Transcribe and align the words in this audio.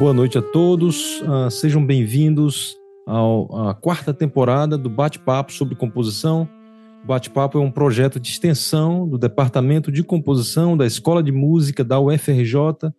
Boa 0.00 0.14
noite 0.14 0.38
a 0.38 0.40
todos, 0.42 1.20
uh, 1.20 1.50
sejam 1.50 1.84
bem-vindos 1.84 2.74
à 3.06 3.74
quarta 3.74 4.14
temporada 4.14 4.78
do 4.78 4.88
Bate-Papo 4.88 5.52
sobre 5.52 5.74
Composição. 5.74 6.48
O 7.04 7.06
Bate-Papo 7.06 7.58
é 7.58 7.60
um 7.60 7.70
projeto 7.70 8.18
de 8.18 8.30
extensão 8.30 9.06
do 9.06 9.18
Departamento 9.18 9.92
de 9.92 10.02
Composição 10.02 10.74
da 10.74 10.86
Escola 10.86 11.22
de 11.22 11.30
Música 11.30 11.84
da 11.84 12.00
UFRJ, 12.00 12.90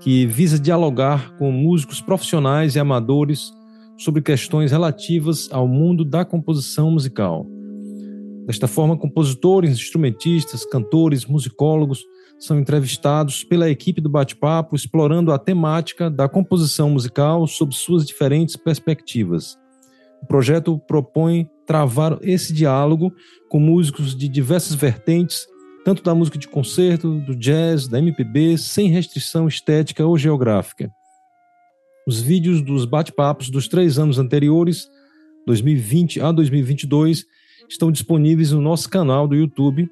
que 0.00 0.26
visa 0.26 0.58
dialogar 0.58 1.34
com 1.38 1.50
músicos 1.50 2.02
profissionais 2.02 2.76
e 2.76 2.78
amadores 2.78 3.50
sobre 3.96 4.20
questões 4.20 4.70
relativas 4.70 5.48
ao 5.50 5.66
mundo 5.66 6.04
da 6.04 6.26
composição 6.26 6.90
musical. 6.90 7.46
Desta 8.46 8.68
forma, 8.68 8.98
compositores, 8.98 9.70
instrumentistas, 9.70 10.66
cantores, 10.66 11.24
musicólogos 11.24 12.04
são 12.38 12.58
entrevistados 12.58 13.42
pela 13.42 13.68
equipe 13.68 14.00
do 14.00 14.08
Bate-Papo, 14.08 14.76
explorando 14.76 15.32
a 15.32 15.38
temática 15.38 16.08
da 16.08 16.28
composição 16.28 16.90
musical 16.90 17.46
sob 17.46 17.74
suas 17.74 18.06
diferentes 18.06 18.56
perspectivas. 18.56 19.58
O 20.22 20.26
projeto 20.26 20.78
propõe 20.78 21.48
travar 21.66 22.18
esse 22.22 22.52
diálogo 22.52 23.12
com 23.48 23.58
músicos 23.58 24.16
de 24.16 24.28
diversas 24.28 24.74
vertentes, 24.74 25.46
tanto 25.84 26.02
da 26.02 26.14
música 26.14 26.38
de 26.38 26.48
concerto, 26.48 27.18
do 27.20 27.34
jazz, 27.34 27.88
da 27.88 27.98
MPB, 27.98 28.56
sem 28.56 28.88
restrição 28.88 29.48
estética 29.48 30.06
ou 30.06 30.16
geográfica. 30.16 30.90
Os 32.06 32.20
vídeos 32.20 32.62
dos 32.62 32.84
bate-papos 32.84 33.50
dos 33.50 33.68
três 33.68 33.98
anos 33.98 34.18
anteriores, 34.18 34.88
2020 35.46 36.20
a 36.20 36.32
2022, 36.32 37.24
estão 37.68 37.92
disponíveis 37.92 38.52
no 38.52 38.60
nosso 38.60 38.88
canal 38.88 39.28
do 39.28 39.34
YouTube 39.34 39.90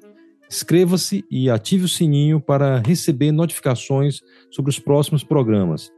Inscreva-se 0.49 1.25
e 1.29 1.49
ative 1.49 1.85
o 1.85 1.89
sininho 1.89 2.39
para 2.39 2.79
receber 2.79 3.31
notificações 3.31 4.21
sobre 4.49 4.69
os 4.69 4.79
próximos 4.79 5.23
programas. 5.23 5.91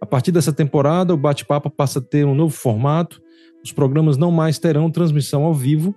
A 0.00 0.06
partir 0.06 0.32
dessa 0.32 0.52
temporada, 0.52 1.14
o 1.14 1.16
bate-papo 1.16 1.70
passa 1.70 1.98
a 1.98 2.02
ter 2.02 2.26
um 2.26 2.34
novo 2.34 2.54
formato. 2.54 3.22
Os 3.62 3.72
programas 3.72 4.16
não 4.16 4.30
mais 4.30 4.58
terão 4.58 4.90
transmissão 4.90 5.44
ao 5.44 5.54
vivo 5.54 5.94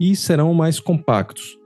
e 0.00 0.16
serão 0.16 0.54
mais 0.54 0.80
compactos. 0.80 1.58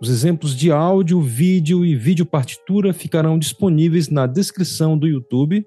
Os 0.00 0.08
exemplos 0.08 0.54
de 0.54 0.70
áudio, 0.70 1.20
vídeo 1.20 1.84
e 1.84 1.96
vídeo 1.96 2.24
partitura 2.24 2.92
ficarão 2.92 3.38
disponíveis 3.38 4.08
na 4.08 4.26
descrição 4.26 4.96
do 4.96 5.08
YouTube 5.08 5.66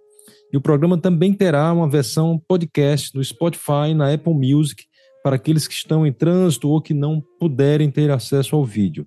e 0.53 0.57
o 0.57 0.61
programa 0.61 0.97
também 0.97 1.33
terá 1.33 1.71
uma 1.71 1.89
versão 1.89 2.41
podcast 2.47 3.15
no 3.15 3.23
Spotify 3.23 3.93
na 3.95 4.13
Apple 4.13 4.33
Music 4.33 4.85
para 5.23 5.35
aqueles 5.35 5.67
que 5.67 5.73
estão 5.73 6.05
em 6.07 6.11
trânsito 6.11 6.69
ou 6.69 6.81
que 6.81 6.93
não 6.93 7.21
puderem 7.39 7.91
ter 7.91 8.09
acesso 8.09 8.55
ao 8.55 8.65
vídeo. 8.65 9.05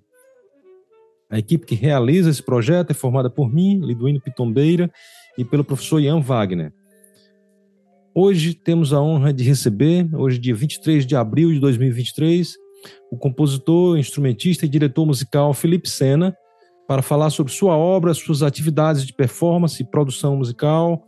A 1.29 1.39
equipe 1.39 1.65
que 1.65 1.75
realiza 1.75 2.29
esse 2.29 2.43
projeto 2.43 2.91
é 2.91 2.93
formada 2.93 3.29
por 3.29 3.51
mim, 3.51 3.79
Liduíno 3.79 4.21
Pitombeira, 4.21 4.91
e 5.37 5.43
pelo 5.43 5.63
professor 5.63 5.99
Ian 5.99 6.21
Wagner. 6.21 6.71
Hoje 8.13 8.53
temos 8.53 8.93
a 8.93 9.01
honra 9.01 9.33
de 9.33 9.43
receber, 9.43 10.07
hoje 10.15 10.37
dia 10.37 10.55
23 10.55 11.05
de 11.05 11.15
abril 11.15 11.51
de 11.51 11.59
2023, 11.59 12.55
o 13.11 13.17
compositor, 13.17 13.97
instrumentista 13.97 14.65
e 14.65 14.69
diretor 14.69 15.05
musical 15.05 15.53
Felipe 15.53 15.89
Sena, 15.89 16.35
para 16.87 17.01
falar 17.01 17.31
sobre 17.31 17.51
sua 17.51 17.75
obra, 17.75 18.13
suas 18.13 18.43
atividades 18.43 19.05
de 19.05 19.11
performance 19.11 19.81
e 19.81 19.85
produção 19.85 20.37
musical 20.37 21.03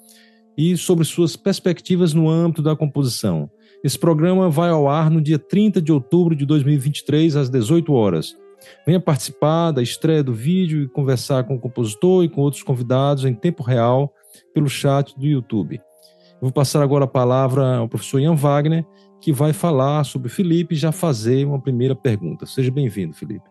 e 0.58 0.76
sobre 0.76 1.06
suas 1.06 1.36
perspectivas 1.36 2.14
no 2.14 2.28
âmbito 2.28 2.64
da 2.64 2.76
composição. 2.76 3.50
Esse 3.84 3.98
programa 3.98 4.50
vai 4.50 4.72
ao 4.72 4.90
ar 4.90 5.12
no 5.12 5.22
dia 5.22 5.38
30 5.38 5.80
de 5.80 5.92
outubro 5.92 6.36
de 6.36 6.46
2023, 6.46 7.36
às 7.36 7.50
18 7.50 7.94
horas. 7.94 8.36
Venha 8.86 9.00
participar 9.00 9.72
da 9.72 9.82
estreia 9.82 10.24
do 10.24 10.34
vídeo 10.34 10.84
e 10.84 10.88
conversar 10.88 11.44
com 11.44 11.56
o 11.56 11.60
compositor 11.60 12.24
e 12.24 12.30
com 12.30 12.42
outros 12.42 12.64
convidados 12.64 13.26
em 13.26 13.34
tempo 13.34 13.64
real 13.64 14.14
pelo 14.54 14.70
chat 14.70 15.18
do 15.18 15.26
YouTube. 15.26 15.82
Eu 16.34 16.42
vou 16.42 16.52
passar 16.52 16.84
agora 16.84 17.06
a 17.06 17.08
palavra 17.08 17.78
ao 17.78 17.90
professor 17.90 18.20
Ian 18.20 18.36
Wagner, 18.36 18.86
que 19.20 19.34
vai 19.34 19.54
falar 19.54 20.04
sobre 20.04 20.28
o 20.28 20.32
Felipe 20.32 20.76
e 20.76 20.78
já 20.78 20.92
fazer 20.92 21.46
uma 21.46 21.62
primeira 21.62 21.96
pergunta. 21.96 22.46
Seja 22.46 22.72
bem-vindo, 22.72 23.16
Felipe. 23.16 23.50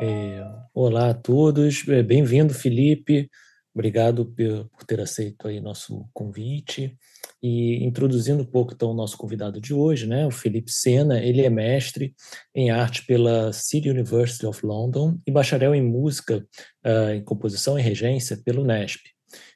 É, 0.00 0.42
olá 0.72 1.10
a 1.10 1.14
todos, 1.14 1.86
é, 1.88 2.02
bem-vindo, 2.02 2.54
Felipe. 2.54 3.28
Obrigado 3.74 4.24
por 4.24 4.84
ter 4.86 5.00
aceito 5.00 5.46
aí 5.46 5.60
nosso 5.60 6.08
convite. 6.12 6.96
E 7.42 7.82
introduzindo 7.84 8.42
um 8.42 8.46
pouco 8.46 8.74
então 8.74 8.90
o 8.90 8.94
nosso 8.94 9.16
convidado 9.16 9.60
de 9.60 9.72
hoje, 9.72 10.06
né, 10.06 10.26
o 10.26 10.30
Felipe 10.30 10.70
Sena, 10.70 11.18
ele 11.18 11.42
é 11.42 11.48
mestre 11.48 12.14
em 12.54 12.70
arte 12.70 13.04
pela 13.06 13.52
City 13.52 13.88
University 13.88 14.44
of 14.44 14.64
London 14.64 15.18
e 15.26 15.30
bacharel 15.30 15.74
em 15.74 15.82
música, 15.82 16.46
uh, 16.84 17.14
em 17.14 17.24
composição 17.24 17.78
e 17.78 17.82
regência 17.82 18.36
pelo 18.44 18.64
NESP. 18.64 19.10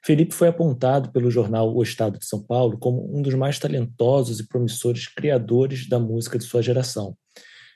Felipe 0.05 0.34
foi 0.34 0.49
apontado 0.49 1.11
pelo 1.11 1.31
jornal 1.31 1.75
O 1.75 1.83
Estado 1.83 2.19
de 2.19 2.27
São 2.27 2.43
Paulo 2.43 2.78
como 2.78 3.17
um 3.17 3.21
dos 3.21 3.34
mais 3.34 3.59
talentosos 3.59 4.41
e 4.41 4.49
promissores 4.49 5.09
criadores 5.09 5.89
da 5.89 5.99
música 5.99 6.39
de 6.39 6.44
sua 6.44 6.62
geração. 6.62 7.17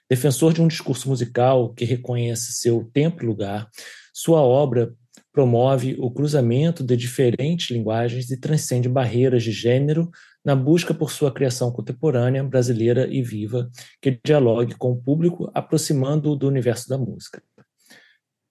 Defensor 0.09 0.55
de 0.55 0.63
um 0.63 0.69
discurso 0.69 1.09
musical 1.09 1.75
que 1.75 1.85
reconhece 1.85 2.53
seu 2.53 2.89
tempo 2.95 3.23
e 3.23 3.27
lugar, 3.27 3.69
sua 4.15 4.41
obra 4.41 4.93
promove 5.33 5.97
o 5.99 6.11
cruzamento 6.11 6.83
de 6.83 6.97
diferentes 6.97 7.71
linguagens 7.71 8.31
e 8.31 8.41
transcende 8.41 8.89
barreiras 8.89 9.43
de 9.43 9.53
gênero 9.53 10.11
na 10.45 10.57
busca 10.57 10.95
por 10.95 11.11
sua 11.11 11.33
criação 11.33 11.71
contemporânea, 11.71 12.43
brasileira 12.43 13.07
e 13.11 13.23
viva, 13.23 13.71
que 14.01 14.19
dialogue 14.25 14.75
com 14.75 14.93
o 14.93 14.97
público, 14.97 15.51
aproximando-o 15.55 16.37
do 16.37 16.49
universo 16.49 16.89
da 16.89 16.97
música. 16.97 17.43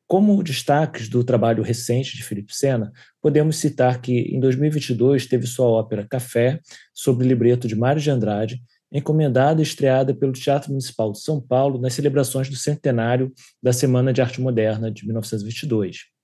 Como 0.07 0.41
destaques 0.41 1.09
do 1.09 1.21
trabalho 1.23 1.61
recente 1.61 2.15
de 2.15 2.23
Felipe 2.23 2.55
Sena, 2.55 2.93
podemos 3.21 3.57
citar 3.57 3.99
que, 3.99 4.19
em 4.33 4.39
2022, 4.39 5.25
teve 5.25 5.45
sua 5.45 5.67
ópera 5.67 6.07
Café, 6.09 6.61
sobre 6.93 7.27
libreto 7.27 7.67
de 7.67 7.75
Mário 7.75 8.01
de 8.01 8.09
Andrade, 8.09 8.61
encomendada 8.89 9.59
e 9.59 9.63
estreada 9.63 10.15
pelo 10.15 10.31
Teatro 10.31 10.69
Municipal 10.69 11.11
de 11.11 11.19
São 11.19 11.41
Paulo 11.41 11.77
nas 11.77 11.93
celebrações 11.93 12.47
do 12.49 12.55
centenário 12.55 13.33
da 13.61 13.73
Semana 13.73 14.13
de 14.13 14.21
Arte 14.21 14.39
Moderna 14.39 14.89
de 14.89 15.05
1922. 15.05 16.16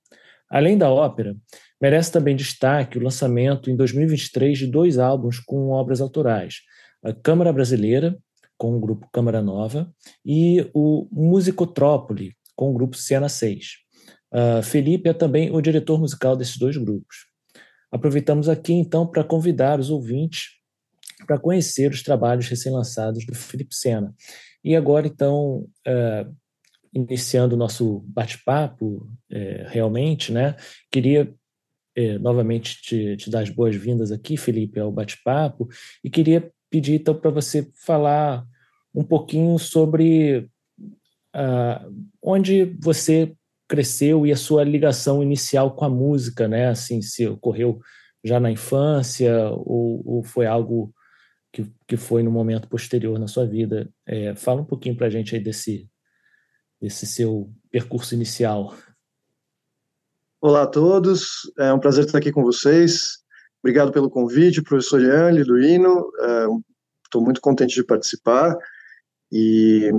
Além 0.50 0.76
da 0.76 0.90
ópera, 0.90 1.36
merece 1.80 2.12
também 2.12 2.36
destaque 2.36 2.98
o 2.98 3.02
lançamento 3.02 3.70
em 3.70 3.76
2023 3.76 4.58
de 4.58 4.66
dois 4.66 4.98
álbuns 4.98 5.40
com 5.40 5.70
obras 5.70 6.00
autorais: 6.00 6.56
a 7.02 7.12
Câmara 7.12 7.52
Brasileira, 7.52 8.16
com 8.56 8.76
o 8.76 8.80
grupo 8.80 9.08
Câmara 9.12 9.42
Nova, 9.42 9.92
e 10.24 10.70
o 10.74 11.08
Musicotrópole, 11.10 12.36
com 12.54 12.70
o 12.70 12.74
grupo 12.74 12.96
Cena 12.96 13.28
6. 13.28 13.84
Uh, 14.32 14.62
Felipe 14.62 15.08
é 15.08 15.12
também 15.12 15.50
o 15.50 15.60
diretor 15.60 15.98
musical 15.98 16.36
desses 16.36 16.56
dois 16.56 16.76
grupos. 16.76 17.26
Aproveitamos 17.90 18.48
aqui 18.48 18.72
então 18.72 19.06
para 19.06 19.22
convidar 19.22 19.78
os 19.78 19.90
ouvintes 19.90 20.54
para 21.26 21.38
conhecer 21.38 21.90
os 21.90 22.02
trabalhos 22.02 22.48
recém-lançados 22.48 23.24
do 23.26 23.34
Felipe 23.34 23.74
Sena. 23.74 24.14
E 24.62 24.74
agora, 24.74 25.06
então, 25.06 25.66
uh, 25.86 26.36
iniciando 26.94 27.54
o 27.54 27.58
nosso 27.58 28.04
bate-papo, 28.06 29.10
é, 29.30 29.66
realmente, 29.68 30.32
né? 30.32 30.56
Queria 30.90 31.34
é, 31.96 32.18
novamente 32.18 32.80
te, 32.80 33.16
te, 33.16 33.30
dar 33.30 33.40
as 33.40 33.50
boas-vindas 33.50 34.12
aqui, 34.12 34.36
Felipe, 34.36 34.78
ao 34.78 34.92
bate-papo, 34.92 35.68
e 36.02 36.08
queria 36.08 36.50
pedir 36.70 36.94
então 36.94 37.14
para 37.14 37.30
você 37.30 37.68
falar 37.84 38.44
um 38.94 39.02
pouquinho 39.02 39.58
sobre 39.58 40.48
uh, 41.34 42.08
onde 42.22 42.64
você 42.80 43.34
cresceu 43.68 44.26
e 44.26 44.32
a 44.32 44.36
sua 44.36 44.62
ligação 44.62 45.22
inicial 45.22 45.74
com 45.74 45.84
a 45.84 45.88
música, 45.88 46.46
né? 46.46 46.68
Assim, 46.68 47.02
se 47.02 47.26
ocorreu 47.26 47.80
já 48.22 48.38
na 48.38 48.50
infância 48.50 49.50
ou, 49.50 50.02
ou 50.04 50.22
foi 50.22 50.46
algo 50.46 50.94
que, 51.52 51.70
que 51.86 51.96
foi 51.96 52.22
no 52.22 52.30
momento 52.30 52.68
posterior 52.68 53.18
na 53.18 53.26
sua 53.26 53.46
vida. 53.46 53.88
É, 54.06 54.34
fala 54.34 54.62
um 54.62 54.64
pouquinho 54.64 54.96
para 54.96 55.06
a 55.06 55.10
gente 55.10 55.34
aí 55.34 55.40
desse, 55.40 55.88
esse 56.86 57.06
seu 57.06 57.50
percurso 57.70 58.14
inicial. 58.14 58.74
Olá 60.40 60.62
a 60.62 60.66
todos, 60.66 61.50
é 61.58 61.72
um 61.72 61.78
prazer 61.78 62.04
estar 62.04 62.18
aqui 62.18 62.30
com 62.30 62.42
vocês. 62.42 63.18
Obrigado 63.62 63.90
pelo 63.90 64.10
convite, 64.10 64.62
professor 64.62 65.00
Ian 65.00 65.30
Liduino. 65.30 66.10
Estou 67.04 67.22
muito 67.22 67.40
contente 67.40 67.74
de 67.74 67.84
participar. 67.84 68.54
E 69.32 69.90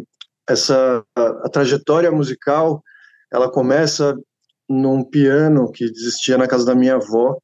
essa 0.47 1.03
a, 1.15 1.21
a 1.45 1.49
trajetória 1.49 2.11
musical, 2.11 2.83
ela 3.31 3.51
começa 3.51 4.15
num 4.69 5.03
piano 5.03 5.71
que 5.71 5.83
existia 5.83 6.37
na 6.37 6.47
casa 6.47 6.65
da 6.65 6.75
minha 6.75 6.95
avó. 6.95 7.39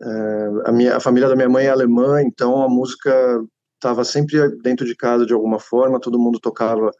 É, 0.00 0.48
a, 0.66 0.72
minha, 0.72 0.96
a 0.96 1.00
família 1.00 1.28
da 1.28 1.34
minha 1.34 1.48
mãe 1.48 1.66
é 1.66 1.70
alemã, 1.70 2.22
então 2.22 2.62
a 2.62 2.68
música 2.68 3.44
estava 3.74 4.04
sempre 4.04 4.56
dentro 4.62 4.86
de 4.86 4.94
casa 4.94 5.26
de 5.26 5.32
alguma 5.32 5.58
forma, 5.58 6.00
todo 6.00 6.18
mundo 6.18 6.38
tocava 6.38 6.90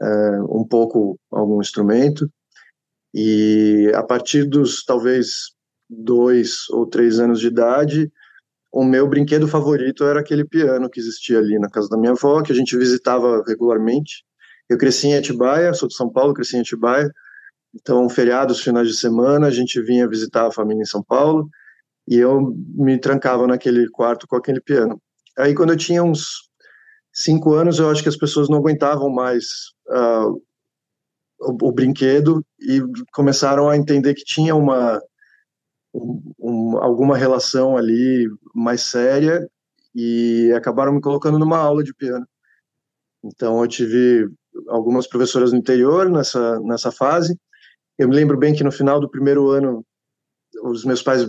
é, 0.00 0.42
um 0.42 0.64
pouco 0.64 1.18
algum 1.30 1.60
instrumento. 1.60 2.30
E 3.14 3.90
a 3.94 4.02
partir 4.02 4.44
dos 4.44 4.84
talvez 4.84 5.52
dois 5.88 6.68
ou 6.70 6.86
três 6.86 7.18
anos 7.18 7.40
de 7.40 7.46
idade, 7.46 8.12
o 8.70 8.84
meu 8.84 9.08
brinquedo 9.08 9.48
favorito 9.48 10.04
era 10.04 10.20
aquele 10.20 10.44
piano 10.44 10.90
que 10.90 11.00
existia 11.00 11.38
ali 11.38 11.58
na 11.58 11.70
casa 11.70 11.88
da 11.88 11.96
minha 11.96 12.12
avó, 12.12 12.42
que 12.42 12.52
a 12.52 12.54
gente 12.54 12.76
visitava 12.76 13.42
regularmente. 13.46 14.24
Eu 14.68 14.76
cresci 14.76 15.08
em 15.08 15.16
Atibaia, 15.16 15.72
sou 15.72 15.88
de 15.88 15.94
São 15.94 16.10
Paulo, 16.10 16.34
cresci 16.34 16.56
em 16.56 16.60
Atibaia, 16.60 17.10
Então, 17.74 18.08
feriados, 18.08 18.60
finais 18.60 18.88
de 18.88 18.96
semana, 18.96 19.46
a 19.46 19.50
gente 19.50 19.80
vinha 19.80 20.08
visitar 20.08 20.46
a 20.46 20.52
família 20.52 20.82
em 20.82 20.86
São 20.86 21.02
Paulo 21.02 21.48
e 22.06 22.16
eu 22.16 22.54
me 22.74 22.98
trancava 22.98 23.46
naquele 23.46 23.88
quarto 23.90 24.26
com 24.26 24.36
aquele 24.36 24.60
piano. 24.60 25.00
Aí, 25.38 25.54
quando 25.54 25.70
eu 25.70 25.76
tinha 25.76 26.02
uns 26.02 26.48
cinco 27.12 27.54
anos, 27.54 27.78
eu 27.78 27.90
acho 27.90 28.02
que 28.02 28.08
as 28.08 28.16
pessoas 28.16 28.48
não 28.48 28.58
aguentavam 28.58 29.10
mais 29.10 29.72
uh, 29.88 30.42
o, 31.40 31.68
o, 31.68 31.72
brinquedo 31.72 32.44
e 32.60 32.80
começaram 33.12 33.68
a 33.68 33.76
entender 33.76 34.14
que 34.14 34.24
tinha 34.24 34.54
uma 34.54 35.00
um, 35.94 36.76
alguma 36.78 37.16
relação 37.16 37.76
ali 37.76 38.28
mais 38.54 38.82
séria 38.82 39.48
e 39.94 40.52
acabaram 40.56 40.92
me 40.92 41.00
colocando 41.00 41.38
numa 41.38 41.58
aula 41.58 41.82
de 41.82 41.94
piano. 41.94 42.26
Então, 43.24 43.60
eu 43.62 43.68
tive 43.68 44.28
algumas 44.68 45.06
professoras 45.06 45.52
no 45.52 45.58
interior 45.58 46.10
nessa 46.10 46.60
nessa 46.60 46.92
fase. 46.92 47.36
Eu 47.98 48.08
me 48.08 48.14
lembro 48.14 48.38
bem 48.38 48.54
que 48.54 48.62
no 48.62 48.70
final 48.70 49.00
do 49.00 49.10
primeiro 49.10 49.50
ano, 49.50 49.84
os 50.62 50.84
meus 50.84 51.02
pais 51.02 51.28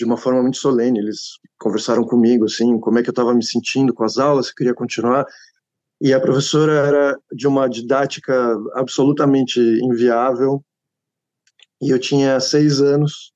de 0.00 0.04
uma 0.06 0.16
forma 0.16 0.40
muito 0.40 0.56
solene. 0.56 0.98
Eles 0.98 1.38
conversaram 1.58 2.04
comigo, 2.04 2.46
assim, 2.46 2.80
como 2.80 2.98
é 2.98 3.02
que 3.02 3.10
eu 3.10 3.12
estava 3.12 3.34
me 3.34 3.44
sentindo 3.44 3.92
com 3.92 4.02
as 4.02 4.16
aulas, 4.16 4.46
se 4.46 4.54
queria 4.54 4.74
continuar. 4.74 5.26
E 6.00 6.14
a 6.14 6.20
professora 6.20 6.72
era 6.72 7.18
de 7.32 7.46
uma 7.46 7.68
didática 7.68 8.34
absolutamente 8.74 9.60
inviável. 9.60 10.64
E 11.80 11.90
eu 11.90 11.98
tinha 11.98 12.40
seis 12.40 12.80
anos. 12.80 13.32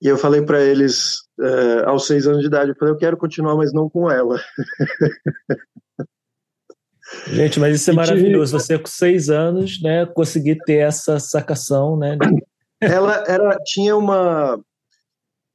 E 0.00 0.08
eu 0.08 0.16
falei 0.16 0.42
para 0.42 0.60
eles, 0.60 1.20
uh, 1.38 1.86
aos 1.86 2.06
seis 2.06 2.26
anos 2.26 2.40
de 2.40 2.46
idade, 2.46 2.70
eu 2.70 2.76
falei, 2.76 2.94
eu 2.94 2.98
quero 2.98 3.16
continuar, 3.16 3.54
mas 3.56 3.72
não 3.72 3.88
com 3.88 4.10
ela. 4.10 4.40
Gente, 7.28 7.60
mas 7.60 7.76
isso 7.76 7.90
é 7.90 7.92
maravilhoso. 7.94 8.58
Você 8.58 8.78
com 8.78 8.86
seis 8.86 9.28
anos, 9.28 9.80
né, 9.82 10.06
conseguir 10.06 10.56
ter 10.64 10.78
essa 10.78 11.20
sacação, 11.20 11.96
né? 11.96 12.16
Ela 12.80 13.22
era, 13.28 13.56
tinha 13.64 13.96
uma, 13.96 14.58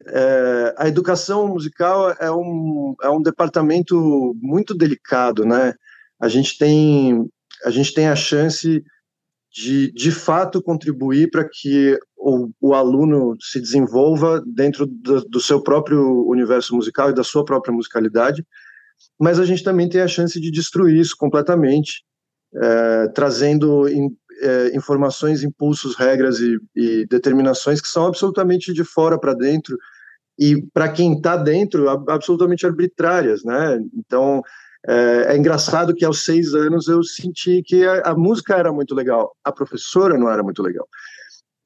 é, 0.06 0.76
a 0.78 0.88
educação 0.88 1.48
musical 1.48 2.12
é 2.20 2.32
um, 2.32 2.96
é 3.02 3.10
um 3.10 3.22
departamento 3.22 4.34
muito 4.42 4.74
delicado, 4.74 5.44
né? 5.44 5.74
A 6.20 6.28
gente 6.28 6.58
tem 6.58 7.30
a, 7.66 7.72
gente 7.72 7.94
tem 7.94 8.08
a 8.08 8.16
chance 8.16 8.84
de, 9.52 9.92
de 9.92 10.12
fato, 10.12 10.62
contribuir 10.62 11.30
para 11.32 11.48
que 11.48 11.98
o, 12.16 12.50
o, 12.62 12.74
aluno 12.74 13.36
se 13.42 13.60
desenvolva 13.60 14.44
dentro 14.46 14.86
do, 14.86 15.22
do, 15.22 15.40
seu 15.40 15.62
próprio 15.62 16.28
universo 16.28 16.76
musical 16.76 17.10
e 17.10 17.16
da 17.16 17.24
sua 17.24 17.44
própria 17.44 17.74
musicalidade, 17.74 18.46
mas 19.20 19.40
a 19.40 19.46
gente 19.46 19.64
também 19.64 19.90
tem 19.90 20.02
a 20.02 20.08
chance 20.08 20.40
de 20.40 20.52
destruir 20.52 21.00
isso 21.00 21.16
completamente, 21.18 22.04
é, 22.56 23.08
trazendo 23.10 23.88
in, 23.88 24.16
é, 24.42 24.76
informações, 24.76 25.44
impulsos, 25.44 25.96
regras 25.96 26.40
e, 26.40 26.58
e, 26.76 27.06
determinações 27.08 27.82
que 27.82 27.88
são 27.88 28.06
absolutamente 28.06 28.74
de 28.74 28.84
fora 28.84 29.20
para 29.20 29.34
dentro 29.34 29.78
e 30.38 30.62
para 30.72 30.90
quem 30.90 31.16
está 31.16 31.36
dentro, 31.36 31.90
absolutamente 31.90 32.66
arbitrárias, 32.66 33.44
né? 33.44 33.80
Então 33.96 34.44
é, 34.88 35.34
é, 35.34 35.38
engraçado 35.38 35.94
que 35.94 36.06
aos 36.06 36.24
seis 36.24 36.54
anos 36.54 36.88
eu 36.88 37.04
senti 37.04 37.62
que 37.62 37.86
a, 37.86 38.12
a, 38.12 38.16
música 38.16 38.56
era 38.56 38.72
muito 38.72 38.96
legal, 38.96 39.36
a 39.44 39.52
professora 39.52 40.18
não 40.18 40.30
era 40.30 40.42
muito 40.42 40.64
legal. 40.64 40.88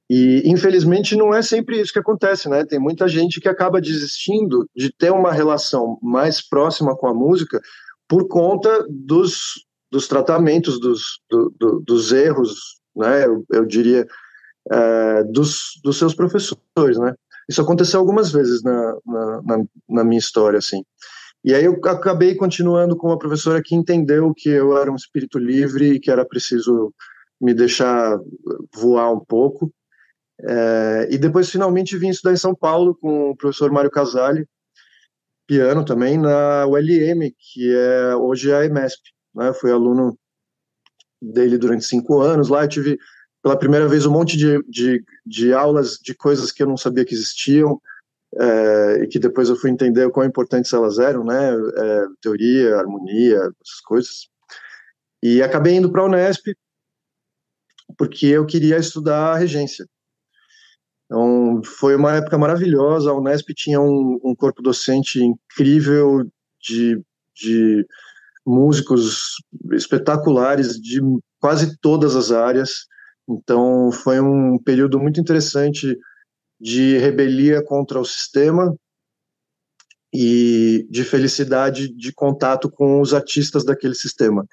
E 0.10 0.42
infelizmente 0.46 1.16
não 1.16 1.34
é 1.34 1.42
sempre 1.42 1.80
isso 1.80 1.94
que 1.94 2.00
acontece, 2.00 2.50
né? 2.50 2.66
Tem 2.66 2.80
muita 2.80 3.08
gente 3.08 3.40
que 3.40 3.48
acaba 3.48 3.80
desistindo 3.80 4.68
de 4.76 4.92
ter 4.92 5.12
uma 5.12 5.32
relação 5.32 5.98
mais 6.02 6.42
próxima 6.42 6.98
com 6.98 7.08
a 7.08 7.14
música 7.14 7.62
por 8.10 8.28
conta 8.28 8.86
dos, 8.90 9.66
dos 9.92 10.08
tratamentos, 10.08 10.80
dos, 10.80 11.22
do, 11.30 11.54
do, 11.58 11.80
dos 11.80 12.12
erros, 12.12 12.82
né? 12.96 13.26
Eu, 13.26 13.46
eu 13.52 13.66
diria 13.66 14.06
é, 14.70 15.24
dos, 15.26 15.80
dos 15.84 15.98
seus 15.98 16.16
professores, 16.16 16.98
né? 16.98 17.14
Isso 17.48 17.62
aconteceu 17.62 18.00
algumas 18.00 18.32
vezes 18.32 18.64
na, 18.64 18.98
na, 19.06 19.42
na, 19.44 19.64
na 19.90 20.04
minha 20.04 20.20
história, 20.20 20.58
assim. 20.58 20.84
E 21.44 21.56
aí 21.56 21.66
eu 21.66 21.74
acabei 21.86 22.36
continuando 22.36 22.96
com 22.96 23.08
uma 23.08 23.18
professora 23.18 23.62
que 23.64 23.76
entendeu 23.76 24.34
que 24.36 24.50
eu 24.50 24.78
era 24.78 24.92
um 24.92 24.96
espírito 24.96 25.40
livre 25.40 25.94
e 25.94 26.00
que 26.00 26.12
era 26.12 26.26
preciso 26.26 26.94
me 27.40 27.54
deixar 27.54 28.20
voar 28.76 29.12
um 29.12 29.20
pouco. 29.20 29.74
É, 30.44 31.08
e 31.12 31.18
depois 31.18 31.50
finalmente 31.50 31.98
vim 31.98 32.10
estudar 32.10 32.34
em 32.34 32.38
São 32.38 32.54
Paulo 32.54 32.96
com 32.96 33.32
o 33.32 33.36
professor 33.36 33.72
Mário 33.72 33.90
Casale, 33.90 34.48
piano 35.48 35.84
também, 35.84 36.18
na 36.18 36.66
ULM, 36.68 37.34
que 37.38 37.76
é 37.76 38.16
hoje 38.16 38.52
é 38.52 38.56
a 38.56 38.66
EMESP. 38.66 39.02
Né? 39.34 39.52
Fui 39.54 39.72
aluno 39.72 40.18
dele 41.22 41.58
durante 41.58 41.86
cinco 41.86 42.22
anos 42.22 42.50
lá, 42.50 42.64
eu 42.64 42.70
tive 42.70 42.98
pela 43.44 43.58
primeira 43.58 43.88
vez 43.88 44.06
um 44.06 44.12
monte 44.12 44.38
de, 44.38 44.62
de, 44.70 45.04
de 45.26 45.54
aulas 45.54 45.98
de 46.02 46.14
coisas 46.14 46.52
que 46.52 46.62
eu 46.62 46.68
não 46.68 46.78
sabia 46.78 47.06
que 47.06 47.16
existiam 47.16 47.82
é, 48.40 49.04
e 49.04 49.08
que 49.08 49.20
depois 49.20 49.50
eu 49.50 49.56
fui 49.56 49.70
entender 49.70 50.06
o 50.06 50.12
quão 50.12 50.26
importantes 50.26 50.72
elas 50.74 51.00
eram, 51.00 51.24
né? 51.24 51.52
É, 51.54 52.06
teoria, 52.22 52.78
harmonia, 52.78 53.38
essas 53.38 53.82
coisas. 53.86 54.28
E 55.22 55.42
acabei 55.42 55.76
indo 55.76 55.92
para 55.92 56.02
a 56.02 56.06
Unesp 56.06 56.48
porque 57.98 58.28
eu 58.28 58.46
queria 58.46 58.78
estudar 58.78 59.36
regência. 59.36 59.86
Então, 61.06 61.62
foi 61.64 61.96
uma 61.96 62.16
época 62.16 62.38
maravilhosa. 62.38 63.12
A 63.12 63.18
Unesp 63.18 63.50
tinha 63.54 63.82
um, 63.82 64.20
um 64.24 64.34
corpo 64.34 64.62
docente 64.62 65.22
incrível 65.22 66.26
de, 66.62 67.02
de 67.36 67.86
músicos 68.46 69.36
espetaculares 69.74 70.80
de 70.80 71.02
quase 71.40 71.78
todas 71.80 72.16
as 72.16 72.32
áreas. 72.32 72.88
Então, 73.28 73.92
foi 73.92 74.22
um 74.22 74.58
período 74.58 75.00
muito 75.00 75.20
interessante 75.20 75.98
de 76.62 77.00
rebelia 77.00 77.64
contra 77.64 78.00
o 78.00 78.06
sistema 78.06 78.76
e 80.14 80.86
de 80.90 81.04
felicidade 81.04 81.88
de 81.88 82.14
contato 82.14 82.70
com 82.70 83.02
os 83.02 83.14
artistas 83.14 83.66
daquele 83.66 83.96
sistema. 83.96 84.46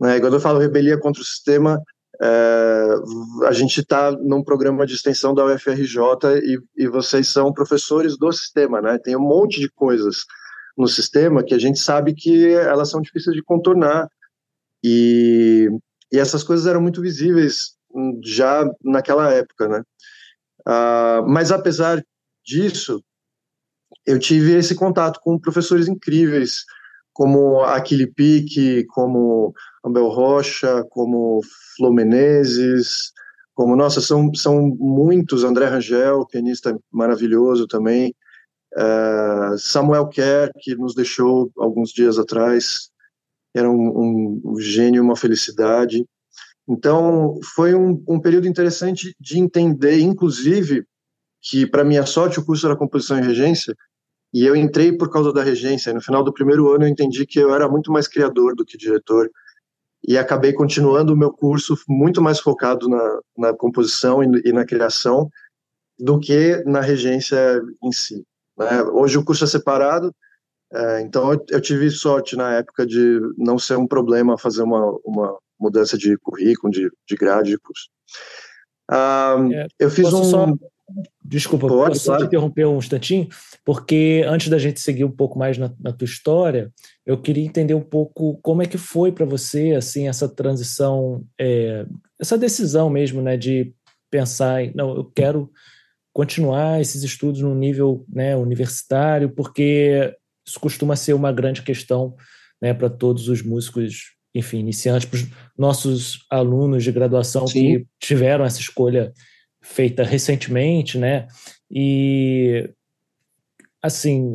Né? 0.00 0.18
Quando 0.18 0.34
eu 0.34 0.40
falo 0.40 0.58
rebelia 0.58 0.98
contra 0.98 1.22
o 1.22 1.24
sistema, 1.24 1.80
é, 2.20 2.88
a 3.46 3.52
gente 3.52 3.80
está 3.80 4.10
num 4.10 4.42
programa 4.42 4.84
de 4.84 4.94
extensão 4.94 5.32
da 5.32 5.44
UFRJ 5.44 5.98
e, 6.42 6.58
e, 6.76 6.88
vocês 6.88 7.28
são 7.28 7.52
professores 7.52 8.16
do 8.16 8.32
sistema, 8.32 8.80
né? 8.80 8.98
Tem 8.98 9.16
um 9.16 9.20
monte 9.20 9.60
de 9.60 9.68
coisas 9.68 10.24
no 10.76 10.86
sistema 10.86 11.42
que 11.42 11.54
a 11.54 11.58
gente 11.58 11.78
sabe 11.78 12.14
que 12.14 12.52
elas 12.54 12.90
são 12.90 13.00
difíceis 13.00 13.34
de 13.34 13.42
contornar 13.42 14.08
e, 14.82 15.68
e 16.12 16.18
essas 16.18 16.44
coisas 16.44 16.66
eram 16.66 16.80
muito 16.80 17.00
visíveis 17.00 17.74
já 18.22 18.64
naquela 18.82 19.32
época, 19.32 19.68
né? 19.68 19.82
Uh, 20.66 21.26
mas 21.28 21.52
apesar 21.52 22.02
disso, 22.44 23.02
eu 24.06 24.18
tive 24.18 24.56
esse 24.56 24.74
contato 24.74 25.20
com 25.20 25.38
professores 25.38 25.88
incríveis, 25.88 26.64
como 27.12 27.62
Aquile 27.62 28.06
Pique, 28.06 28.84
como 28.86 29.54
Abel 29.84 30.08
Rocha, 30.08 30.84
como 30.90 31.40
Flo 31.76 31.92
Menezes, 31.92 33.12
como, 33.54 33.76
nossa, 33.76 34.00
são, 34.00 34.34
são 34.34 34.74
muitos, 34.78 35.44
André 35.44 35.66
Rangel, 35.66 36.26
pianista 36.26 36.76
maravilhoso 36.90 37.68
também, 37.68 38.12
uh, 38.76 39.56
Samuel 39.56 40.08
Kerr, 40.08 40.50
que 40.60 40.74
nos 40.74 40.94
deixou 40.94 41.50
alguns 41.56 41.90
dias 41.90 42.18
atrás, 42.18 42.90
era 43.54 43.70
um, 43.70 43.74
um, 43.74 44.42
um 44.44 44.60
gênio, 44.60 45.02
uma 45.02 45.14
felicidade, 45.14 46.04
então, 46.68 47.38
foi 47.54 47.74
um, 47.74 48.02
um 48.08 48.18
período 48.18 48.48
interessante 48.48 49.14
de 49.20 49.38
entender, 49.38 50.00
inclusive, 50.00 50.84
que, 51.40 51.66
para 51.66 51.84
minha 51.84 52.06
sorte, 52.06 52.38
o 52.38 52.44
curso 52.44 52.66
era 52.66 52.76
composição 52.76 53.18
e 53.18 53.22
regência, 53.22 53.76
e 54.32 54.44
eu 54.44 54.56
entrei 54.56 54.92
por 54.96 55.10
causa 55.10 55.32
da 55.32 55.42
regência. 55.42 55.92
no 55.92 56.00
final 56.00 56.24
do 56.24 56.32
primeiro 56.32 56.72
ano, 56.72 56.84
eu 56.84 56.88
entendi 56.88 57.26
que 57.26 57.38
eu 57.38 57.54
era 57.54 57.68
muito 57.68 57.92
mais 57.92 58.08
criador 58.08 58.56
do 58.56 58.64
que 58.64 58.78
diretor, 58.78 59.30
e 60.06 60.18
acabei 60.18 60.52
continuando 60.52 61.12
o 61.12 61.16
meu 61.16 61.32
curso 61.32 61.76
muito 61.88 62.20
mais 62.20 62.40
focado 62.40 62.88
na, 62.88 63.20
na 63.36 63.54
composição 63.54 64.22
e, 64.22 64.42
e 64.44 64.52
na 64.52 64.64
criação 64.64 65.30
do 65.98 66.18
que 66.18 66.62
na 66.66 66.80
regência 66.80 67.62
em 67.82 67.92
si. 67.92 68.24
Né? 68.58 68.82
Hoje 68.84 69.16
o 69.16 69.24
curso 69.24 69.44
é 69.44 69.46
separado, 69.46 70.14
é, 70.72 71.00
então 71.02 71.32
eu, 71.32 71.44
eu, 71.50 71.60
tive 71.60 71.90
sorte 71.90 72.36
na 72.36 72.54
época 72.54 72.84
de 72.84 73.20
não 73.38 73.58
ser 73.58 73.76
um 73.76 73.86
problema 73.86 74.36
fazer 74.36 74.62
uma, 74.62 74.98
uma 75.04 75.38
mudança 75.64 75.96
de 75.98 76.16
currículo, 76.18 76.72
de, 76.72 76.90
de 77.08 77.16
grade 77.16 77.50
de 77.50 77.58
curso. 77.58 77.88
Ah, 78.90 79.36
é, 79.52 79.66
eu 79.78 79.90
fiz 79.90 80.12
um. 80.12 80.24
Só... 80.24 80.46
Desculpa, 81.24 81.66
Pode, 81.66 81.92
posso 81.92 82.04
claro. 82.04 82.24
interromper 82.24 82.66
um 82.66 82.76
instantinho? 82.76 83.26
Porque 83.64 84.22
antes 84.26 84.50
da 84.50 84.58
gente 84.58 84.80
seguir 84.80 85.04
um 85.04 85.10
pouco 85.10 85.38
mais 85.38 85.56
na, 85.56 85.72
na 85.80 85.92
tua 85.92 86.04
história, 86.04 86.70
eu 87.06 87.16
queria 87.16 87.44
entender 87.44 87.72
um 87.72 87.80
pouco 87.82 88.38
como 88.42 88.62
é 88.62 88.66
que 88.66 88.76
foi 88.76 89.10
para 89.10 89.24
você 89.24 89.72
assim 89.72 90.08
essa 90.08 90.28
transição, 90.28 91.24
é, 91.40 91.86
essa 92.20 92.36
decisão 92.36 92.90
mesmo, 92.90 93.22
né, 93.22 93.38
de 93.38 93.74
pensar, 94.10 94.62
em, 94.62 94.72
não, 94.74 94.94
eu 94.94 95.04
quero 95.04 95.50
continuar 96.12 96.80
esses 96.80 97.02
estudos 97.02 97.40
no 97.40 97.54
nível 97.54 98.04
né, 98.08 98.36
universitário, 98.36 99.30
porque 99.30 100.14
isso 100.46 100.60
costuma 100.60 100.94
ser 100.94 101.14
uma 101.14 101.32
grande 101.32 101.62
questão 101.62 102.14
né, 102.60 102.74
para 102.74 102.90
todos 102.90 103.28
os 103.28 103.42
músicos 103.42 104.14
enfim, 104.34 104.58
iniciantes, 104.58 105.08
para 105.08 105.16
os 105.16 105.26
nossos 105.56 106.26
alunos 106.28 106.82
de 106.82 106.90
graduação 106.90 107.46
Sim. 107.46 107.60
que 107.60 107.86
tiveram 108.00 108.44
essa 108.44 108.60
escolha 108.60 109.12
feita 109.62 110.02
recentemente, 110.02 110.98
né? 110.98 111.28
E 111.70 112.68
assim, 113.82 114.32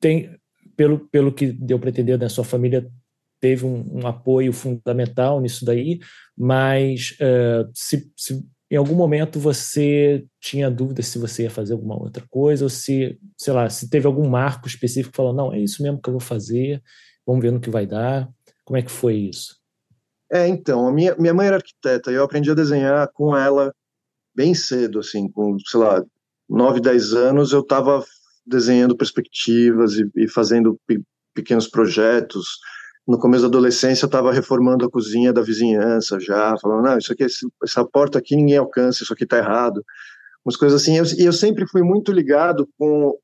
tem 0.00 0.30
pelo, 0.76 1.00
pelo 1.08 1.32
que 1.32 1.46
deu 1.52 1.78
para 1.78 1.90
entender, 1.90 2.18
né, 2.18 2.28
sua 2.28 2.44
família 2.44 2.88
teve 3.40 3.64
um, 3.64 4.00
um, 4.00 4.06
apoio 4.06 4.52
fundamental 4.52 5.40
nisso 5.40 5.64
daí, 5.64 6.00
mas 6.36 7.16
uh, 7.20 7.70
se, 7.72 8.10
se, 8.16 8.44
em 8.70 8.76
algum 8.76 8.94
momento 8.94 9.38
você 9.38 10.24
tinha 10.40 10.70
dúvida 10.70 11.02
se 11.02 11.18
você 11.18 11.44
ia 11.44 11.50
fazer 11.50 11.72
alguma 11.72 12.00
outra 12.00 12.24
coisa, 12.28 12.64
ou 12.64 12.68
se, 12.68 13.18
sei 13.36 13.52
lá, 13.52 13.68
se 13.68 13.88
teve 13.88 14.06
algum 14.06 14.28
marco 14.28 14.68
específico 14.68 15.12
que 15.12 15.16
falou, 15.16 15.32
não, 15.32 15.52
é 15.52 15.58
isso 15.58 15.82
mesmo 15.82 16.00
que 16.00 16.08
eu 16.08 16.12
vou 16.12 16.20
fazer, 16.20 16.82
vamos 17.26 17.42
ver 17.42 17.52
no 17.52 17.60
que 17.60 17.70
vai 17.70 17.86
dar. 17.86 18.28
Como 18.68 18.76
é 18.76 18.82
que 18.82 18.90
foi 18.90 19.14
isso? 19.14 19.56
É, 20.30 20.46
então, 20.46 20.86
a 20.86 20.92
minha, 20.92 21.16
minha 21.16 21.32
mãe 21.32 21.46
era 21.46 21.56
arquiteta 21.56 22.12
e 22.12 22.16
eu 22.16 22.22
aprendi 22.22 22.50
a 22.50 22.54
desenhar 22.54 23.08
com 23.14 23.34
ela 23.34 23.74
bem 24.36 24.54
cedo, 24.54 24.98
assim, 24.98 25.26
com, 25.30 25.56
sei 25.66 25.80
lá, 25.80 26.04
9, 26.46 26.78
10 26.78 27.14
anos, 27.14 27.52
eu 27.54 27.60
estava 27.60 28.04
desenhando 28.46 28.94
perspectivas 28.94 29.94
e, 29.94 30.10
e 30.14 30.28
fazendo 30.28 30.78
pe 30.86 31.02
pequenos 31.32 31.66
projetos. 31.66 32.58
No 33.06 33.18
começo 33.18 33.44
da 33.44 33.48
adolescência, 33.48 34.04
eu 34.04 34.08
estava 34.08 34.34
reformando 34.34 34.84
a 34.84 34.90
cozinha 34.90 35.32
da 35.32 35.40
vizinhança 35.40 36.20
já, 36.20 36.54
falando, 36.58 36.84
não, 36.84 36.98
isso 36.98 37.10
aqui, 37.10 37.24
essa 37.64 37.86
porta 37.86 38.18
aqui 38.18 38.36
ninguém 38.36 38.58
alcança, 38.58 39.02
isso 39.02 39.14
aqui 39.14 39.24
está 39.24 39.38
errado. 39.38 39.82
Umas 40.44 40.58
coisas 40.58 40.82
assim. 40.82 40.92
E 40.92 40.98
eu, 40.98 41.04
eu 41.28 41.32
sempre 41.32 41.66
fui 41.66 41.82
muito 41.82 42.12
ligado 42.12 42.68
com, 42.76 43.18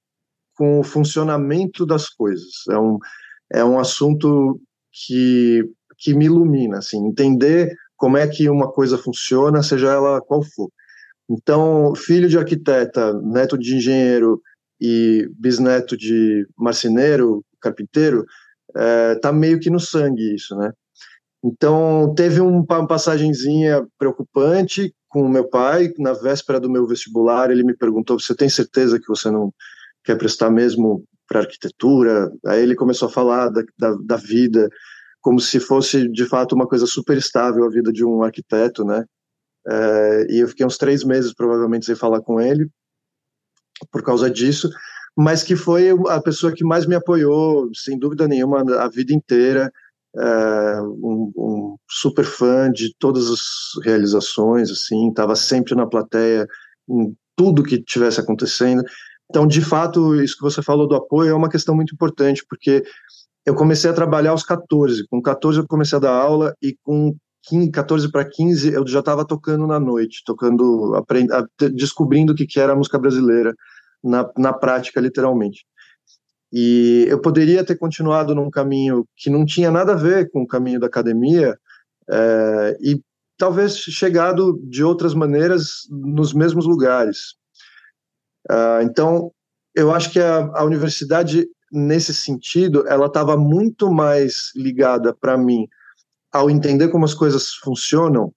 com 0.56 0.80
o 0.80 0.82
funcionamento 0.82 1.84
das 1.84 2.08
coisas. 2.08 2.66
É 2.70 2.78
um, 2.78 2.98
é 3.52 3.62
um 3.62 3.78
assunto 3.78 4.58
que, 4.94 5.68
que 5.98 6.14
me 6.14 6.26
ilumina, 6.26 6.78
assim, 6.78 7.04
entender 7.04 7.74
como 7.96 8.16
é 8.16 8.26
que 8.28 8.48
uma 8.48 8.70
coisa 8.70 8.96
funciona, 8.96 9.62
seja 9.62 9.92
ela 9.92 10.20
qual 10.20 10.42
for. 10.42 10.70
Então, 11.28 11.94
filho 11.96 12.28
de 12.28 12.38
arquiteta, 12.38 13.12
neto 13.20 13.58
de 13.58 13.76
engenheiro 13.76 14.40
e 14.80 15.28
bisneto 15.38 15.96
de 15.96 16.46
marceneiro, 16.56 17.44
carpinteiro, 17.60 18.24
é, 18.76 19.14
tá 19.16 19.32
meio 19.32 19.58
que 19.58 19.70
no 19.70 19.80
sangue 19.80 20.34
isso, 20.34 20.54
né? 20.56 20.72
Então, 21.42 22.14
teve 22.16 22.40
uma 22.40 22.86
passagenzinha 22.86 23.86
preocupante 23.98 24.94
com 25.08 25.22
o 25.22 25.28
meu 25.28 25.48
pai, 25.48 25.92
na 25.98 26.12
véspera 26.12 26.58
do 26.58 26.70
meu 26.70 26.86
vestibular, 26.86 27.50
ele 27.50 27.62
me 27.62 27.76
perguntou, 27.76 28.18
você 28.18 28.34
tem 28.34 28.48
certeza 28.48 28.98
que 28.98 29.06
você 29.06 29.30
não 29.30 29.52
quer 30.02 30.16
prestar 30.16 30.50
mesmo 30.50 31.04
para 31.26 31.40
arquitetura? 31.40 32.30
Aí 32.46 32.62
ele 32.62 32.74
começou 32.74 33.08
a 33.08 33.12
falar 33.12 33.48
da, 33.48 33.62
da, 33.78 33.96
da 34.04 34.16
vida, 34.16 34.68
como 35.20 35.40
se 35.40 35.58
fosse, 35.58 36.08
de 36.08 36.26
fato, 36.26 36.54
uma 36.54 36.66
coisa 36.66 36.86
super 36.86 37.16
estável 37.16 37.64
a 37.64 37.70
vida 37.70 37.92
de 37.92 38.04
um 38.04 38.22
arquiteto, 38.22 38.84
né? 38.84 39.04
É, 39.66 40.26
e 40.30 40.38
eu 40.40 40.48
fiquei 40.48 40.66
uns 40.66 40.76
três 40.76 41.02
meses, 41.02 41.32
provavelmente, 41.32 41.86
sem 41.86 41.94
falar 41.94 42.20
com 42.20 42.40
ele, 42.40 42.68
por 43.90 44.02
causa 44.02 44.30
disso, 44.30 44.68
mas 45.16 45.42
que 45.42 45.56
foi 45.56 45.90
a 46.08 46.20
pessoa 46.20 46.52
que 46.52 46.64
mais 46.64 46.86
me 46.86 46.94
apoiou, 46.94 47.70
sem 47.74 47.98
dúvida 47.98 48.28
nenhuma, 48.28 48.62
a 48.80 48.88
vida 48.88 49.14
inteira, 49.14 49.72
é, 50.16 50.80
um, 50.82 51.32
um, 51.36 51.76
super 51.88 52.24
fã 52.24 52.70
de 52.70 52.94
todas 52.98 53.28
as 53.30 53.84
realizações, 53.84 54.70
assim, 54.70 55.08
estava 55.08 55.34
sempre 55.34 55.74
na 55.74 55.86
plateia, 55.86 56.46
em 56.88 57.16
tudo 57.36 57.64
que 57.64 57.82
tivesse 57.82 58.20
acontecendo. 58.20 58.84
Então, 59.30 59.46
de 59.46 59.60
fato, 59.60 60.20
isso 60.22 60.36
que 60.36 60.42
você 60.42 60.62
falou 60.62 60.86
do 60.86 60.94
apoio 60.94 61.30
é 61.30 61.34
uma 61.34 61.48
questão 61.48 61.74
muito 61.74 61.94
importante, 61.94 62.44
porque 62.48 62.84
eu 63.46 63.54
comecei 63.54 63.90
a 63.90 63.94
trabalhar 63.94 64.30
aos 64.30 64.44
14. 64.44 65.06
Com 65.08 65.20
14 65.20 65.60
eu 65.60 65.66
comecei 65.66 65.96
a 65.96 66.00
dar 66.00 66.14
aula 66.14 66.54
e 66.62 66.76
com 66.82 67.14
15, 67.44 67.70
14 67.70 68.10
para 68.10 68.24
15 68.24 68.72
eu 68.72 68.86
já 68.86 69.00
estava 69.00 69.24
tocando 69.24 69.66
na 69.66 69.78
noite, 69.78 70.22
tocando, 70.24 70.94
aprend, 70.94 71.28
descobrindo 71.72 72.32
o 72.32 72.36
que, 72.36 72.58
era 72.58 72.72
a 72.72 72.76
música 72.76 72.98
brasileira 72.98 73.54
na, 74.02 74.30
na 74.36 74.52
prática, 74.52 75.00
literalmente. 75.00 75.64
E 76.52 77.06
eu 77.08 77.20
poderia 77.20 77.64
ter 77.64 77.76
continuado 77.76 78.34
num 78.34 78.50
caminho 78.50 79.04
que 79.16 79.28
não 79.28 79.44
tinha 79.44 79.70
nada 79.70 79.92
a 79.92 79.96
ver 79.96 80.30
com 80.30 80.42
o 80.42 80.46
caminho 80.46 80.78
da 80.78 80.86
academia 80.86 81.58
é, 82.08 82.76
e 82.80 83.00
talvez 83.36 83.76
chegado 83.76 84.58
de 84.62 84.84
outras 84.84 85.14
maneiras 85.14 85.80
nos 85.90 86.32
mesmos 86.32 86.64
lugares. 86.64 87.34
Uh, 88.50 88.82
então, 88.82 89.32
eu 89.74 89.92
acho 89.92 90.12
que 90.12 90.20
a, 90.20 90.50
a 90.54 90.64
universidade, 90.64 91.46
nesse 91.72 92.14
sentido, 92.14 92.86
ela 92.86 93.06
estava 93.06 93.36
muito 93.36 93.90
mais 93.90 94.52
ligada 94.54 95.14
para 95.14 95.36
mim 95.36 95.68
ao 96.32 96.50
entender 96.50 96.88
como 96.88 97.04
as 97.04 97.14
coisas 97.14 97.54
funcionam 97.54 98.32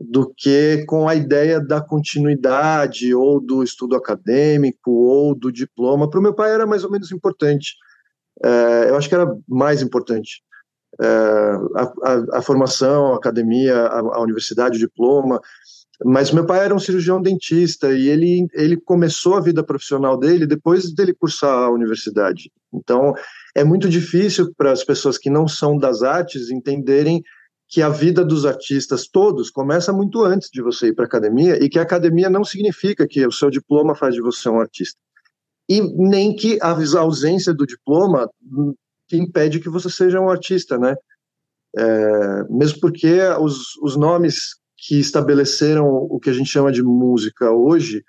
do 0.00 0.32
que 0.36 0.84
com 0.86 1.08
a 1.08 1.14
ideia 1.14 1.60
da 1.60 1.80
continuidade 1.80 3.14
ou 3.14 3.40
do 3.40 3.62
estudo 3.62 3.96
acadêmico 3.96 4.90
ou 4.90 5.34
do 5.34 5.50
diploma. 5.50 6.08
Para 6.08 6.20
o 6.20 6.22
meu 6.22 6.34
pai 6.34 6.52
era 6.52 6.66
mais 6.66 6.84
ou 6.84 6.90
menos 6.90 7.10
importante. 7.10 7.74
É, 8.44 8.90
eu 8.90 8.96
acho 8.96 9.08
que 9.08 9.14
era 9.14 9.26
mais 9.48 9.82
importante. 9.82 10.42
É, 11.00 11.06
a, 11.06 11.82
a, 11.82 12.38
a, 12.38 12.42
formação, 12.42 13.12
a 13.12 13.16
academia, 13.16 13.76
a, 13.76 13.98
a, 13.98 14.20
universidade, 14.20 14.76
o 14.76 14.80
diploma. 14.80 15.40
Mas 16.04 16.30
meu 16.30 16.46
pai 16.46 16.64
era 16.64 16.74
um 16.74 16.78
cirurgião 16.78 17.20
dentista 17.20 17.92
e 17.92 18.08
ele, 18.08 18.46
ele 18.52 18.76
começou 18.76 19.34
a 19.34 19.40
vida 19.40 19.64
profissional 19.64 20.16
dele 20.16 20.46
depois 20.46 20.92
dele 20.94 21.12
cursar 21.12 21.52
a 21.52 21.70
universidade. 21.70 22.52
Então, 22.72 23.14
é 23.54 23.64
muito 23.64 23.88
difícil 23.88 24.52
para 24.56 24.70
as 24.70 24.84
pessoas 24.84 25.18
que 25.18 25.28
não 25.28 25.48
são 25.48 25.76
das 25.76 26.02
artes 26.02 26.50
entenderem 26.50 27.22
que 27.68 27.82
a 27.82 27.88
vida 27.88 28.24
dos 28.24 28.46
artistas 28.46 29.08
todos 29.08 29.50
começa 29.50 29.92
muito 29.92 30.24
antes 30.24 30.48
de 30.50 30.62
você 30.62 30.88
ir 30.88 30.94
para 30.94 31.04
a 31.04 31.08
academia 31.08 31.62
e 31.62 31.68
que 31.68 31.78
a 31.78 31.82
academia 31.82 32.30
não 32.30 32.44
significa 32.44 33.06
que 33.06 33.26
o 33.26 33.32
seu 33.32 33.50
diploma 33.50 33.94
faz 33.94 34.14
de 34.14 34.22
você 34.22 34.48
um 34.48 34.60
artista. 34.60 34.98
E 35.68 35.82
nem 35.82 36.34
que 36.34 36.58
a 36.62 36.74
ausência 37.00 37.52
do 37.52 37.66
diploma 37.66 38.30
impede 39.12 39.60
que 39.60 39.68
você 39.68 39.90
seja 39.90 40.20
um 40.20 40.30
artista, 40.30 40.78
né? 40.78 40.94
É, 41.76 42.44
mesmo 42.48 42.80
porque 42.80 43.20
os, 43.38 43.76
os 43.82 43.96
nomes 43.96 44.57
que 44.78 45.00
estabeleceram 45.00 45.88
o 45.88 46.20
que 46.20 46.30
a 46.30 46.32
gente 46.32 46.48
chama 46.48 46.70
de 46.70 46.82
música 46.82 47.50
hoje, 47.50 48.04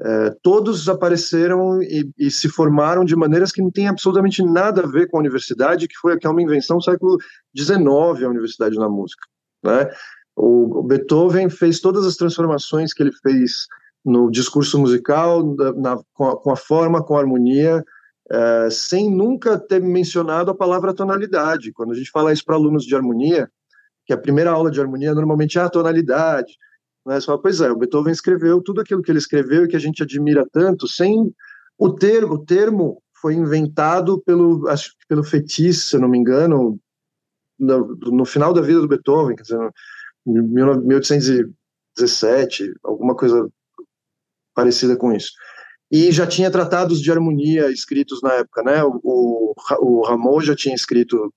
é, 0.00 0.30
todos 0.42 0.88
apareceram 0.88 1.82
e, 1.82 2.08
e, 2.18 2.30
se 2.30 2.48
formaram 2.48 3.04
de 3.04 3.16
maneiras 3.16 3.50
que 3.50 3.62
não 3.62 3.70
têm 3.70 3.88
absolutamente 3.88 4.42
nada 4.42 4.82
a 4.82 4.86
ver 4.86 5.08
com 5.08 5.16
a 5.16 5.20
universidade, 5.20 5.88
que 5.88 5.96
foi 5.96 6.16
que 6.18 6.26
é 6.26 6.30
uma 6.30 6.42
invenção 6.42 6.76
do 6.76 6.84
século 6.84 7.16
XIX, 7.56 7.80
a 8.22 8.28
universidade 8.28 8.76
na 8.76 8.88
música. 8.88 9.26
Né? 9.64 9.88
O, 10.36 10.80
o, 10.80 10.82
Beethoven 10.82 11.48
fez 11.48 11.80
todas 11.80 12.04
as 12.04 12.14
transformações 12.14 12.92
que 12.92 13.02
ele 13.02 13.12
fez 13.22 13.66
no 14.04 14.30
discurso 14.30 14.78
musical, 14.78 15.42
na, 15.76 15.98
com, 16.12 16.28
a, 16.28 16.36
com, 16.36 16.50
a, 16.52 16.56
forma, 16.56 17.02
com 17.02 17.16
a 17.16 17.20
harmonia, 17.20 17.82
é, 18.30 18.68
sem 18.70 19.10
nunca 19.10 19.58
ter 19.58 19.80
mencionado 19.80 20.50
a 20.50 20.54
palavra 20.54 20.94
tonalidade. 20.94 21.72
Quando 21.72 21.92
a 21.92 21.96
gente 21.96 22.10
fala 22.10 22.32
isso 22.32 22.44
para 22.44 22.54
alunos 22.54 22.84
de 22.84 22.94
harmonia, 22.94 23.50
que 24.06 24.12
a 24.12 24.18
primeira 24.18 24.50
aula 24.50 24.70
de 24.70 24.80
harmonia 24.80 25.12
normalmente 25.12 25.58
é 25.58 25.62
a 25.62 25.68
tonalidade, 25.68 26.56
né? 27.04 27.20
Você 27.20 27.26
fala, 27.26 27.42
pois 27.42 27.60
é, 27.60 27.70
o 27.70 27.76
Beethoven 27.76 28.12
escreveu 28.12 28.62
tudo 28.62 28.80
aquilo 28.80 29.02
que 29.02 29.10
ele 29.10 29.18
escreveu 29.18 29.64
e 29.64 29.68
que 29.68 29.76
a 29.76 29.80
gente 29.80 30.02
admira 30.02 30.46
tanto, 30.50 30.88
sem 30.88 31.30
o 31.78 31.92
termo, 31.92 32.34
o 32.34 32.44
termo 32.44 33.02
foi 33.20 33.34
inventado 33.34 34.20
pelo, 34.22 34.64
pelo 35.08 35.24
Fetis, 35.24 35.84
se 35.84 35.98
não 35.98 36.08
me 36.08 36.18
engano, 36.18 36.78
no, 37.58 37.96
no, 37.96 38.24
final 38.24 38.52
da 38.52 38.60
vida 38.60 38.80
do 38.80 38.88
Beethoven, 38.88 39.36
quer 39.36 39.42
dizer, 39.42 39.70
em 40.26 40.42
1817, 40.42 42.74
alguma 42.82 43.16
coisa 43.16 43.48
parecida 44.54 44.96
com 44.96 45.12
isso. 45.12 45.32
E 45.90 46.10
já 46.10 46.26
tinha 46.26 46.50
tratados 46.50 47.00
de 47.00 47.10
harmonia 47.10 47.70
escritos 47.70 48.20
na 48.22 48.34
época, 48.34 48.62
né? 48.62 48.82
O, 48.82 49.00
o, 49.02 49.54
o 49.80 50.02
Rameau 50.04 50.40
já 50.40 50.54
tinha 50.54 50.74
escrito 50.74 51.32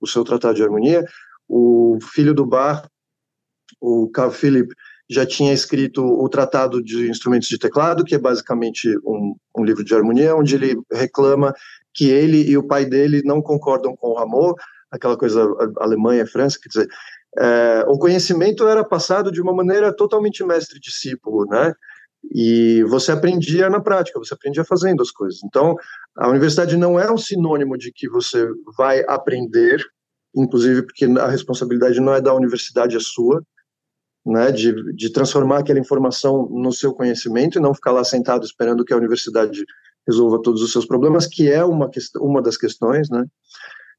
o 0.00 0.06
seu 0.06 0.24
tratado 0.24 0.56
de 0.56 0.62
harmonia, 0.62 1.04
o 1.48 1.98
filho 2.00 2.34
do 2.34 2.46
Bach, 2.46 2.86
o 3.80 4.08
Carl 4.10 4.30
Philipp, 4.30 4.74
já 5.10 5.26
tinha 5.26 5.52
escrito 5.52 6.04
o 6.04 6.28
Tratado 6.28 6.82
de 6.82 7.08
Instrumentos 7.08 7.48
de 7.48 7.58
Teclado, 7.58 8.04
que 8.04 8.14
é 8.14 8.18
basicamente 8.18 8.88
um, 9.04 9.34
um, 9.56 9.64
livro 9.64 9.84
de 9.84 9.94
harmonia, 9.94 10.34
onde 10.34 10.54
ele 10.54 10.80
reclama 10.90 11.52
que 11.92 12.08
ele 12.08 12.48
e 12.48 12.56
o 12.56 12.66
pai 12.66 12.86
dele 12.86 13.22
não 13.24 13.42
concordam 13.42 13.94
com 13.94 14.08
o 14.08 14.14
Rameau, 14.14 14.54
aquela 14.90 15.16
coisa 15.16 15.46
Alemanha, 15.78 16.26
França, 16.26 16.58
quer 16.60 16.68
dizer, 16.68 16.88
é, 17.38 17.84
o 17.88 17.98
conhecimento 17.98 18.66
era 18.66 18.84
passado 18.84 19.32
de 19.32 19.40
uma 19.40 19.54
maneira 19.54 19.94
totalmente 19.94 20.44
mestre-discípulo, 20.44 21.46
né? 21.46 21.74
E 22.30 22.84
você 22.84 23.10
aprendia 23.10 23.68
na 23.68 23.80
prática, 23.80 24.18
você 24.18 24.34
aprendia 24.34 24.64
fazendo 24.64 25.02
as 25.02 25.10
coisas. 25.10 25.40
Então, 25.44 25.74
a 26.16 26.28
universidade 26.28 26.76
não 26.76 26.98
é 26.98 27.10
um 27.10 27.18
sinônimo 27.18 27.76
de 27.76 27.90
que 27.90 28.08
você 28.08 28.46
vai 28.76 29.04
aprender, 29.08 29.84
inclusive 30.34 30.82
porque 30.82 31.04
a 31.04 31.28
responsabilidade 31.28 32.00
não 32.00 32.14
é 32.14 32.20
da 32.20 32.34
universidade, 32.34 32.96
é 32.96 33.00
sua 33.00 33.42
né, 34.24 34.52
de, 34.52 34.94
de 34.94 35.10
transformar 35.10 35.58
aquela 35.58 35.80
informação 35.80 36.48
no 36.50 36.72
seu 36.72 36.92
conhecimento 36.92 37.58
e 37.58 37.62
não 37.62 37.74
ficar 37.74 37.90
lá 37.90 38.04
sentado 38.04 38.44
esperando 38.44 38.84
que 38.84 38.92
a 38.92 38.96
universidade 38.96 39.64
resolva 40.06 40.40
todos 40.40 40.62
os 40.62 40.72
seus 40.72 40.86
problemas, 40.86 41.26
que 41.26 41.50
é 41.50 41.64
uma, 41.64 41.90
uma 42.16 42.42
das 42.42 42.56
questões, 42.56 43.08
né? 43.10 43.24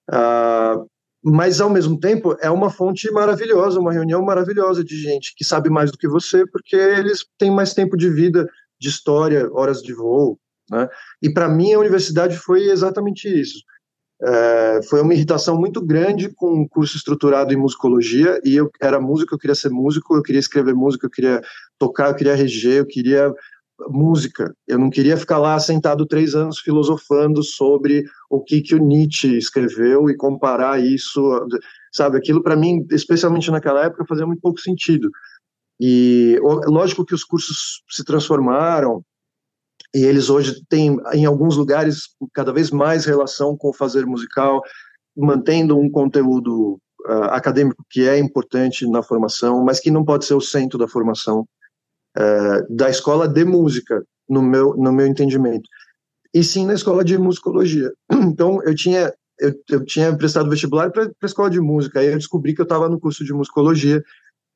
Ah, 0.10 0.82
mas 1.24 1.62
ao 1.62 1.70
mesmo 1.70 1.98
tempo 1.98 2.36
é 2.42 2.50
uma 2.50 2.70
fonte 2.70 3.10
maravilhosa, 3.12 3.80
uma 3.80 3.94
reunião 3.94 4.22
maravilhosa 4.22 4.84
de 4.84 4.98
gente 4.98 5.34
que 5.36 5.46
sabe 5.46 5.70
mais 5.70 5.90
do 5.90 5.98
que 5.98 6.08
você, 6.08 6.46
porque 6.46 6.76
eles 6.76 7.26
têm 7.38 7.50
mais 7.50 7.74
tempo 7.74 7.96
de 7.96 8.10
vida, 8.10 8.46
de 8.80 8.90
história, 8.90 9.50
horas 9.54 9.82
de 9.82 9.94
voo, 9.94 10.38
né? 10.70 10.90
E 11.22 11.30
para 11.30 11.48
mim 11.48 11.74
a 11.74 11.80
universidade 11.80 12.38
foi 12.38 12.70
exatamente 12.70 13.28
isso. 13.28 13.60
É, 14.22 14.80
foi 14.90 15.02
uma 15.02 15.14
irritação 15.14 15.60
muito 15.60 15.82
grande 15.82 16.30
com 16.34 16.54
um 16.54 16.68
curso 16.68 16.96
estruturado 16.96 17.54
em 17.54 17.58
musicologia 17.58 18.40
e 18.44 18.56
eu 18.56 18.70
era 18.82 19.00
músico, 19.00 19.34
eu 19.36 19.40
queria 19.40 19.56
ser 19.56 19.70
músico, 19.70 20.16
eu 20.16 20.22
queria 20.22 20.40
escrever 20.40 20.74
música, 20.74 21.06
eu 21.06 21.10
queria 21.10 21.42
tocar, 21.78 22.10
eu 22.10 22.16
queria 22.16 22.36
reger, 22.36 22.78
eu 22.78 22.86
queria 22.86 23.34
música. 23.90 24.56
Eu 24.68 24.78
não 24.78 24.90
queria 24.90 25.18
ficar 25.18 25.38
lá 25.38 25.60
sentado 25.60 26.06
três 26.06 26.36
anos 26.36 26.60
filosofando 26.60 27.44
sobre 27.44 28.06
o 28.30 28.42
que 28.42 28.62
que 28.62 28.76
o 28.76 28.80
Nietzsche 28.80 29.38
escreveu 29.38 30.10
e 30.10 30.16
comparar 30.16 30.82
isso, 30.82 31.22
sabe? 31.92 32.18
Aquilo 32.18 32.42
para 32.42 32.56
mim, 32.56 32.86
especialmente 32.92 33.52
naquela 33.52 33.86
época, 33.86 34.06
fazia 34.08 34.26
muito 34.26 34.42
pouco 34.42 34.60
sentido. 34.60 35.10
E 35.80 36.40
lógico 36.42 37.06
que 37.06 37.16
os 37.16 37.24
cursos 37.24 37.84
se 37.90 38.04
transformaram 38.04 39.04
e 39.94 40.04
eles 40.04 40.30
hoje 40.30 40.64
têm, 40.68 40.98
em 41.14 41.26
alguns 41.26 41.56
lugares, 41.56 42.10
cada 42.34 42.52
vez 42.52 42.72
mais 42.72 43.06
relação 43.06 43.56
com 43.56 43.70
o 43.70 43.74
fazer 43.74 44.06
musical, 44.06 44.62
mantendo 45.16 45.78
um 45.78 45.90
conteúdo 45.90 46.80
uh, 47.06 47.26
acadêmico 47.30 47.86
que 47.90 48.08
é 48.08 48.18
importante 48.18 48.90
na 48.90 49.04
formação, 49.04 49.64
mas 49.64 49.80
que 49.80 49.92
não 49.92 50.04
pode 50.04 50.26
ser 50.26 50.34
o 50.34 50.42
centro 50.42 50.80
da 50.80 50.88
formação 50.88 51.48
uh, 52.18 52.76
da 52.76 52.90
escola 52.90 53.28
de 53.28 53.46
música, 53.46 54.04
no 54.28 54.42
meu, 54.42 54.76
no 54.76 54.92
meu 54.92 55.06
entendimento. 55.06 55.70
E 56.34 56.44
sim 56.44 56.66
na 56.66 56.74
escola 56.74 57.04
de 57.04 57.18
musicologia. 57.18 57.92
Então, 58.34 58.64
eu 58.64 58.74
tinha, 58.74 59.14
eu, 59.40 59.54
eu 59.70 59.86
tinha 59.86 60.16
prestado 60.16 60.50
vestibular 60.50 60.92
para 60.92 61.06
a 61.06 61.26
escola 61.26 61.50
de 61.50 61.60
música, 61.60 62.00
aí 62.00 62.08
eu 62.08 62.18
descobri 62.18 62.56
que 62.56 62.62
eu 62.62 62.64
estava 62.64 62.90
no 62.90 63.00
curso 63.00 63.24
de 63.24 63.34
musicologia, 63.34 64.02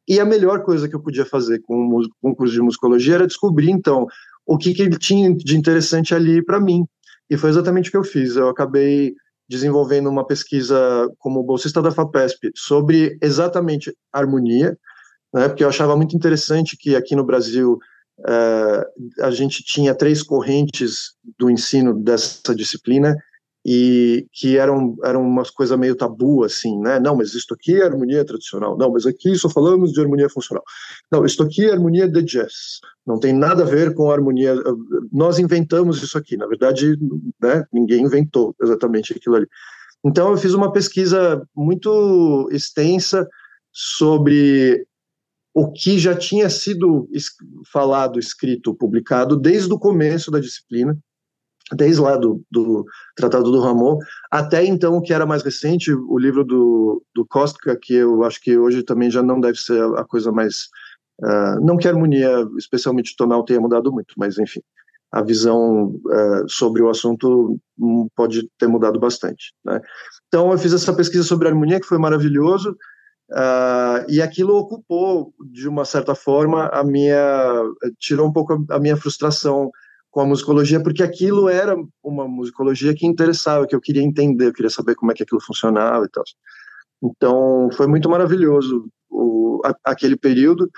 e 0.08 0.20
a 0.20 0.26
melhor 0.26 0.64
coisa 0.64 0.88
que 0.88 0.96
eu 0.96 1.02
podia 1.02 1.26
fazer 1.26 1.60
com 1.60 2.02
o, 2.24 2.36
curso 2.36 2.54
de 2.54 2.62
musicologia 2.62 3.16
era 3.16 3.28
descobrir, 3.28 3.70
então, 3.70 4.08
o 4.48 4.58
que, 4.58 4.74
que 4.74 4.82
ele 4.82 4.98
tinha 4.98 5.36
de 5.36 5.58
interessante 5.58 6.16
ali 6.16 6.44
para 6.44 6.60
mim. 6.60 6.86
E 7.30 7.36
foi 7.36 7.50
exatamente 7.50 7.90
o 7.90 7.92
que 7.92 7.98
eu 7.98 8.04
fiz. 8.04 8.38
Eu 8.38 8.48
acabei 8.48 9.14
desenvolvendo 9.50 10.10
uma 10.10 10.26
pesquisa 10.26 10.76
como 11.20 11.44
bolsista 11.44 11.82
da 11.82 11.92
FAPESP 11.92 12.52
sobre 12.56 13.18
exatamente 13.22 13.94
harmonia, 14.12 14.78
né, 15.34 15.48
porque 15.48 15.64
eu 15.64 15.70
achava 15.70 15.96
muito 15.96 16.16
interessante 16.16 16.78
que 16.78 16.96
aqui 16.96 17.16
no 17.16 17.26
Brasil 17.26 17.78
uh, 18.20 19.24
a 19.24 19.32
gente 19.32 19.64
tinha 19.64 19.96
três 19.96 20.22
correntes 20.22 21.14
do 21.38 21.50
ensino 21.50 21.94
dessa 21.94 22.54
disciplina 22.54 23.16
e 23.70 24.26
que 24.32 24.58
eram, 24.58 24.96
eram 25.04 25.22
umas 25.22 25.50
coisas 25.50 25.78
meio 25.78 25.94
tabu, 25.94 26.46
assim, 26.46 26.80
né? 26.80 27.02
Não, 27.02 27.18
mas 27.18 27.34
isto 27.34 27.54
aqui 27.54 27.76
é 27.76 27.84
harmonia 27.84 28.24
tradicional. 28.24 28.78
Não, 28.78 28.94
mas 28.94 29.06
aqui 29.06 29.36
só 29.36 29.50
falamos 29.50 29.92
de 29.92 30.00
harmonia 30.00 30.30
funcional. 30.30 30.64
Não, 31.12 31.26
isto 31.26 31.44
aqui 31.44 31.66
é 31.66 31.74
harmonia 31.74 32.08
de 32.08 32.24
jazz. 32.24 32.80
Não 33.06 33.20
tem 33.20 33.34
nada 33.34 33.64
a 33.64 33.66
ver 33.66 33.94
com 33.94 34.10
harmonia. 34.10 34.56
Nós 35.12 35.38
inventamos 35.38 36.02
isso 36.02 36.18
aqui. 36.18 36.38
Na 36.38 36.48
verdade, 36.48 36.98
né, 37.42 37.66
ninguém 37.74 38.04
inventou 38.04 38.56
exatamente 38.62 39.12
aquilo 39.12 39.36
ali. 39.36 39.48
Então, 40.06 40.32
eu 40.32 40.38
fiz 40.38 40.54
uma 40.54 40.72
pesquisa 40.72 41.46
muito 41.54 42.48
extensa 42.54 43.28
sobre 43.74 44.88
o 45.54 45.74
que 45.74 46.00
já 46.00 46.16
tinha 46.16 46.50
sido 46.50 47.10
falado, 47.70 48.18
escrito, 48.18 48.74
publicado 48.74 49.36
desde 49.36 49.74
o 49.74 49.80
começo 49.80 50.32
da 50.32 50.40
disciplina, 50.40 50.98
desde 51.74 52.02
lá 52.02 52.16
do, 52.16 52.42
do 52.52 52.86
Tratado 53.16 53.52
do 53.52 53.60
Ramon, 53.60 53.98
até 54.32 54.66
então 54.66 54.98
o 54.98 55.02
que 55.02 55.14
era 55.14 55.26
mais 55.26 55.44
recente, 55.44 55.92
o 55.92 56.18
livro 56.18 56.44
do, 56.44 57.04
do 57.14 57.26
Kostka, 57.26 57.78
que 57.82 57.94
eu 57.94 58.24
acho 58.24 58.42
que 58.42 58.58
hoje 58.58 58.84
também 58.84 59.12
já 59.12 59.22
não 59.22 59.40
deve 59.40 59.58
ser 59.58 59.84
a 59.98 60.04
coisa 60.04 60.32
mais... 60.32 60.68
Uh, 61.20 61.60
não 61.66 61.78
que 61.78 61.88
a 61.88 61.92
harmonia, 61.92 62.48
especialmente 62.58 63.16
tonal, 63.18 63.44
tenha 63.44 63.60
mudado 63.60 63.92
muito, 63.92 64.14
mas 64.18 64.38
enfim, 64.38 64.62
a 65.12 65.22
visão 65.22 65.88
uh, 66.06 66.48
sobre 66.48 66.82
o 66.84 66.90
assunto 66.90 67.60
pode 68.16 68.48
ter 68.58 68.68
mudado 68.68 69.00
bastante. 69.00 69.54
Né? 69.66 69.82
Então 70.28 70.52
eu 70.52 70.58
fiz 70.58 70.74
essa 70.74 70.94
pesquisa 70.94 71.24
sobre 71.24 71.48
harmonia, 71.48 71.80
que 71.80 71.88
foi 71.88 71.98
maravilhoso, 71.98 72.78
Uh, 73.30 74.08
e 74.08 74.22
aquilo 74.22 74.56
ocupou, 74.56 75.34
de 75.52 75.68
uma 75.68 75.84
certa 75.84 76.16
forma, 76.16 76.68
a 76.68 76.84
minha. 76.84 77.62
tirou 78.00 78.28
um 78.28 78.32
pouco 78.32 78.54
a, 78.54 78.76
a, 78.76 78.80
minha 78.80 78.96
frustração 78.96 79.70
com 80.12 80.22
a 80.22 80.26
musicologia, 80.26 80.82
porque 80.82 81.04
aquilo 81.04 81.50
era 81.50 81.76
uma 82.04 82.28
musicologia 82.28 82.94
que 82.96 83.06
interessava, 83.06 83.68
que 83.68 83.76
eu 83.76 83.82
queria 83.82 84.02
entender, 84.02 84.48
eu 84.48 84.54
queria 84.54 84.70
saber 84.70 84.96
como 84.96 85.12
é 85.12 85.16
que 85.16 85.24
aquilo 85.24 85.42
funcionava 85.42 86.06
e 86.06 86.10
tal. 86.10 86.24
Então, 87.04 87.70
foi 87.74 87.88
muito 87.88 88.10
maravilhoso 88.10 88.88
o, 89.10 89.62
a, 89.64 89.74
aquele 89.92 90.18
período. 90.18 90.70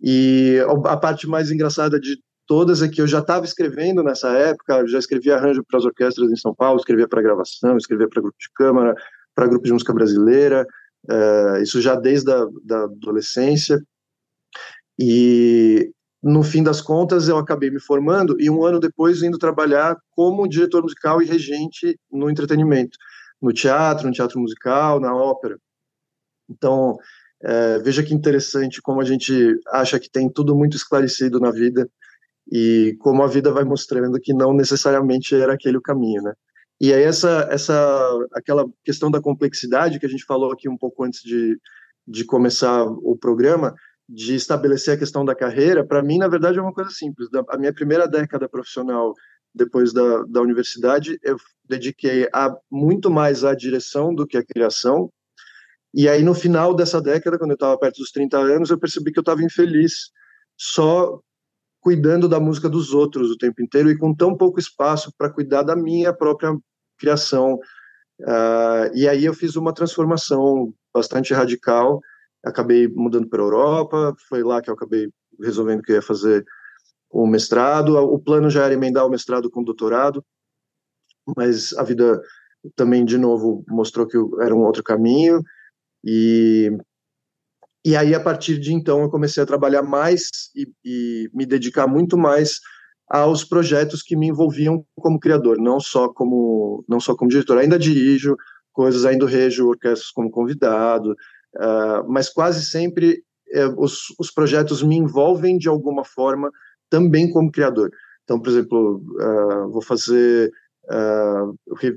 E 0.00 0.58
a 0.84 0.96
parte 0.96 1.26
mais 1.26 1.50
engraçada 1.50 1.98
de 1.98 2.18
todas 2.46 2.82
é 2.82 2.88
que 2.88 3.00
eu 3.00 3.06
já 3.06 3.20
estava 3.20 3.44
escrevendo 3.44 4.02
nessa 4.02 4.28
época, 4.32 4.86
já 4.86 4.98
escrevia 4.98 5.36
arranjo 5.36 5.64
para 5.66 5.78
as 5.78 5.84
orquestras 5.84 6.30
em 6.30 6.36
São 6.36 6.54
Paulo, 6.54 6.78
escrevia 6.78 7.08
para 7.08 7.22
gravação, 7.22 7.76
escrevia 7.76 8.08
para 8.08 8.20
grupo 8.20 8.36
de 8.38 8.50
câmara, 8.54 8.94
para 9.34 9.46
grupo 9.46 9.64
de 9.64 9.72
música 9.72 9.94
brasileira. 9.94 10.66
Uh, 11.08 11.62
isso 11.62 11.80
já 11.80 11.94
desde 11.94 12.30
a 12.30 12.46
da 12.62 12.84
adolescência. 12.84 13.82
E 14.98 15.90
no 16.24 16.42
fim 16.42 16.62
das 16.62 16.80
contas 16.80 17.28
eu 17.28 17.36
acabei 17.36 17.70
me 17.70 17.78
formando 17.78 18.40
e 18.40 18.48
um 18.48 18.64
ano 18.64 18.80
depois 18.80 19.22
indo 19.22 19.36
trabalhar 19.36 19.94
como 20.12 20.48
diretor 20.48 20.82
musical 20.82 21.20
e 21.20 21.26
regente 21.26 22.00
no 22.10 22.30
entretenimento, 22.30 22.96
no 23.42 23.52
teatro, 23.52 24.06
no 24.06 24.12
teatro 24.12 24.40
musical, 24.40 24.98
na 24.98 25.14
ópera. 25.14 25.58
Então 26.48 26.96
é, 27.42 27.78
veja 27.80 28.02
que 28.02 28.14
interessante 28.14 28.80
como 28.80 29.02
a 29.02 29.04
gente 29.04 29.60
acha 29.68 30.00
que 30.00 30.10
tem 30.10 30.30
tudo 30.30 30.56
muito 30.56 30.78
esclarecido 30.78 31.38
na 31.38 31.50
vida 31.50 31.86
e 32.50 32.96
como 33.00 33.22
a 33.22 33.26
vida 33.26 33.52
vai 33.52 33.64
mostrando 33.64 34.18
que 34.18 34.32
não 34.32 34.54
necessariamente 34.54 35.34
era 35.34 35.52
aquele 35.52 35.76
o 35.76 35.82
caminho, 35.82 36.22
né? 36.22 36.32
E 36.80 36.92
aí 36.92 37.02
essa, 37.02 37.46
essa, 37.50 38.26
aquela 38.32 38.66
questão 38.82 39.10
da 39.10 39.20
complexidade 39.20 40.00
que 40.00 40.06
a 40.06 40.08
gente 40.08 40.24
falou 40.24 40.52
aqui 40.52 40.70
um 40.70 40.76
pouco 40.76 41.04
antes 41.04 41.22
de, 41.22 41.58
de 42.08 42.24
começar 42.24 42.82
o 42.84 43.16
programa, 43.16 43.74
de 44.08 44.34
estabelecer 44.34 44.94
a 44.94 44.98
questão 44.98 45.24
da 45.24 45.34
carreira, 45.34 45.84
para 45.84 46.02
mim, 46.02 46.18
na 46.18 46.28
verdade, 46.28 46.58
é 46.58 46.62
uma 46.62 46.72
coisa 46.72 46.90
simples. 46.90 47.28
A 47.48 47.56
minha 47.56 47.72
primeira 47.72 48.06
década 48.06 48.48
profissional 48.48 49.14
depois 49.54 49.92
da, 49.92 50.24
da 50.24 50.42
universidade, 50.42 51.18
eu 51.22 51.36
dediquei 51.64 52.28
a, 52.32 52.54
muito 52.70 53.10
mais 53.10 53.44
à 53.44 53.54
direção 53.54 54.14
do 54.14 54.26
que 54.26 54.36
à 54.36 54.44
criação. 54.44 55.10
E 55.94 56.08
aí, 56.08 56.22
no 56.22 56.34
final 56.34 56.74
dessa 56.74 57.00
década, 57.00 57.38
quando 57.38 57.52
eu 57.52 57.54
estava 57.54 57.78
perto 57.78 57.98
dos 57.98 58.10
30 58.10 58.36
anos, 58.36 58.70
eu 58.70 58.78
percebi 58.78 59.12
que 59.12 59.18
eu 59.18 59.22
estava 59.22 59.44
infeliz 59.44 60.10
só 60.58 61.20
cuidando 61.80 62.28
da 62.28 62.40
música 62.40 62.68
dos 62.68 62.92
outros 62.92 63.30
o 63.30 63.36
tempo 63.36 63.62
inteiro 63.62 63.90
e 63.90 63.96
com 63.96 64.14
tão 64.14 64.36
pouco 64.36 64.58
espaço 64.58 65.12
para 65.16 65.30
cuidar 65.30 65.62
da 65.62 65.76
minha 65.76 66.12
própria 66.12 66.56
criação. 66.98 67.54
Uh, 68.20 68.90
e 68.94 69.08
aí 69.08 69.24
eu 69.24 69.34
fiz 69.34 69.54
uma 69.54 69.72
transformação 69.72 70.74
bastante 70.92 71.32
radical. 71.32 72.00
Acabei 72.44 72.88
mudando 72.88 73.28
para 73.28 73.40
a 73.40 73.44
Europa, 73.44 74.14
foi 74.28 74.42
lá 74.42 74.60
que 74.60 74.70
eu 74.70 74.74
acabei 74.74 75.08
resolvendo 75.40 75.82
que 75.82 75.92
ia 75.92 76.02
fazer 76.02 76.44
o 77.10 77.26
mestrado. 77.26 77.96
O 77.96 78.18
plano 78.18 78.50
já 78.50 78.64
era 78.64 78.74
emendar 78.74 79.06
o 79.06 79.10
mestrado 79.10 79.50
com 79.50 79.60
o 79.60 79.64
doutorado, 79.64 80.24
mas 81.36 81.72
a 81.74 81.82
vida 81.82 82.20
também, 82.76 83.04
de 83.04 83.18
novo, 83.18 83.64
mostrou 83.68 84.06
que 84.06 84.16
era 84.40 84.54
um 84.54 84.62
outro 84.62 84.82
caminho. 84.82 85.42
E 86.04 86.70
e 87.86 87.94
aí, 87.96 88.14
a 88.14 88.20
partir 88.20 88.58
de 88.58 88.72
então, 88.72 89.02
eu 89.02 89.10
comecei 89.10 89.42
a 89.42 89.46
trabalhar 89.46 89.82
mais 89.82 90.30
e, 90.56 90.66
e, 90.82 91.30
me 91.34 91.44
dedicar 91.44 91.86
muito 91.86 92.16
mais 92.16 92.60
aos 93.06 93.44
projetos 93.44 94.02
que 94.02 94.16
me 94.16 94.28
envolviam 94.28 94.86
como 94.96 95.20
criador, 95.20 95.58
não 95.58 95.78
só 95.78 96.08
como 96.08 96.82
não 96.88 96.98
só 96.98 97.14
como 97.14 97.30
diretor. 97.30 97.58
Ainda 97.58 97.78
dirijo 97.78 98.36
coisas, 98.72 99.04
ainda 99.04 99.26
rejo 99.26 99.68
orquestras 99.68 100.10
como 100.10 100.30
convidado, 100.30 101.14
uh, 101.56 102.08
mas 102.08 102.28
quase 102.28 102.64
sempre 102.64 103.22
uh, 103.54 103.82
os, 103.82 104.14
os 104.18 104.30
projetos 104.30 104.82
me 104.82 104.96
envolvem 104.96 105.58
de 105.58 105.68
alguma 105.68 106.04
forma 106.04 106.50
também 106.90 107.30
como 107.30 107.50
criador. 107.50 107.90
Então, 108.24 108.40
por 108.40 108.48
exemplo, 108.48 109.02
uh, 109.20 109.70
vou 109.70 109.82
fazer, 109.82 110.50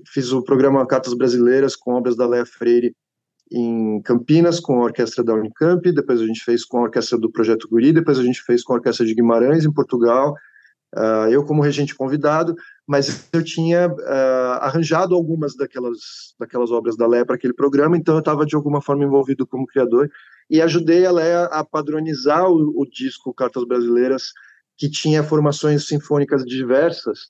fiz 0.07 0.31
o 0.31 0.43
programa 0.43 0.85
Cartas 0.87 1.13
Brasileiras 1.13 1.75
com 1.75 1.93
obras 1.93 2.15
da 2.15 2.27
Léa 2.27 2.45
Freire 2.45 2.95
em 3.51 4.01
Campinas 4.01 4.59
com 4.59 4.79
a 4.79 4.85
orquestra 4.85 5.23
da 5.23 5.33
Unicamp, 5.33 5.91
depois 5.91 6.19
a 6.21 6.25
gente 6.25 6.43
fez 6.43 6.65
com 6.65 6.79
a 6.79 6.83
orquestra 6.83 7.17
do 7.17 7.31
Projeto 7.31 7.67
Guri, 7.69 7.93
depois 7.93 8.19
a 8.19 8.23
gente 8.23 8.41
fez 8.43 8.63
com 8.63 8.73
a 8.73 8.75
orquestra 8.77 9.05
de 9.05 9.15
Guimarães, 9.15 9.65
em 9.65 9.71
Portugal, 9.71 10.35
uh, 10.95 11.29
eu 11.29 11.43
como 11.45 11.61
regente 11.61 11.95
convidado, 11.95 12.55
mas 12.85 13.27
eu 13.33 13.43
tinha 13.43 13.87
uh, 13.87 14.61
arranjado 14.61 15.15
algumas 15.15 15.55
daquelas, 15.55 16.33
daquelas 16.39 16.71
obras 16.71 16.95
da 16.95 17.07
Léa 17.07 17.25
para 17.25 17.35
aquele 17.35 17.53
programa, 17.53 17.97
então 17.97 18.15
eu 18.15 18.19
estava 18.19 18.45
de 18.45 18.55
alguma 18.55 18.81
forma 18.81 19.03
envolvido 19.03 19.45
como 19.45 19.67
criador, 19.67 20.09
e 20.49 20.61
ajudei 20.61 21.05
a 21.05 21.11
Léa 21.11 21.45
a 21.45 21.63
padronizar 21.63 22.49
o, 22.49 22.81
o 22.81 22.85
disco 22.85 23.33
Cartas 23.33 23.65
Brasileiras, 23.65 24.31
que 24.77 24.89
tinha 24.89 25.23
formações 25.23 25.87
sinfônicas 25.87 26.45
diversas 26.45 27.29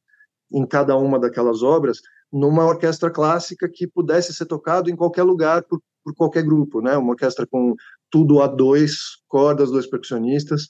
em 0.52 0.66
cada 0.66 0.96
uma 0.98 1.20
daquelas 1.20 1.64
obras, 1.64 2.02
numa 2.32 2.66
orquestra 2.66 3.10
clássica 3.10 3.70
que 3.72 3.88
pudesse 3.88 4.34
ser 4.34 4.46
tocado 4.46 4.90
em 4.90 4.96
qualquer 4.96 5.24
lugar 5.24 5.64
por, 5.64 5.82
por 6.04 6.14
qualquer 6.14 6.44
grupo, 6.44 6.82
né? 6.82 6.98
Uma 6.98 7.12
orquestra 7.12 7.48
com 7.48 7.74
tudo 8.12 8.42
a 8.42 8.48
dois 8.48 9.18
cordas, 9.28 9.72
dois 9.72 9.88
percussionistas, 9.88 10.68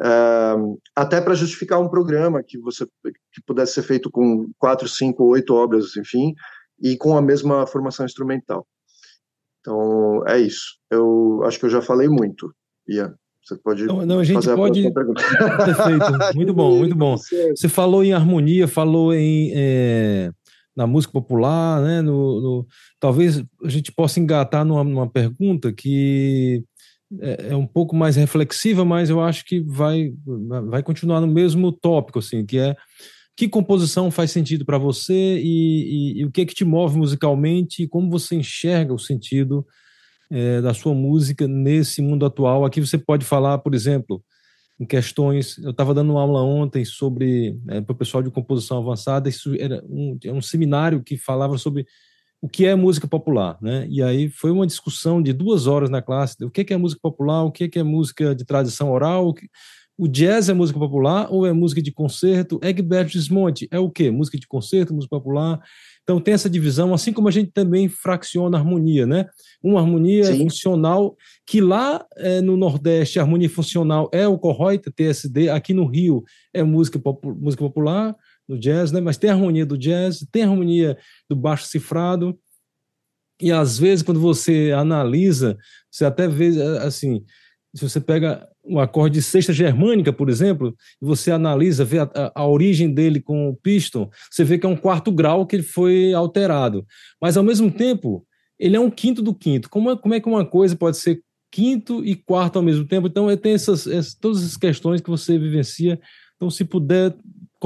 uh, 0.00 0.78
até 0.94 1.20
para 1.20 1.34
justificar 1.34 1.80
um 1.80 1.88
programa 1.88 2.42
que 2.42 2.58
você 2.58 2.86
que 3.04 3.42
pudesse 3.46 3.74
ser 3.74 3.82
feito 3.82 4.10
com 4.10 4.50
quatro, 4.58 4.88
cinco, 4.88 5.24
oito 5.24 5.54
obras, 5.54 5.96
enfim, 5.96 6.34
e 6.82 6.96
com 6.96 7.16
a 7.16 7.22
mesma 7.22 7.66
formação 7.66 8.04
instrumental. 8.06 8.66
Então 9.60 10.22
é 10.26 10.38
isso. 10.38 10.78
Eu 10.90 11.42
acho 11.44 11.58
que 11.58 11.66
eu 11.66 11.70
já 11.70 11.82
falei 11.82 12.08
muito. 12.08 12.54
Ian. 12.88 13.14
Você 13.46 13.56
pode. 13.56 13.84
Não, 13.84 14.04
não 14.04 14.18
a 14.18 14.24
gente 14.24 14.44
pode. 14.54 14.82
Perfeito. 14.92 16.34
Muito 16.34 16.52
bom, 16.52 16.74
muito 16.78 16.96
bom. 16.96 17.16
Você 17.16 17.68
falou 17.68 18.02
em 18.02 18.12
harmonia, 18.12 18.66
falou 18.66 19.14
em. 19.14 19.52
É, 19.54 20.30
na 20.76 20.86
música 20.86 21.12
popular, 21.12 21.80
né? 21.80 22.02
No, 22.02 22.40
no, 22.40 22.66
talvez 23.00 23.42
a 23.64 23.68
gente 23.68 23.92
possa 23.92 24.20
engatar 24.20 24.64
numa, 24.64 24.84
numa 24.84 25.08
pergunta 25.08 25.72
que 25.72 26.64
é, 27.20 27.48
é, 27.50 27.56
um 27.56 27.66
pouco 27.66 27.94
mais 27.94 28.16
reflexiva, 28.16 28.84
mas 28.84 29.10
eu 29.10 29.20
acho 29.20 29.44
que 29.44 29.60
vai, 29.60 30.12
vai 30.68 30.82
continuar 30.82 31.20
no 31.20 31.26
mesmo 31.26 31.70
tópico, 31.70 32.18
assim, 32.18 32.44
que 32.44 32.58
é 32.58 32.76
que 33.36 33.48
composição 33.48 34.10
faz 34.10 34.30
sentido 34.30 34.64
para 34.64 34.78
você 34.78 35.38
e, 35.38 36.14
e, 36.16 36.20
e, 36.20 36.24
o 36.24 36.30
que 36.30 36.40
é 36.40 36.46
que 36.46 36.54
te 36.54 36.64
move 36.64 36.96
musicalmente 36.96 37.82
e 37.82 37.88
como 37.88 38.10
você 38.10 38.34
enxerga 38.34 38.94
o 38.94 38.98
sentido 38.98 39.64
é, 40.30 40.60
da 40.62 40.72
sua 40.72 40.94
música 40.94 41.46
nesse 41.46 42.00
mundo 42.00 42.24
atual. 42.24 42.64
Aqui 42.64 42.80
você 42.80 42.96
pode 42.96 43.26
falar, 43.26 43.58
por 43.58 43.74
exemplo, 43.74 44.24
em 44.80 44.86
questões. 44.86 45.58
Eu 45.58 45.70
estava 45.70 45.92
dando 45.92 46.12
uma 46.12 46.22
aula 46.22 46.42
ontem 46.42 46.84
sobre 46.84 47.58
é, 47.68 47.80
para 47.82 47.92
o 47.92 47.96
pessoal 47.96 48.22
de 48.22 48.30
composição 48.30 48.78
avançada. 48.78 49.28
Isso 49.28 49.54
era 49.54 49.84
um, 49.86 50.18
é 50.24 50.32
um 50.32 50.42
seminário 50.42 51.02
que 51.02 51.18
falava 51.18 51.58
sobre 51.58 51.86
o 52.46 52.48
que 52.48 52.64
é 52.64 52.76
música 52.76 53.08
popular, 53.08 53.58
né? 53.60 53.88
E 53.90 54.00
aí 54.00 54.28
foi 54.28 54.52
uma 54.52 54.68
discussão 54.68 55.20
de 55.20 55.32
duas 55.32 55.66
horas 55.66 55.90
na 55.90 56.00
classe. 56.00 56.44
O 56.44 56.50
que 56.50 56.72
é 56.72 56.76
música 56.76 57.00
popular? 57.02 57.42
O 57.42 57.50
que 57.50 57.68
é 57.74 57.82
música 57.82 58.36
de 58.36 58.44
tradição 58.44 58.92
oral? 58.92 59.34
O 59.98 60.06
jazz 60.06 60.48
é 60.48 60.54
música 60.54 60.78
popular 60.78 61.26
ou 61.28 61.44
é 61.44 61.52
música 61.52 61.82
de 61.82 61.90
concerto? 61.90 62.60
Egberto 62.62 63.10
Gismonti 63.10 63.66
é 63.68 63.80
o 63.80 63.90
quê? 63.90 64.12
Música 64.12 64.38
de 64.38 64.46
concerto, 64.46 64.94
música 64.94 65.16
popular? 65.16 65.60
Então 66.04 66.20
tem 66.20 66.34
essa 66.34 66.48
divisão, 66.48 66.94
assim 66.94 67.12
como 67.12 67.26
a 67.26 67.32
gente 67.32 67.50
também 67.50 67.88
fracciona 67.88 68.56
a 68.56 68.60
harmonia, 68.60 69.06
né? 69.06 69.26
Uma 69.60 69.80
harmonia 69.80 70.26
Sim. 70.26 70.38
funcional, 70.38 71.16
que 71.44 71.60
lá 71.60 72.06
é, 72.16 72.40
no 72.40 72.56
Nordeste 72.56 73.18
a 73.18 73.22
harmonia 73.22 73.50
funcional 73.50 74.08
é 74.12 74.28
o 74.28 74.38
Corroita, 74.38 74.92
TSD, 74.92 75.50
aqui 75.50 75.74
no 75.74 75.84
Rio 75.84 76.22
é 76.54 76.62
música, 76.62 77.00
música 77.24 77.64
popular, 77.64 78.14
no 78.48 78.58
jazz, 78.58 78.92
né? 78.92 79.00
Mas 79.00 79.16
tem 79.16 79.30
a 79.30 79.32
harmonia 79.32 79.66
do 79.66 79.78
jazz, 79.78 80.26
tem 80.30 80.42
a 80.42 80.48
harmonia 80.48 80.98
do 81.28 81.36
baixo 81.36 81.66
cifrado, 81.66 82.38
e 83.40 83.52
às 83.52 83.78
vezes 83.78 84.02
quando 84.02 84.20
você 84.20 84.72
analisa, 84.72 85.58
você 85.90 86.04
até 86.04 86.26
vê 86.26 86.48
assim, 86.80 87.24
se 87.74 87.82
você 87.82 88.00
pega 88.00 88.48
um 88.64 88.80
acorde 88.80 89.16
de 89.16 89.22
sexta 89.22 89.52
germânica, 89.52 90.12
por 90.12 90.28
exemplo, 90.28 90.74
e 91.00 91.04
você 91.04 91.30
analisa, 91.30 91.84
vê 91.84 91.98
a, 91.98 92.10
a, 92.14 92.32
a, 92.42 92.46
origem 92.46 92.92
dele 92.92 93.20
com 93.20 93.48
o 93.48 93.56
piston, 93.56 94.10
você 94.30 94.42
vê 94.42 94.58
que 94.58 94.66
é 94.66 94.68
um 94.68 94.76
quarto 94.76 95.12
grau 95.12 95.46
que 95.46 95.56
ele 95.56 95.62
foi 95.62 96.12
alterado. 96.14 96.84
Mas, 97.20 97.36
ao 97.36 97.44
mesmo 97.44 97.70
tempo, 97.70 98.26
ele 98.58 98.76
é 98.76 98.80
um 98.80 98.90
quinto 98.90 99.22
do 99.22 99.34
quinto. 99.34 99.68
Como 99.68 99.90
é, 99.90 99.96
como 99.96 100.14
é 100.14 100.20
que 100.20 100.28
uma 100.28 100.44
coisa 100.44 100.74
pode 100.74 100.96
ser 100.96 101.20
quinto 101.52 102.04
e 102.04 102.14
quarto 102.14 102.56
ao 102.56 102.62
mesmo 102.62 102.86
tempo? 102.86 103.06
Então, 103.06 103.34
tem 103.36 103.52
essas, 103.52 103.86
essas, 103.86 104.14
todas 104.14 104.38
essas 104.38 104.56
questões 104.56 105.00
que 105.00 105.10
você 105.10 105.38
vivencia. 105.38 106.00
Então, 106.36 106.50
se 106.50 106.64
puder 106.64 107.14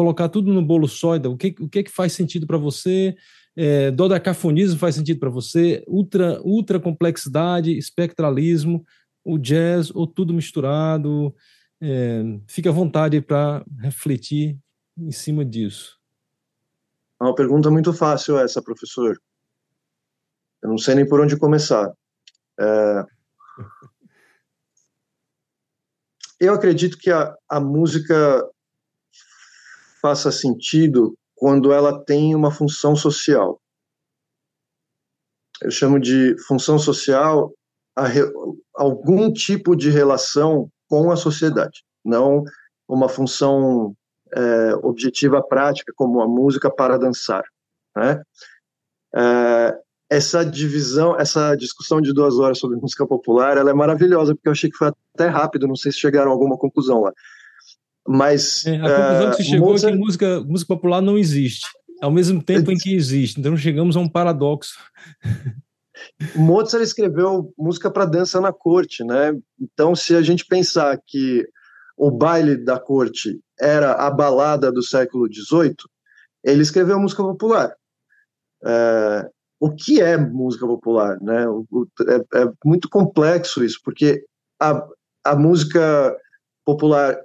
colocar 0.00 0.30
tudo 0.30 0.50
no 0.50 0.64
bolo 0.64 0.88
sólido, 0.88 1.30
o 1.30 1.36
que, 1.36 1.54
o 1.60 1.68
que, 1.68 1.80
é 1.80 1.82
que 1.82 1.90
faz 1.90 2.14
sentido 2.14 2.46
para 2.46 2.56
você? 2.56 3.14
É, 3.54 3.90
dodecafonismo 3.90 4.78
faz 4.78 4.94
sentido 4.94 5.20
para 5.20 5.28
você? 5.28 5.84
Ultra, 5.86 6.40
ultra 6.42 6.80
complexidade, 6.80 7.76
espectralismo, 7.76 8.82
o 9.22 9.36
jazz 9.36 9.94
ou 9.94 10.06
tudo 10.06 10.32
misturado? 10.32 11.34
É, 11.82 12.22
fique 12.46 12.66
à 12.66 12.72
vontade 12.72 13.20
para 13.20 13.62
refletir 13.78 14.58
em 14.96 15.12
cima 15.12 15.44
disso. 15.44 15.98
É 17.20 17.24
uma 17.24 17.34
pergunta 17.34 17.70
muito 17.70 17.92
fácil 17.92 18.38
essa, 18.38 18.62
professor. 18.62 19.20
Eu 20.62 20.70
não 20.70 20.78
sei 20.78 20.94
nem 20.94 21.06
por 21.06 21.20
onde 21.20 21.36
começar. 21.36 21.92
É... 22.58 23.04
Eu 26.40 26.54
acredito 26.54 26.96
que 26.96 27.10
a, 27.10 27.36
a 27.46 27.60
música 27.60 28.42
faça 30.00 30.30
sentido 30.32 31.14
quando 31.34 31.72
ela 31.72 32.04
tem 32.04 32.34
uma 32.34 32.50
função 32.50 32.94
social. 32.94 33.60
Eu 35.62 35.70
chamo 35.70 35.98
de 35.98 36.36
função 36.46 36.78
social 36.78 37.52
re, 37.98 38.22
algum 38.74 39.32
tipo 39.32 39.76
de 39.76 39.90
relação 39.90 40.70
com 40.88 41.10
a 41.10 41.16
sociedade, 41.16 41.82
não 42.04 42.44
uma 42.88 43.08
função 43.08 43.94
é, 44.34 44.74
objetiva 44.82 45.42
prática 45.42 45.92
como 45.94 46.20
a 46.20 46.28
música 46.28 46.70
para 46.70 46.98
dançar. 46.98 47.44
Né? 47.96 48.22
É, 49.14 49.78
essa 50.10 50.44
divisão, 50.44 51.16
essa 51.18 51.54
discussão 51.54 52.00
de 52.00 52.12
duas 52.12 52.38
horas 52.38 52.58
sobre 52.58 52.76
música 52.76 53.06
popular, 53.06 53.56
ela 53.56 53.70
é 53.70 53.74
maravilhosa 53.74 54.34
porque 54.34 54.48
eu 54.48 54.52
achei 54.52 54.68
que 54.68 54.76
foi 54.76 54.88
até 55.14 55.28
rápido, 55.28 55.68
não 55.68 55.76
sei 55.76 55.92
se 55.92 55.98
chegaram 55.98 56.30
a 56.30 56.34
alguma 56.34 56.58
conclusão 56.58 57.00
lá. 57.00 57.12
Mas 58.06 58.66
é, 58.66 58.76
a 58.76 58.80
conclusão 58.80 59.28
é, 59.28 59.30
que 59.30 59.36
se 59.36 59.44
chegou 59.44 59.70
Mozart... 59.70 59.92
é 59.92 59.96
que 59.96 60.02
música, 60.02 60.40
música 60.40 60.74
popular 60.74 61.00
não 61.00 61.18
existe, 61.18 61.66
ao 62.00 62.10
mesmo 62.10 62.42
tempo 62.42 62.70
em 62.70 62.76
que 62.76 62.94
existe. 62.94 63.38
Então 63.38 63.56
chegamos 63.56 63.96
a 63.96 64.00
um 64.00 64.08
paradoxo. 64.08 64.74
Mozart 66.34 66.82
escreveu 66.82 67.52
música 67.58 67.90
para 67.90 68.06
dança 68.06 68.40
na 68.40 68.52
corte, 68.52 69.04
né? 69.04 69.38
Então, 69.60 69.94
se 69.94 70.14
a 70.14 70.22
gente 70.22 70.46
pensar 70.46 70.98
que 71.06 71.46
o 71.96 72.10
baile 72.10 72.56
da 72.56 72.80
corte 72.80 73.38
era 73.60 73.92
a 73.92 74.10
balada 74.10 74.72
do 74.72 74.82
século 74.82 75.28
XVIII, 75.30 75.76
ele 76.42 76.62
escreveu 76.62 76.98
música 76.98 77.22
popular. 77.22 77.74
É, 78.64 79.30
o 79.60 79.70
que 79.70 80.00
é 80.00 80.16
música 80.16 80.66
popular, 80.66 81.20
né? 81.20 81.46
O, 81.46 81.66
o, 81.70 81.86
é, 82.08 82.40
é, 82.40 82.52
muito 82.64 82.88
complexo 82.88 83.62
isso, 83.62 83.78
porque 83.84 84.24
a, 84.58 84.82
a 85.24 85.36
música 85.36 86.16
popular, 86.64 87.18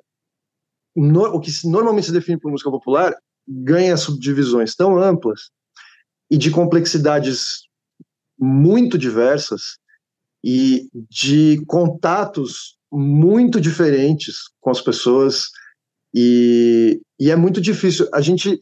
no, 0.95 1.23
o 1.36 1.39
que 1.39 1.51
normalmente 1.67 2.08
se 2.08 2.13
define 2.13 2.39
por 2.39 2.51
música 2.51 2.71
popular, 2.71 3.15
ganha 3.47 3.97
subdivisões 3.97 4.75
tão 4.75 4.97
amplas 4.97 5.51
e 6.29 6.38
de 6.38 6.49
complexidades 6.49 7.63
muito 8.38 8.97
diversas 8.97 9.77
e 10.43 10.88
de 11.10 11.63
contatos 11.65 12.77
muito 12.91 13.60
diferentes 13.60 14.49
com 14.60 14.69
as 14.69 14.81
pessoas 14.81 15.49
e, 16.13 17.01
e 17.19 17.29
é 17.29 17.36
muito 17.36 17.60
difícil. 17.60 18.08
A 18.13 18.21
gente, 18.21 18.60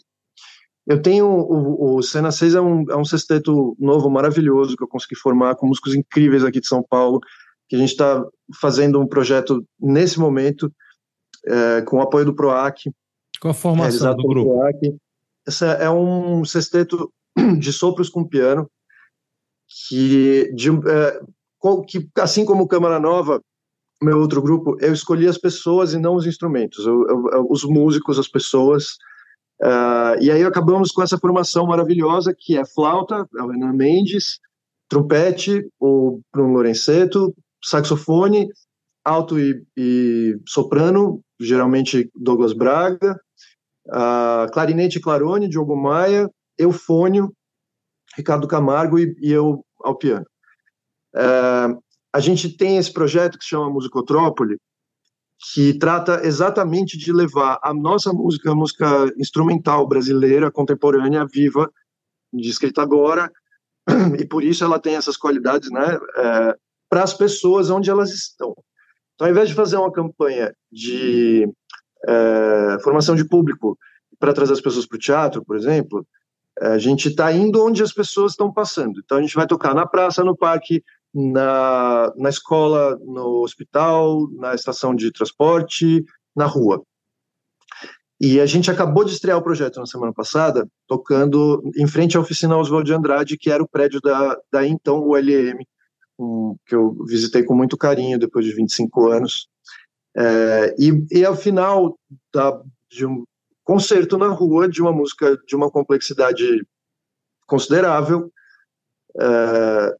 eu 0.88 1.02
tenho 1.02 1.28
o, 1.28 1.98
o 1.98 2.02
Cena 2.02 2.32
6 2.32 2.56
é 2.56 2.62
um, 2.62 2.92
é 2.92 2.98
um 2.98 3.06
sexteto 3.06 3.76
novo, 3.80 4.10
maravilhoso 4.10 4.76
que 4.76 4.84
eu 4.84 4.88
consegui 4.88 5.16
formar 5.16 5.56
com 5.56 5.68
músicos 5.68 5.94
incríveis 5.94 6.44
aqui 6.44 6.60
de 6.60 6.68
São 6.68 6.84
Paulo, 6.84 7.20
que 7.70 7.76
a 7.76 7.80
gente 7.80 7.92
está 7.92 8.24
fazendo 8.60 9.00
um 9.00 9.08
projeto 9.08 9.64
nesse 9.80 10.20
momento 10.20 10.72
é, 11.46 11.82
com 11.82 11.98
o 11.98 12.02
apoio 12.02 12.26
do 12.26 12.36
Proac. 12.36 12.92
Com 13.40 13.50
a 13.50 13.54
formação 13.54 14.16
do 14.16 14.28
grupo. 14.28 14.54
Proac. 14.54 14.96
Essa 15.48 15.68
é 15.74 15.90
um 15.90 16.46
sexteto 16.46 17.12
de 17.60 17.74
sopros 17.74 18.10
com 18.10 18.28
piano 18.28 18.70
que, 19.88 20.52
de, 20.54 20.70
é, 20.70 21.20
que 21.88 22.10
assim 22.20 22.46
como 22.46 22.68
Câmara 22.68 23.00
Nova, 23.00 23.42
meu 24.02 24.20
outro 24.20 24.42
grupo, 24.42 24.78
eu 24.82 24.94
escolhi 24.94 25.28
as 25.28 25.38
pessoas 25.38 25.94
e 25.94 26.00
não 26.00 26.16
os 26.16 26.26
instrumentos, 26.26 26.86
eu, 26.86 27.06
eu, 27.08 27.48
os 27.50 27.64
músicos, 27.64 28.20
as 28.20 28.28
pessoas. 28.28 28.98
Uh, 29.62 30.20
e 30.20 30.30
aí 30.30 30.44
acabamos 30.44 30.92
com 30.92 31.02
essa 31.02 31.18
formação 31.18 31.66
maravilhosa 31.66 32.36
que 32.38 32.58
é 32.58 32.66
flauta, 32.66 33.28
a 33.38 33.44
Helena 33.44 33.72
Mendes, 33.72 34.40
trompete, 34.90 35.66
o 35.80 36.20
Bruno 36.34 36.54
Lorenzeto, 36.54 37.34
saxofone, 37.64 38.50
alto 39.06 39.40
e, 39.40 39.66
e 39.78 40.36
soprano, 40.48 41.22
geralmente 41.44 42.10
Douglas 42.16 42.54
Braga, 42.54 43.20
uh, 43.88 44.52
clarinete 44.52 45.00
clarone, 45.00 45.48
Diogo 45.48 45.76
Maia, 45.76 46.30
eufônio, 46.58 47.34
Ricardo 48.16 48.48
Camargo 48.48 49.00
e, 49.00 49.16
e 49.20 49.32
eu 49.32 49.64
ao 49.82 49.98
piano. 49.98 50.26
É, 51.16 51.76
a 52.14 52.20
gente 52.20 52.56
tem 52.56 52.78
esse 52.78 52.92
projeto 52.92 53.38
que 53.38 53.44
se 53.44 53.52
chama 53.52 53.70
Musicotrópole, 53.70 54.58
que 55.52 55.78
trata 55.78 56.26
exatamente 56.26 56.98
de 56.98 57.12
levar 57.12 57.60
a 57.62 57.74
nossa 57.74 58.14
música, 58.14 58.52
a 58.52 58.56
música 58.56 59.12
instrumental 59.18 59.88
brasileira, 59.88 60.52
contemporânea, 60.52 61.26
viva, 61.26 61.70
descrita 62.32 62.82
agora, 62.82 63.32
e 64.18 64.26
por 64.26 64.44
isso 64.44 64.64
ela 64.64 64.80
tem 64.80 64.96
essas 64.96 65.18
qualidades, 65.18 65.70
né, 65.70 66.00
é, 66.18 66.56
para 66.90 67.04
as 67.04 67.14
pessoas 67.14 67.70
onde 67.70 67.90
elas 67.90 68.12
estão. 68.12 68.56
Então, 69.16 69.28
ao 69.28 69.32
invés 69.32 69.50
de 69.50 69.56
fazer 69.56 69.78
uma 69.78 69.92
campanha 69.92 70.54
de 70.72 71.48
é, 72.08 72.78
formação 72.84 73.16
de 73.16 73.26
público 73.26 73.78
para 74.20 74.34
trazer 74.34 74.54
as 74.54 74.62
pessoas 74.62 74.86
para 74.86 74.96
o 74.96 75.00
teatro, 75.00 75.44
por 75.44 75.56
exemplo, 75.56 76.06
A 76.62 76.78
gente 76.78 77.10
está 77.10 77.32
indo 77.32 77.64
onde 77.64 77.82
as 77.82 77.92
pessoas 77.92 78.34
estão 78.34 78.52
passando. 78.54 79.02
Então 79.04 79.18
a 79.18 79.22
gente 79.22 79.36
vai 79.36 79.48
tocar 79.48 79.74
na 79.74 79.88
praça, 79.88 80.24
no 80.24 80.38
parque, 80.38 80.84
na, 81.14 82.12
na 82.16 82.30
escola, 82.30 82.98
no 83.04 83.42
hospital, 83.44 84.28
na 84.38 84.54
estação 84.54 84.96
de 84.96 85.12
transporte, 85.12 86.04
na 86.36 86.46
rua. 86.46 86.84
E 88.22 88.40
a 88.40 88.46
gente 88.46 88.72
acabou 88.72 89.04
de 89.04 89.12
estrear 89.12 89.38
o 89.38 89.44
projeto 89.44 89.80
na 89.80 89.86
semana 89.86 90.14
passada, 90.14 90.68
tocando 90.88 91.62
em 91.76 91.88
frente 91.88 92.16
à 92.16 92.20
oficina 92.20 92.58
Oswald 92.58 92.86
de 92.86 92.94
Andrade, 92.94 93.38
que 93.38 93.52
era 93.52 93.62
o 93.62 93.68
prédio 93.68 94.00
da, 94.00 94.38
da 94.52 94.66
então 94.66 95.00
ULM, 95.00 95.66
que 96.66 96.76
eu 96.76 96.94
visitei 97.06 97.44
com 97.44 97.56
muito 97.56 97.78
carinho 97.78 98.20
depois 98.20 98.46
de 98.46 98.54
25 98.54 99.10
anos. 99.10 99.48
É, 100.16 100.76
e, 100.78 101.06
e 101.12 101.26
ao 101.26 101.36
final 101.36 101.98
da, 102.34 102.62
de 102.90 103.06
um 103.06 103.24
concerto 103.64 104.18
na 104.18 104.28
rua, 104.28 104.68
de 104.68 104.82
uma 104.82 104.92
música 104.92 105.38
de 105.48 105.56
uma 105.56 105.72
complexidade 105.72 106.66
considerável, 107.48 108.32
é, 109.20 109.96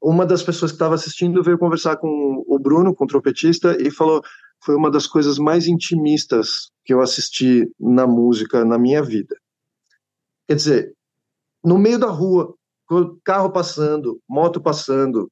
uma 0.00 0.26
das 0.26 0.42
pessoas 0.42 0.70
que 0.70 0.76
estava 0.76 0.94
assistindo 0.94 1.42
veio 1.42 1.58
conversar 1.58 1.96
com 1.96 2.44
o 2.46 2.58
Bruno, 2.58 2.94
com 2.94 3.04
o 3.04 3.08
trompetista, 3.08 3.76
e 3.80 3.90
falou: 3.90 4.22
foi 4.60 4.74
uma 4.74 4.90
das 4.90 5.06
coisas 5.06 5.38
mais 5.38 5.66
intimistas 5.66 6.70
que 6.84 6.92
eu 6.92 7.00
assisti 7.00 7.70
na 7.78 8.06
música 8.06 8.64
na 8.64 8.78
minha 8.78 9.02
vida. 9.02 9.36
Quer 10.48 10.54
dizer, 10.54 10.94
no 11.64 11.78
meio 11.78 11.98
da 11.98 12.06
rua, 12.06 12.54
carro 13.24 13.50
passando, 13.50 14.20
moto 14.28 14.60
passando, 14.60 15.30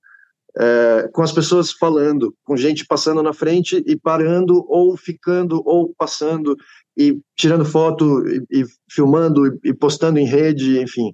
é, 0.56 1.08
com 1.12 1.22
as 1.22 1.32
pessoas 1.32 1.72
falando, 1.72 2.34
com 2.44 2.56
gente 2.56 2.86
passando 2.86 3.22
na 3.22 3.32
frente 3.32 3.82
e 3.86 3.96
parando, 3.96 4.64
ou 4.68 4.96
ficando, 4.96 5.62
ou 5.64 5.92
passando, 5.96 6.56
e 6.96 7.20
tirando 7.36 7.64
foto, 7.64 8.26
e, 8.26 8.46
e 8.50 8.64
filmando, 8.88 9.46
e, 9.46 9.70
e 9.70 9.74
postando 9.74 10.18
em 10.18 10.26
rede, 10.26 10.80
enfim. 10.80 11.12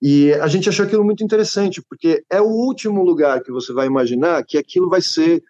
E 0.00 0.32
a 0.34 0.46
gente 0.46 0.68
achou 0.68 0.86
aquilo 0.86 1.04
muito 1.04 1.24
interessante, 1.24 1.82
porque 1.82 2.22
é 2.30 2.40
o 2.40 2.46
último 2.46 3.02
lugar 3.02 3.42
que 3.42 3.52
você 3.52 3.72
vai 3.72 3.86
imaginar 3.86 4.44
que 4.44 4.58
aquilo 4.58 4.88
vai 4.88 5.00
ser 5.00 5.42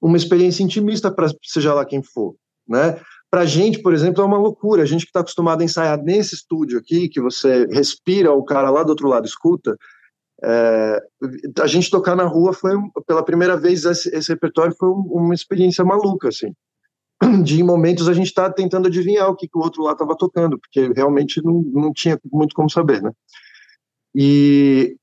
uma 0.00 0.16
experiência 0.16 0.62
intimista 0.62 1.10
para 1.10 1.28
seja 1.42 1.72
lá 1.72 1.84
quem 1.84 2.02
for, 2.02 2.36
né? 2.68 3.00
Para 3.34 3.40
a 3.40 3.46
gente, 3.46 3.82
por 3.82 3.92
exemplo, 3.92 4.22
é 4.22 4.24
uma 4.24 4.38
loucura. 4.38 4.84
A 4.84 4.86
gente 4.86 5.00
que 5.00 5.08
está 5.08 5.18
acostumado 5.18 5.60
a 5.60 5.64
ensaiar 5.64 6.00
nesse 6.00 6.36
estúdio 6.36 6.78
aqui, 6.78 7.08
que 7.08 7.20
você 7.20 7.66
respira, 7.66 8.32
o 8.32 8.44
cara 8.44 8.70
lá 8.70 8.84
do 8.84 8.90
outro 8.90 9.08
lado 9.08 9.26
escuta, 9.26 9.76
é, 10.40 11.02
a 11.60 11.66
gente 11.66 11.90
tocar 11.90 12.14
na 12.14 12.26
rua 12.26 12.52
foi, 12.52 12.76
pela 13.08 13.24
primeira 13.24 13.56
vez, 13.56 13.84
esse, 13.86 14.08
esse 14.14 14.28
repertório 14.28 14.72
foi 14.78 14.88
uma 14.88 15.34
experiência 15.34 15.84
maluca, 15.84 16.28
assim. 16.28 16.54
De 17.42 17.60
momentos 17.64 18.08
a 18.08 18.12
gente 18.12 18.28
está 18.28 18.48
tentando 18.48 18.86
adivinhar 18.86 19.28
o 19.28 19.34
que, 19.34 19.48
que 19.48 19.58
o 19.58 19.62
outro 19.62 19.82
lá 19.82 19.94
estava 19.94 20.16
tocando, 20.16 20.56
porque 20.56 20.92
realmente 20.94 21.44
não, 21.44 21.60
não 21.72 21.92
tinha 21.92 22.16
muito 22.32 22.54
como 22.54 22.70
saber, 22.70 23.02
né? 23.02 23.10
E, 24.14 24.94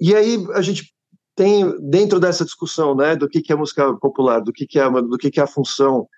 e 0.00 0.16
aí 0.16 0.44
a 0.52 0.62
gente 0.62 0.92
tem, 1.36 1.78
dentro 1.88 2.18
dessa 2.18 2.44
discussão, 2.44 2.96
né, 2.96 3.14
do 3.14 3.28
que, 3.28 3.40
que 3.40 3.52
é 3.52 3.54
música 3.54 3.94
popular, 3.98 4.40
do 4.40 4.52
que, 4.52 4.66
que, 4.66 4.80
é, 4.80 4.90
do 4.90 5.16
que, 5.16 5.30
que 5.30 5.38
é 5.38 5.44
a 5.44 5.46
função, 5.46 6.08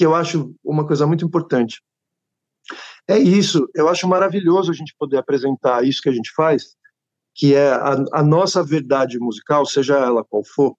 que 0.00 0.06
eu 0.06 0.14
acho 0.14 0.54
uma 0.64 0.86
coisa 0.86 1.06
muito 1.06 1.26
importante. 1.26 1.82
É 3.06 3.18
isso, 3.18 3.68
eu 3.74 3.86
acho 3.86 4.08
maravilhoso 4.08 4.70
a 4.70 4.74
gente 4.74 4.94
poder 4.98 5.18
apresentar 5.18 5.84
isso 5.84 6.00
que 6.00 6.08
a 6.08 6.12
gente 6.12 6.32
faz, 6.34 6.74
que 7.34 7.54
é 7.54 7.70
a, 7.70 8.02
a 8.14 8.22
nossa 8.22 8.62
verdade 8.62 9.18
musical, 9.18 9.66
seja 9.66 9.98
ela 9.98 10.24
qual 10.24 10.42
for. 10.42 10.74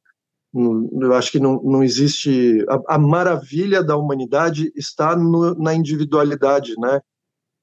Eu 0.55 1.13
acho 1.13 1.31
que 1.31 1.39
não, 1.39 1.61
não 1.61 1.83
existe. 1.83 2.65
A, 2.67 2.95
a 2.95 2.97
maravilha 2.97 3.83
da 3.83 3.95
humanidade 3.95 4.71
está 4.75 5.15
no, 5.15 5.53
na 5.53 5.75
individualidade, 5.75 6.73
né? 6.79 6.99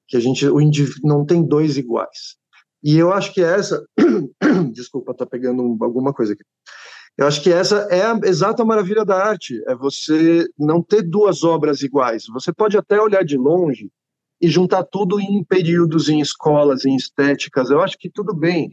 Que 0.06 0.16
a 0.16 0.20
gente 0.20 0.46
o 0.46 0.60
indiv, 0.60 0.92
não 1.02 1.26
tem 1.26 1.42
dois 1.42 1.76
iguais. 1.76 2.36
E 2.84 2.96
eu 2.96 3.12
acho 3.12 3.34
que 3.34 3.42
essa. 3.42 3.84
Desculpa, 4.72 5.12
tá 5.12 5.26
pegando 5.26 5.76
alguma 5.80 6.14
coisa 6.14 6.34
aqui. 6.34 6.44
Eu 7.18 7.26
acho 7.26 7.42
que 7.42 7.52
essa 7.52 7.88
é 7.90 8.02
a 8.02 8.16
exata 8.22 8.64
maravilha 8.64 9.04
da 9.04 9.16
arte, 9.16 9.60
é 9.66 9.74
você 9.74 10.46
não 10.56 10.80
ter 10.80 11.02
duas 11.02 11.42
obras 11.42 11.82
iguais. 11.82 12.26
Você 12.32 12.52
pode 12.52 12.78
até 12.78 13.00
olhar 13.00 13.24
de 13.24 13.36
longe 13.36 13.90
e 14.40 14.48
juntar 14.48 14.84
tudo 14.84 15.18
em 15.18 15.42
períodos, 15.42 16.08
em 16.08 16.20
escolas, 16.20 16.84
em 16.84 16.94
estéticas. 16.94 17.70
Eu 17.70 17.80
acho 17.80 17.98
que 17.98 18.08
tudo 18.08 18.32
bem, 18.32 18.70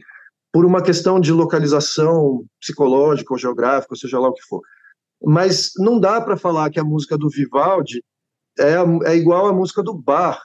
por 0.52 0.64
uma 0.64 0.80
questão 0.80 1.18
de 1.18 1.32
localização 1.32 2.46
psicológica 2.60 3.34
ou 3.34 3.38
geográfica, 3.38 3.96
seja 3.96 4.20
lá 4.20 4.28
o 4.28 4.32
que 4.32 4.44
for. 4.44 4.60
Mas 5.20 5.72
não 5.76 5.98
dá 5.98 6.20
para 6.20 6.36
falar 6.36 6.70
que 6.70 6.78
a 6.78 6.84
música 6.84 7.18
do 7.18 7.28
Vivaldi 7.28 8.00
é, 8.56 8.76
é 9.06 9.16
igual 9.16 9.48
à 9.48 9.52
música 9.52 9.82
do 9.82 9.92
Bach, 9.92 10.40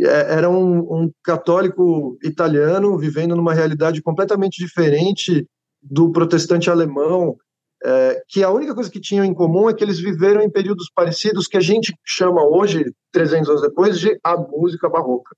é, 0.00 0.34
era 0.34 0.50
um, 0.50 0.78
um, 0.80 1.12
católico 1.22 2.18
italiano 2.24 2.98
vivendo 2.98 3.36
numa 3.36 3.54
realidade 3.54 4.02
completamente 4.02 4.56
diferente 4.56 5.46
do 5.82 6.12
protestante 6.12 6.70
alemão, 6.70 7.36
é, 7.82 8.22
que 8.28 8.42
a 8.42 8.50
única 8.50 8.74
coisa 8.74 8.90
que 8.90 9.00
tinham 9.00 9.24
em 9.24 9.32
comum 9.32 9.68
é 9.68 9.74
que 9.74 9.82
eles 9.82 9.98
viveram 9.98 10.42
em 10.42 10.50
períodos 10.50 10.90
parecidos 10.94 11.46
que 11.46 11.56
a 11.56 11.60
gente 11.60 11.94
chama 12.04 12.42
hoje, 12.44 12.92
300 13.12 13.48
anos 13.48 13.62
depois, 13.62 13.98
de 13.98 14.18
a 14.22 14.36
música 14.36 14.88
barroca. 14.88 15.34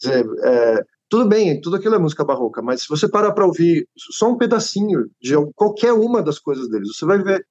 Dizer, 0.00 0.24
é, 0.44 0.84
tudo 1.08 1.28
bem, 1.28 1.60
tudo 1.60 1.76
aquilo 1.76 1.94
é 1.94 1.98
música 1.98 2.24
barroca, 2.24 2.62
mas 2.62 2.82
se 2.82 2.88
você 2.88 3.08
parar 3.08 3.32
para 3.32 3.46
ouvir 3.46 3.88
só 3.96 4.30
um 4.30 4.38
pedacinho 4.38 5.10
de 5.20 5.34
qualquer 5.54 5.92
uma 5.92 6.22
das 6.22 6.38
coisas 6.38 6.68
deles, 6.68 6.96
você 6.96 7.04
vai 7.04 7.22
ver 7.22 7.46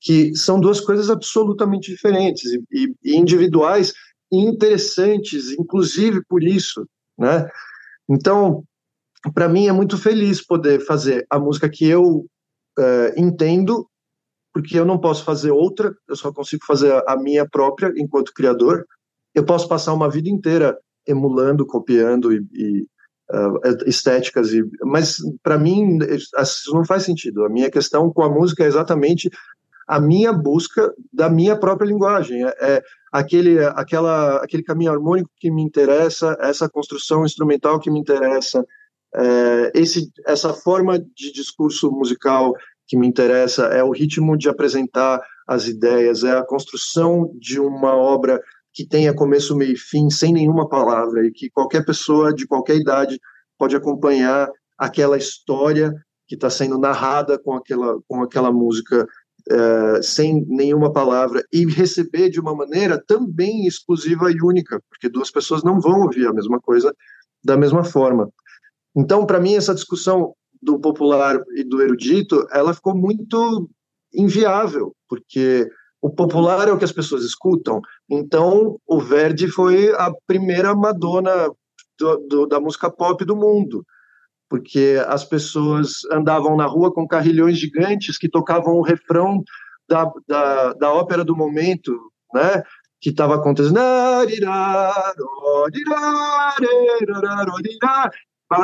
que 0.00 0.34
são 0.34 0.58
duas 0.58 0.80
coisas 0.80 1.08
absolutamente 1.08 1.92
diferentes 1.92 2.44
e, 2.44 2.64
e, 2.72 2.94
e 3.04 3.16
individuais 3.16 3.92
interessantes, 4.30 5.50
inclusive 5.52 6.22
por 6.26 6.42
isso, 6.42 6.86
né? 7.16 7.46
Então, 8.08 8.64
para 9.30 9.48
mim 9.48 9.68
é 9.68 9.72
muito 9.72 9.96
feliz 9.96 10.44
poder 10.44 10.84
fazer 10.84 11.24
a 11.30 11.38
música 11.38 11.68
que 11.68 11.86
eu 11.86 12.26
uh, 12.78 13.12
entendo, 13.16 13.86
porque 14.52 14.78
eu 14.78 14.84
não 14.84 14.98
posso 14.98 15.24
fazer 15.24 15.50
outra, 15.50 15.94
eu 16.08 16.16
só 16.16 16.32
consigo 16.32 16.64
fazer 16.66 16.92
a, 17.06 17.16
minha 17.16 17.48
própria 17.48 17.92
enquanto 17.96 18.34
criador. 18.34 18.84
Eu 19.34 19.44
posso 19.44 19.68
passar 19.68 19.94
uma 19.94 20.10
vida 20.10 20.28
inteira 20.28 20.76
emulando, 21.06 21.64
copiando 21.64 22.32
e, 22.32 22.46
e 22.52 22.82
uh, 23.32 23.58
estéticas, 23.86 24.52
e, 24.52 24.62
mas 24.82 25.18
para 25.42 25.58
mim 25.58 25.98
isso 26.00 26.74
não 26.74 26.84
faz 26.84 27.04
sentido. 27.04 27.44
A 27.44 27.48
minha 27.48 27.70
questão 27.70 28.12
com 28.12 28.22
a 28.22 28.28
música 28.30 28.64
é 28.64 28.66
exatamente 28.66 29.30
a 29.86 30.00
minha 30.00 30.32
busca 30.32 30.92
da 31.12 31.28
minha 31.28 31.56
própria 31.56 31.86
linguagem. 31.86 32.44
É, 32.44 32.54
é 32.60 32.82
aquele, 33.12 33.64
aquela, 33.64 34.36
aquele 34.36 34.62
caminho 34.62 34.92
harmônico 34.92 35.30
que 35.38 35.50
me 35.50 35.62
interessa, 35.62 36.36
essa 36.40 36.68
construção 36.68 37.24
instrumental 37.24 37.78
que 37.78 37.90
me 37.90 38.00
interessa, 38.00 38.64
é, 39.14 39.72
esse, 39.74 40.10
essa 40.26 40.52
forma 40.52 40.98
de 40.98 41.32
discurso 41.32 41.90
musical 41.90 42.54
que 42.86 42.96
me 42.96 43.06
interessa, 43.06 43.66
é 43.66 43.82
o 43.82 43.90
ritmo 43.90 44.36
de 44.36 44.48
apresentar 44.48 45.20
as 45.46 45.66
ideias, 45.66 46.24
é 46.24 46.32
a 46.32 46.44
construção 46.44 47.30
de 47.38 47.58
uma 47.58 47.94
obra 47.94 48.40
que 48.72 48.86
tenha 48.86 49.14
começo, 49.14 49.56
meio 49.56 49.72
e 49.72 49.78
fim, 49.78 50.08
sem 50.10 50.32
nenhuma 50.32 50.68
palavra, 50.68 51.26
e 51.26 51.30
que 51.30 51.50
qualquer 51.50 51.84
pessoa 51.84 52.34
de 52.34 52.46
qualquer 52.46 52.76
idade 52.76 53.20
pode 53.58 53.76
acompanhar 53.76 54.50
aquela 54.78 55.16
história 55.16 55.92
que 56.26 56.34
está 56.34 56.48
sendo 56.48 56.78
narrada 56.78 57.38
com 57.38 57.54
aquela, 57.54 57.98
com 58.08 58.22
aquela 58.22 58.50
música 58.50 59.06
uh, 59.50 60.02
sem 60.02 60.44
nenhuma 60.48 60.92
palavra 60.92 61.44
e 61.52 61.66
receber 61.66 62.30
de 62.30 62.40
uma 62.40 62.54
maneira 62.54 63.02
também 63.06 63.66
exclusiva 63.66 64.30
e 64.30 64.36
única, 64.42 64.80
porque 64.88 65.08
duas 65.08 65.30
pessoas 65.30 65.62
não 65.62 65.80
vão 65.80 66.00
ouvir 66.02 66.26
a 66.26 66.32
mesma 66.32 66.58
coisa 66.60 66.94
da 67.44 67.56
mesma 67.56 67.84
forma. 67.84 68.30
Então, 68.94 69.26
para 69.26 69.40
mim, 69.40 69.54
essa 69.54 69.74
discussão 69.74 70.34
do 70.60 70.78
popular 70.78 71.40
e 71.56 71.64
do 71.64 71.82
erudito, 71.82 72.46
ela 72.52 72.74
ficou 72.74 72.94
muito 72.94 73.68
inviável, 74.14 74.94
porque 75.08 75.68
o 76.00 76.10
popular 76.10 76.68
é 76.68 76.72
o 76.72 76.78
que 76.78 76.84
as 76.84 76.92
pessoas 76.92 77.24
escutam. 77.24 77.80
Então, 78.10 78.78
o 78.86 79.00
Verdi 79.00 79.48
foi 79.48 79.92
a 79.94 80.12
primeira 80.26 80.74
Madonna 80.74 81.50
do, 81.98 82.16
do, 82.28 82.46
da 82.46 82.60
música 82.60 82.90
pop 82.90 83.24
do 83.24 83.36
mundo 83.36 83.84
porque 84.52 85.02
as 85.08 85.24
pessoas 85.24 86.04
andavam 86.12 86.54
na 86.58 86.66
rua 86.66 86.92
com 86.92 87.08
carrilhões 87.08 87.56
gigantes 87.56 88.18
que 88.18 88.28
tocavam 88.28 88.74
o 88.74 88.82
refrão 88.82 89.42
da, 89.88 90.12
da, 90.28 90.74
da 90.74 90.92
ópera 90.92 91.24
do 91.24 91.34
momento, 91.34 91.98
né? 92.34 92.62
que 93.00 93.08
estava 93.08 93.36
acontecendo 93.36 93.80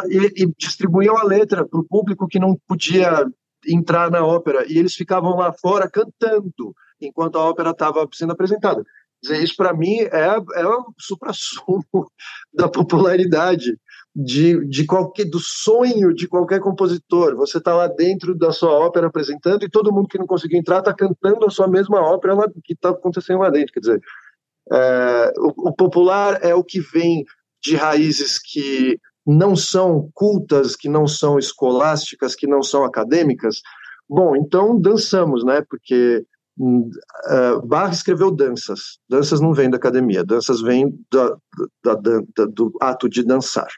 e, 0.09 0.43
e 0.43 0.53
distribuíam 0.57 1.17
a 1.17 1.25
letra 1.25 1.67
para 1.67 1.81
o 1.81 1.85
público 1.85 2.27
que 2.29 2.39
não 2.39 2.57
podia 2.67 3.25
entrar 3.67 4.11
na 4.11 4.25
ópera 4.25 4.65
e 4.69 4.79
eles 4.79 4.95
ficavam 4.95 5.37
lá 5.37 5.53
fora 5.53 5.91
cantando 5.91 6.75
enquanto 7.01 7.37
a 7.37 7.49
ópera 7.49 7.71
estava 7.71 8.09
sendo 8.13 8.33
apresentada. 8.33 8.85
Dizer, 9.23 9.43
isso 9.43 9.57
para 9.57 9.75
mim 9.75 9.99
é, 10.01 10.37
é 10.55 10.67
o 10.67 10.95
supra-sumo 10.97 11.85
da 12.55 12.69
popularidade 12.69 13.77
de, 14.15 14.65
de 14.67 14.87
qualquer 14.87 15.25
do 15.27 15.39
sonho 15.39 16.15
de 16.15 16.29
qualquer 16.29 16.61
compositor. 16.61 17.37
Você 17.37 17.59
está 17.59 17.75
lá 17.75 17.89
dentro 17.89 18.35
da 18.35 18.53
sua 18.53 18.71
ópera 18.71 19.09
apresentando 19.09 19.65
e 19.65 19.71
todo 19.71 19.93
mundo 19.93 20.09
que 20.09 20.19
não 20.19 20.27
conseguiu 20.27 20.59
entrar 20.59 20.79
está 20.79 20.95
cantando 20.95 21.47
a 21.47 21.51
sua 21.51 21.69
mesma 21.69 22.01
ópera 22.01 22.35
lá, 22.35 22.49
que 22.65 22.75
está 22.75 22.91
acontecendo 22.91 23.41
lá 23.41 23.51
dentro. 23.51 23.73
Quer 23.73 23.81
dizer, 23.81 24.01
é, 24.73 25.33
o, 25.39 25.69
o, 25.69 25.75
popular 25.75 26.39
é 26.43 26.55
o 26.55 26.65
que 26.65 26.81
vem 26.81 27.25
de 27.63 27.75
raízes 27.75 28.39
que 28.39 28.99
não 29.29 29.55
são 29.55 30.11
cultas, 30.15 30.75
que 30.75 30.89
não 30.89 31.07
são 31.07 31.39
escolásticas, 31.39 32.35
que 32.35 32.47
não 32.47 32.63
são 32.63 32.83
acadêmicas, 32.83 33.61
bom, 34.09 34.35
então 34.35 34.81
dançamos, 34.81 35.45
né? 35.45 35.63
Porque 35.69 36.25
uh, 36.59 37.67
Bach 37.67 37.93
escreveu 37.93 38.31
danças. 38.31 38.99
Danças 39.07 39.39
não 39.39 39.53
vêm 39.53 39.69
da 39.69 39.77
academia, 39.77 40.25
danças 40.25 40.63
vêm 40.63 40.99
da, 41.13 41.37
da, 41.85 41.95
da, 41.95 42.47
do 42.47 42.73
ato 42.81 43.07
de 43.07 43.23
dançar. 43.23 43.69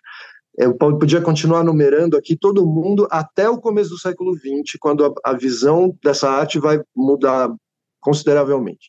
Eu 0.56 0.76
podia 0.76 1.20
continuar 1.20 1.64
numerando 1.64 2.16
aqui 2.16 2.36
todo 2.36 2.66
mundo 2.66 3.08
até 3.10 3.48
o 3.48 3.58
começo 3.58 3.90
do 3.90 3.98
século 3.98 4.34
XX, 4.36 4.78
quando 4.78 5.04
a, 5.04 5.32
a 5.32 5.32
visão 5.32 5.96
dessa 6.02 6.30
arte 6.30 6.60
vai 6.60 6.80
mudar 6.94 7.50
consideravelmente. 8.00 8.88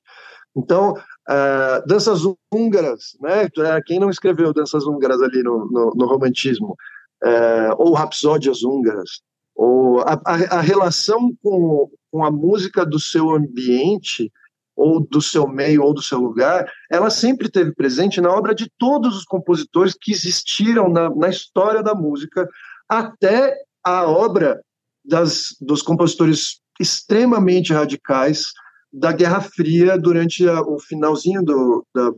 Então, 0.56 0.94
uh, 1.30 1.86
danças 1.88 2.22
húngaras, 2.54 3.18
né? 3.20 3.50
Quem 3.86 4.00
não 4.00 4.10
escreveu 4.10 4.54
danças 4.54 4.86
húngaras 4.86 5.22
ali 5.22 5.44
no, 5.44 5.66
no, 5.70 5.94
no 5.96 6.06
romantismo, 6.06 6.76
uh, 7.24 7.76
ou 7.78 7.94
rapsódias 7.94 8.64
húngaras, 8.64 9.22
ou 9.56 10.02
a, 10.02 10.14
a, 10.26 10.34
a 10.58 10.62
relação 10.62 11.34
com, 11.42 11.90
com 12.12 12.24
a 12.24 12.32
música 12.32 12.86
do 12.86 13.00
seu 13.00 13.32
ambiente 13.32 14.32
ou 14.76 15.00
do 15.00 15.22
seu 15.22 15.48
meio 15.48 15.84
ou 15.84 15.94
do 15.94 16.02
seu 16.02 16.18
lugar, 16.18 16.66
ela 16.90 17.10
sempre 17.10 17.50
teve 17.50 17.74
presente 17.74 18.20
na 18.20 18.32
obra 18.32 18.56
de 18.56 18.72
todos 18.78 19.16
os 19.16 19.26
compositores 19.26 19.96
que 20.00 20.12
existiram 20.12 20.90
na, 20.90 21.10
na 21.14 21.30
história 21.30 21.84
da 21.84 21.94
música, 21.94 22.50
até 22.90 23.56
a 23.84 24.08
obra 24.08 24.60
das, 25.06 25.56
dos 25.60 25.82
compositores 25.82 26.62
extremamente 26.80 27.74
radicais 27.74 28.54
da 28.92 29.12
Guerra 29.12 29.42
Fria 29.42 29.98
durante 29.98 30.48
a, 30.48 30.62
o 30.62 30.80
finalzinho 30.80 31.42
do, 31.44 31.86
da, 31.94 32.12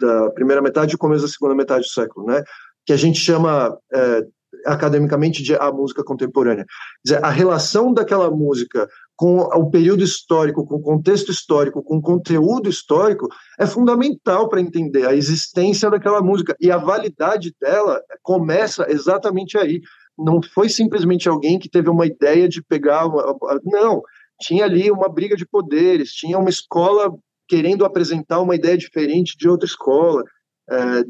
da, 0.00 0.30
primeira 0.30 0.60
metade 0.60 0.94
e 0.94 0.98
começo 0.98 1.22
da 1.22 1.28
segunda 1.28 1.54
metade 1.54 1.82
do 1.82 1.90
século, 1.90 2.26
né? 2.26 2.42
que 2.84 2.92
a 2.92 2.96
gente 2.96 3.18
chama 3.18 3.78
é, 3.92 4.26
academicamente 4.66 5.42
de 5.42 5.54
a 5.54 5.70
música 5.70 6.02
contemporânea. 6.04 6.66
Dizer, 7.04 7.24
a 7.24 7.30
relação 7.30 7.92
daquela 7.92 8.30
música 8.30 8.88
com 9.16 9.38
o 9.40 9.70
período 9.70 10.02
histórico, 10.02 10.66
com 10.66 10.76
o 10.76 10.82
contexto 10.82 11.30
histórico, 11.30 11.82
com 11.82 11.98
o 11.98 12.02
conteúdo 12.02 12.70
histórico, 12.70 13.28
é 13.58 13.66
fundamental 13.66 14.48
para 14.48 14.60
entender 14.60 15.06
a 15.06 15.14
existência 15.14 15.90
daquela 15.90 16.22
música. 16.22 16.56
E 16.58 16.70
a 16.70 16.78
validade 16.78 17.54
dela 17.60 18.02
começa 18.22 18.86
exatamente 18.90 19.58
aí. 19.58 19.82
Não 20.18 20.40
foi 20.42 20.68
simplesmente 20.68 21.28
alguém 21.28 21.58
que 21.58 21.68
teve 21.68 21.88
uma 21.88 22.06
ideia 22.06 22.48
de 22.48 22.62
pegar. 22.62 23.06
Uma, 23.06 23.38
não, 23.64 24.02
tinha 24.40 24.64
ali 24.64 24.90
uma 24.90 25.08
briga 25.08 25.36
de 25.36 25.46
poderes, 25.46 26.12
tinha 26.12 26.38
uma 26.38 26.50
escola 26.50 27.14
querendo 27.46 27.84
apresentar 27.84 28.40
uma 28.40 28.54
ideia 28.54 28.76
diferente 28.76 29.36
de 29.36 29.48
outra 29.48 29.66
escola, 29.66 30.22
é, 30.68 31.02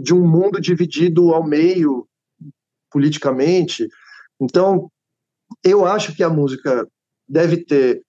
de 0.00 0.14
um 0.14 0.26
mundo 0.26 0.60
dividido 0.60 1.34
ao 1.34 1.44
meio 1.44 2.06
politicamente. 2.90 3.86
Então, 4.40 4.90
eu 5.64 5.84
acho 5.84 6.14
que 6.14 6.22
a 6.22 6.30
música 6.30 6.86
deve 7.28 7.64
ter 7.64 8.02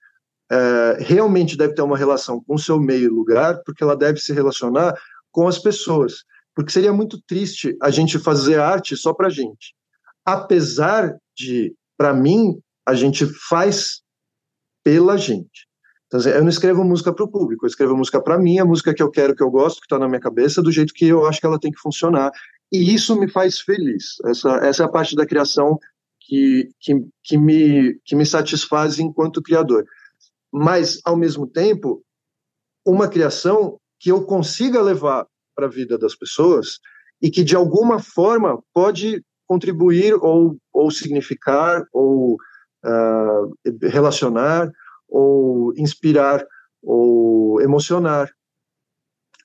é, 0.51 0.97
realmente 0.99 1.55
deve 1.55 1.75
ter 1.75 1.83
uma 1.83 1.97
relação 1.97 2.43
com 2.43 2.55
o 2.55 2.59
seu 2.59 2.79
meio 2.79 3.05
e 3.05 3.07
lugar, 3.07 3.61
porque 3.63 3.83
ela 3.83 3.95
deve 3.95 4.19
se 4.19 4.33
relacionar 4.33 4.95
com 5.31 5.47
as 5.47 5.59
pessoas. 5.59 6.23
Porque 6.55 6.71
seria 6.71 6.91
muito 6.91 7.21
triste 7.21 7.77
a 7.81 7.91
gente 7.91 8.17
fazer 8.17 8.59
arte 8.59 8.97
só 8.97 9.13
para 9.13 9.29
gente. 9.29 9.75
Apesar 10.25 11.15
de, 11.37 11.75
para 11.95 12.13
mim, 12.13 12.59
a 12.85 12.95
gente 12.95 13.25
faz 13.47 14.01
pela 14.83 15.17
gente. 15.17 15.67
Então, 16.07 16.19
assim, 16.19 16.29
eu 16.29 16.41
não 16.41 16.49
escrevo 16.49 16.83
música 16.83 17.13
para 17.13 17.23
o 17.23 17.31
público, 17.31 17.65
eu 17.65 17.67
escrevo 17.67 17.95
música 17.95 18.21
para 18.21 18.37
mim, 18.39 18.57
a 18.57 18.65
música 18.65 18.93
que 18.93 19.03
eu 19.03 19.11
quero, 19.11 19.35
que 19.35 19.43
eu 19.43 19.51
gosto, 19.51 19.79
que 19.79 19.85
está 19.85 19.99
na 19.99 20.07
minha 20.07 20.19
cabeça, 20.19 20.61
do 20.61 20.71
jeito 20.71 20.93
que 20.93 21.05
eu 21.05 21.25
acho 21.27 21.39
que 21.39 21.45
ela 21.45 21.59
tem 21.59 21.71
que 21.71 21.79
funcionar. 21.79 22.31
E 22.71 22.93
isso 22.93 23.19
me 23.19 23.29
faz 23.29 23.59
feliz. 23.59 24.15
Essa, 24.25 24.49
essa 24.57 24.83
é 24.83 24.85
a 24.85 24.89
parte 24.89 25.15
da 25.15 25.25
criação 25.25 25.77
que, 26.19 26.69
que, 26.79 27.05
que, 27.23 27.37
me, 27.37 27.99
que 28.03 28.15
me 28.15 28.25
satisfaz 28.25 28.97
enquanto 28.99 29.41
criador. 29.41 29.85
Mas, 30.51 30.99
ao 31.05 31.15
mesmo 31.15 31.45
tempo, 31.45 32.03
uma 32.85 33.07
criação 33.07 33.79
que 33.99 34.11
eu 34.11 34.23
consiga 34.23 34.81
levar 34.81 35.27
para 35.55 35.67
a 35.67 35.69
vida 35.69 35.97
das 35.97 36.15
pessoas 36.15 36.79
e 37.21 37.29
que, 37.29 37.43
de 37.43 37.55
alguma 37.55 37.99
forma, 37.99 38.59
pode 38.73 39.23
contribuir 39.45 40.13
ou, 40.15 40.57
ou 40.73 40.89
significar 40.89 41.83
ou 41.91 42.37
relacionar 43.83 44.71
ou 45.07 45.73
inspirar 45.75 46.45
ou 46.81 47.61
emocionar 47.61 48.31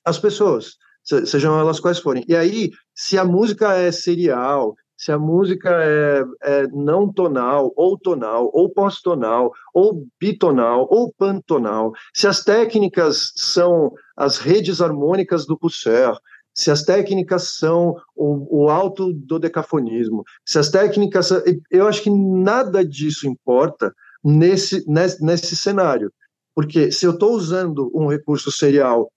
as 0.05 0.19
pessoas 0.19 0.77
sejam 1.05 1.59
elas 1.59 1.79
quais 1.79 1.99
forem. 1.99 2.25
E 2.27 2.35
aí, 2.35 2.71
se 2.93 3.17
a 3.17 3.23
música 3.23 3.73
é 3.73 3.91
serial, 3.91 4.75
se 4.97 5.11
a 5.11 5.19
música 5.19 5.69
é, 5.83 6.23
é 6.41 6.67
não 6.67 7.11
tonal, 7.11 7.71
ou 7.75 7.97
tonal, 7.97 8.49
ou 8.53 8.69
pós-tonal, 8.69 9.51
ou 9.73 10.07
bitonal, 10.19 10.87
ou 10.89 11.13
pantonal, 11.13 11.91
se 12.13 12.27
as 12.27 12.43
técnicas 12.43 13.33
são 13.35 13.91
as 14.17 14.37
redes 14.37 14.81
harmônicas 14.81 15.45
do 15.45 15.57
Pousser, 15.57 16.11
se 16.55 16.71
as 16.71 16.83
técnicas 16.83 17.57
são 17.57 17.95
o, 18.15 18.63
o 18.63 18.69
alto 18.69 19.11
do 19.11 19.37
decafonismo, 19.37 20.23
se 20.45 20.57
as 20.57 20.69
técnicas. 20.69 21.29
Eu 21.69 21.87
acho 21.87 22.01
que 22.01 22.09
nada 22.09 22.83
disso 22.83 23.27
importa 23.27 23.93
nesse, 24.23 24.89
nesse, 24.89 25.23
nesse 25.23 25.55
cenário. 25.55 26.11
Porque 26.55 26.91
se 26.91 27.05
eu 27.05 27.11
estou 27.11 27.33
usando 27.33 27.91
um 27.93 28.07
recurso 28.07 28.49
serial 28.49 29.11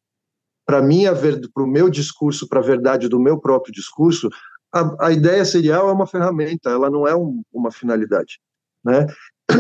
para 0.67 0.83
o 0.83 1.67
meu 1.67 1.89
discurso, 1.89 2.49
para 2.49 2.59
a 2.59 2.65
verdade 2.65 3.09
do 3.09 3.21
meu 3.21 3.39
próprio 3.39 3.73
discurso, 3.73 4.29
a, 4.75 5.07
a, 5.07 5.13
ideia 5.13 5.45
serial 5.45 5.89
é 5.89 5.93
uma 5.93 6.07
ferramenta, 6.07 6.69
ela 6.69 6.91
não 6.91 7.07
é 7.07 7.17
um, 7.17 7.43
uma 7.53 7.71
finalidade, 7.71 8.41
né? 8.85 9.07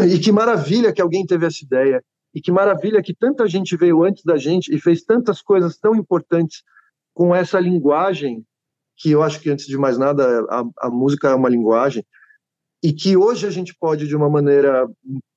E 0.06 0.18
que 0.18 0.30
maravilha 0.30 0.92
que 0.92 1.00
alguém 1.00 1.24
teve 1.24 1.46
essa 1.46 1.64
ideia, 1.64 2.04
e 2.34 2.42
que 2.42 2.52
maravilha 2.52 3.02
que 3.02 3.14
tanta 3.14 3.48
gente 3.48 3.74
veio 3.74 4.04
antes 4.04 4.22
da 4.22 4.36
gente 4.36 4.74
e 4.74 4.78
fez 4.78 5.02
tantas 5.02 5.40
coisas 5.40 5.78
tão 5.78 5.94
importantes 5.94 6.62
com 7.18 7.34
essa 7.34 7.58
linguagem, 7.58 8.44
que 8.96 9.10
eu 9.10 9.24
acho 9.24 9.40
que 9.40 9.50
antes 9.50 9.66
de 9.66 9.76
mais 9.76 9.98
nada 9.98 10.46
a, 10.48 10.86
a 10.86 10.88
música 10.88 11.30
é 11.30 11.34
uma 11.34 11.48
linguagem, 11.48 12.06
e 12.80 12.92
que 12.92 13.16
hoje 13.16 13.44
a 13.44 13.50
gente 13.50 13.74
pode 13.74 14.06
de 14.06 14.14
uma 14.14 14.30
maneira 14.30 14.88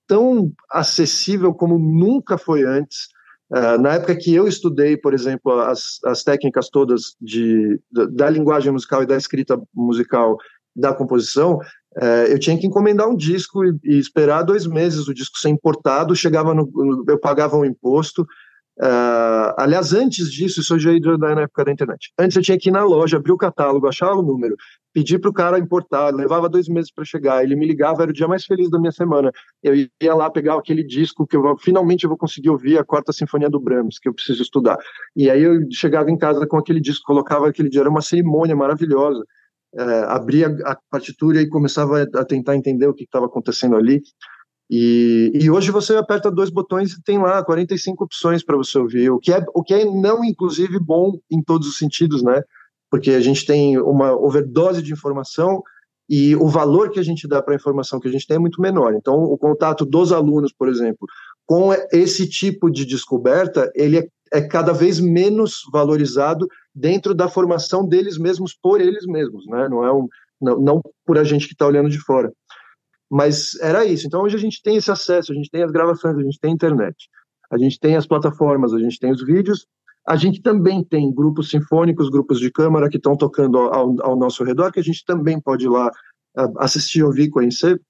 tão 0.07 0.53
acessível 0.69 1.55
como 1.55 1.79
nunca 1.79 2.37
foi 2.37 2.63
antes, 2.63 3.07
Uh, 3.53 3.77
na 3.81 3.95
época 3.95 4.15
que 4.15 4.33
eu 4.33 4.47
estudei, 4.47 4.95
por 4.95 5.13
exemplo, 5.13 5.51
as, 5.59 5.99
as 6.05 6.23
técnicas 6.23 6.69
todas 6.69 7.17
de, 7.19 7.77
da, 7.91 8.05
da 8.05 8.29
linguagem 8.29 8.71
musical 8.71 9.03
e 9.03 9.05
da 9.05 9.17
escrita 9.17 9.61
musical 9.75 10.37
da 10.73 10.93
composição, 10.93 11.55
uh, 11.57 12.27
eu 12.29 12.39
tinha 12.39 12.57
que 12.57 12.65
encomendar 12.65 13.09
um 13.09 13.15
disco 13.15 13.65
e, 13.65 13.77
e, 13.83 13.99
esperar 13.99 14.43
dois 14.43 14.65
meses 14.65 15.09
o 15.09 15.13
disco 15.13 15.37
ser 15.37 15.49
importado, 15.49 16.15
chegava 16.15 16.53
no, 16.53 17.03
eu 17.09 17.19
pagava 17.19 17.57
um 17.57 17.65
imposto, 17.65 18.25
Uh, 18.81 19.53
aliás, 19.57 19.93
antes 19.93 20.31
disso, 20.31 20.59
isso 20.59 20.73
eu 20.73 20.79
já 20.79 20.91
ia 20.91 21.17
na 21.17 21.41
época 21.41 21.65
da 21.65 21.71
internet. 21.71 22.11
Antes 22.17 22.35
eu 22.35 22.41
tinha 22.41 22.57
que 22.57 22.69
ir 22.69 22.71
na 22.71 22.83
loja, 22.83 23.17
abrir 23.17 23.31
o 23.31 23.37
catálogo, 23.37 23.87
achar 23.87 24.11
o 24.11 24.23
número, 24.23 24.55
pedir 24.91 25.19
para 25.19 25.29
o 25.29 25.33
cara 25.33 25.59
importar, 25.59 26.11
levava 26.11 26.49
dois 26.49 26.67
meses 26.67 26.91
para 26.91 27.05
chegar. 27.05 27.43
Ele 27.43 27.55
me 27.55 27.67
ligava, 27.67 28.01
era 28.01 28.09
o 28.09 28.13
dia 28.13 28.27
mais 28.27 28.43
feliz 28.43 28.71
da 28.71 28.79
minha 28.79 28.91
semana. 28.91 29.31
Eu 29.61 29.75
ia 29.75 30.15
lá 30.15 30.31
pegar 30.31 30.55
aquele 30.55 30.83
disco 30.83 31.27
que 31.27 31.37
eu 31.37 31.55
finalmente 31.59 32.05
eu 32.05 32.09
vou 32.09 32.17
conseguir 32.17 32.49
ouvir 32.49 32.79
a 32.79 32.83
quarta 32.83 33.13
sinfonia 33.13 33.51
do 33.51 33.59
Brahms, 33.59 33.99
que 33.99 34.09
eu 34.09 34.15
preciso 34.15 34.41
estudar. 34.41 34.77
E 35.15 35.29
aí 35.29 35.43
eu 35.43 35.59
chegava 35.71 36.09
em 36.09 36.17
casa 36.17 36.47
com 36.47 36.57
aquele 36.57 36.81
disco, 36.81 37.05
colocava 37.05 37.49
aquele 37.49 37.69
dia, 37.69 37.81
era 37.81 37.89
uma 37.89 38.01
cerimônia 38.01 38.55
maravilhosa. 38.55 39.23
Uh, 39.73 40.05
abria 40.07 40.47
a 40.65 40.75
partitura 40.89 41.39
e 41.39 41.47
começava 41.47 42.01
a 42.01 42.25
tentar 42.25 42.57
entender 42.57 42.87
o 42.87 42.93
que 42.93 43.03
estava 43.03 43.27
acontecendo 43.27 43.75
ali. 43.77 44.01
E, 44.73 45.33
e, 45.33 45.51
hoje 45.51 45.69
você 45.69 45.97
aperta 45.97 46.31
dois 46.31 46.49
botões 46.49 46.93
e 46.93 47.03
tem 47.03 47.17
lá 47.17 47.43
45 47.43 48.05
opções 48.05 48.41
para 48.41 48.55
você 48.55 48.77
ouvir, 48.79 49.09
o 49.09 49.19
que, 49.19 49.33
é, 49.33 49.45
o 49.53 49.61
que 49.61 49.73
é 49.73 49.83
não, 49.83 50.23
inclusive, 50.23 50.79
bom 50.79 51.19
em 51.29 51.43
todos 51.43 51.67
os 51.67 51.77
sentidos, 51.77 52.23
né? 52.23 52.41
Porque 52.89 53.11
a 53.11 53.19
gente 53.19 53.45
tem 53.45 53.77
uma 53.77 54.15
overdose 54.15 54.81
de 54.81 54.93
informação 54.93 55.61
e 56.09 56.37
o 56.37 56.47
valor 56.47 56.89
que 56.89 57.01
a 57.01 57.03
gente 57.03 57.27
dá 57.27 57.41
para 57.41 57.53
a 57.53 57.57
informação 57.57 57.99
que 57.99 58.07
a 58.07 58.11
gente 58.11 58.25
tem 58.25 58.37
é 58.37 58.39
muito 58.39 58.61
menor. 58.61 58.93
Então, 58.93 59.15
o 59.15 59.37
contato 59.37 59.85
dos 59.85 60.13
alunos, 60.13 60.53
por 60.53 60.69
exemplo, 60.69 61.05
com 61.45 61.73
esse 61.91 62.25
tipo 62.29 62.69
de 62.69 62.85
descoberta, 62.85 63.69
ele 63.75 63.97
é, 63.97 64.07
é 64.31 64.41
cada 64.41 64.71
vez 64.71 65.01
menos 65.01 65.63
valorizado 65.69 66.47
dentro 66.73 67.13
da 67.13 67.27
formação 67.27 67.85
deles 67.85 68.17
mesmos 68.17 68.53
por 68.53 68.79
eles 68.79 69.05
mesmos, 69.05 69.45
né? 69.47 69.67
Não 69.67 69.83
é 69.83 69.91
um, 69.91 70.07
não, 70.41 70.59
não 70.61 70.81
por 71.05 71.17
a 71.17 71.25
gente 71.25 71.45
que 71.45 71.53
está 71.53 71.67
olhando 71.67 71.89
de 71.89 71.99
fora. 71.99 72.31
Mas 73.11 73.59
era 73.59 73.83
isso. 73.83 74.07
Então 74.07 74.21
hoje 74.21 74.37
a 74.37 74.39
gente 74.39 74.63
tem 74.63 74.77
esse 74.77 74.89
acesso, 74.89 75.33
a 75.33 75.35
gente 75.35 75.49
tem 75.51 75.63
as 75.63 75.71
gravações, 75.71 76.17
a 76.17 76.21
gente 76.21 76.39
tem 76.39 76.51
a 76.51 76.53
internet, 76.53 77.09
a 77.51 77.57
gente 77.57 77.77
tem 77.77 77.97
as 77.97 78.07
plataformas, 78.07 78.73
a 78.73 78.79
gente 78.79 78.97
tem 78.97 79.11
os 79.11 79.21
vídeos, 79.21 79.67
a 80.07 80.15
gente 80.15 80.41
também 80.41 80.81
tem 80.81 81.13
grupos 81.13 81.49
sinfônicos, 81.49 82.09
grupos 82.09 82.39
de 82.39 82.49
câmara 82.49 82.89
que 82.89 82.95
estão 82.95 83.17
tocando 83.17 83.57
ao, 83.57 84.01
ao, 84.01 84.15
nosso 84.15 84.45
redor, 84.45 84.71
que 84.71 84.79
a 84.79 84.83
gente 84.83 85.03
também 85.03 85.41
pode 85.41 85.65
ir 85.65 85.69
lá 85.69 85.91
assistir, 86.57 87.03
ouvir, 87.03 87.29
conhecer. 87.29 87.81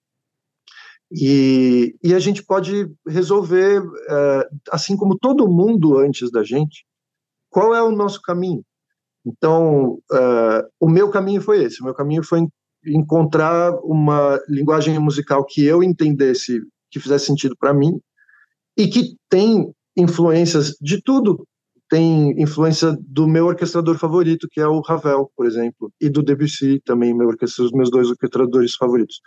E, 1.11 1.95
e 2.03 2.15
a 2.15 2.19
gente 2.19 2.43
pode 2.43 2.89
resolver, 3.07 3.83
assim 4.71 4.97
como 4.97 5.19
todo 5.19 5.47
mundo 5.47 5.97
antes 5.97 6.31
da 6.31 6.43
gente, 6.43 6.83
qual 7.51 7.75
é 7.75 7.83
o 7.83 7.91
nosso 7.91 8.19
caminho. 8.21 8.63
Então, 9.23 9.99
uh, 10.11 10.67
o 10.79 10.89
meu 10.89 11.11
caminho 11.11 11.41
foi 11.41 11.63
esse. 11.63 11.81
O 11.81 11.85
meu 11.85 11.93
caminho 11.93 12.23
foi 12.23 12.39
encontrar 12.85 13.73
uma 13.83 14.39
linguagem 14.47 14.97
musical 14.99 15.45
que 15.45 15.63
eu 15.65 15.83
entendesse, 15.83 16.61
que 16.89 16.99
fizesse 16.99 17.25
sentido 17.25 17.55
para 17.57 17.73
mim 17.73 17.99
e 18.77 18.87
que 18.87 19.15
tem 19.29 19.71
influências 19.95 20.75
de 20.81 21.01
tudo. 21.01 21.45
Tem 21.89 22.41
influência 22.41 22.97
do 23.01 23.27
meu 23.27 23.47
orquestrador 23.47 23.97
favorito, 23.97 24.47
que 24.49 24.61
é 24.61 24.67
o 24.67 24.79
Ravel, 24.79 25.29
por 25.35 25.45
exemplo, 25.45 25.91
e 25.99 26.09
do 26.09 26.23
Debussy 26.23 26.79
também, 26.85 27.13
meu 27.13 27.27
os 27.29 27.71
meus 27.73 27.91
dois 27.91 28.09
orquestradores 28.09 28.75
favoritos. 28.75 29.19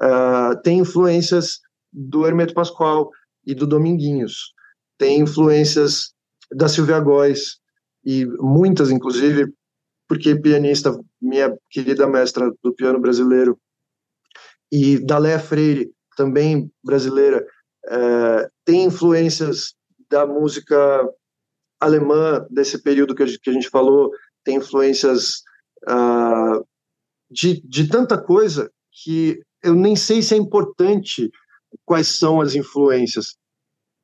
Uh, 0.00 0.58
tem 0.62 0.78
influências 0.78 1.58
do 1.92 2.26
Hermeto 2.26 2.54
Pascoal 2.54 3.10
e 3.46 3.54
do 3.54 3.66
Dominguinhos. 3.66 4.54
Tem 4.96 5.20
influências 5.20 6.14
da 6.50 6.68
Silvia 6.68 6.98
Góes, 7.00 7.60
e 8.04 8.26
muitas, 8.38 8.90
inclusive, 8.90 9.52
porque 10.10 10.34
pianista, 10.34 10.98
minha 11.22 11.56
querida 11.70 12.04
mestra 12.04 12.52
do 12.64 12.74
piano 12.74 12.98
brasileiro, 12.98 13.56
e 14.72 14.98
da 14.98 15.18
Léa 15.18 15.38
Freire, 15.38 15.92
também 16.16 16.68
brasileira, 16.82 17.46
é, 17.86 18.50
tem 18.64 18.86
influências 18.86 19.72
da 20.10 20.26
música 20.26 21.08
alemã 21.78 22.44
desse 22.50 22.82
período 22.82 23.14
que 23.14 23.22
a 23.22 23.26
gente, 23.26 23.38
que 23.38 23.50
a 23.50 23.52
gente 23.52 23.68
falou, 23.68 24.10
tem 24.42 24.56
influências 24.56 25.44
uh, 25.88 26.66
de, 27.30 27.60
de 27.60 27.88
tanta 27.88 28.20
coisa 28.20 28.68
que 28.90 29.40
eu 29.62 29.76
nem 29.76 29.94
sei 29.94 30.22
se 30.22 30.34
é 30.34 30.36
importante 30.36 31.30
quais 31.84 32.08
são 32.08 32.40
as 32.40 32.56
influências 32.56 33.36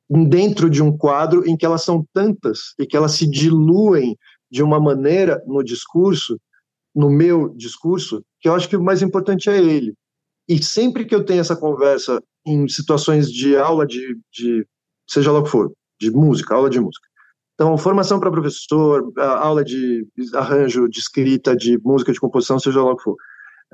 dentro 0.09 0.69
de 0.69 0.81
um 0.81 0.97
quadro 0.97 1.45
em 1.45 1.57
que 1.57 1.65
elas 1.65 1.83
são 1.83 2.07
tantas 2.13 2.73
e 2.79 2.85
que 2.85 2.95
elas 2.95 3.11
se 3.11 3.29
diluem 3.29 4.17
de 4.49 4.63
uma 4.63 4.79
maneira 4.79 5.41
no 5.45 5.63
discurso, 5.63 6.39
no 6.95 7.09
meu 7.09 7.49
discurso, 7.55 8.23
que 8.39 8.49
eu 8.49 8.55
acho 8.55 8.67
que 8.67 8.77
o 8.77 8.83
mais 8.83 9.01
importante 9.01 9.49
é 9.49 9.57
ele. 9.57 9.93
E 10.47 10.63
sempre 10.63 11.05
que 11.05 11.13
eu 11.13 11.25
tenho 11.25 11.41
essa 11.41 11.55
conversa 11.55 12.21
em 12.45 12.67
situações 12.67 13.31
de 13.31 13.57
aula 13.57 13.85
de, 13.85 14.17
de 14.31 14.65
seja 15.07 15.31
lá 15.31 15.39
o 15.39 15.43
que 15.43 15.49
for, 15.49 15.71
de 15.99 16.09
música, 16.11 16.55
aula 16.55 16.69
de 16.69 16.79
música. 16.79 17.07
Então, 17.53 17.77
formação 17.77 18.19
para 18.19 18.31
professor, 18.31 19.11
aula 19.17 19.63
de 19.63 20.07
arranjo, 20.35 20.87
de 20.87 20.99
escrita, 20.99 21.55
de 21.55 21.77
música, 21.83 22.13
de 22.13 22.19
composição, 22.19 22.59
seja 22.59 22.81
lá 22.81 22.91
o 22.91 22.95
que 22.95 23.03
for. 23.03 23.15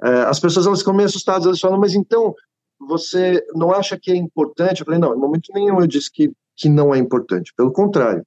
É, 0.03 0.21
as 0.23 0.39
pessoas 0.39 0.65
elas 0.65 0.79
ficam 0.79 0.93
meio 0.93 1.07
assustadas, 1.07 1.45
elas 1.45 1.59
falam, 1.59 1.79
mas 1.79 1.93
então 1.93 2.33
você 2.79 3.45
não 3.53 3.71
acha 3.71 3.99
que 3.99 4.11
é 4.11 4.15
importante? 4.15 4.79
Eu 4.79 4.85
falei, 4.85 4.99
não, 4.99 5.13
em 5.13 5.19
momento 5.19 5.51
nenhum 5.53 5.79
eu 5.79 5.87
disse 5.87 6.11
que, 6.11 6.31
que 6.55 6.69
não 6.69 6.95
é 6.95 6.97
importante, 6.97 7.53
pelo 7.55 7.71
contrário. 7.71 8.25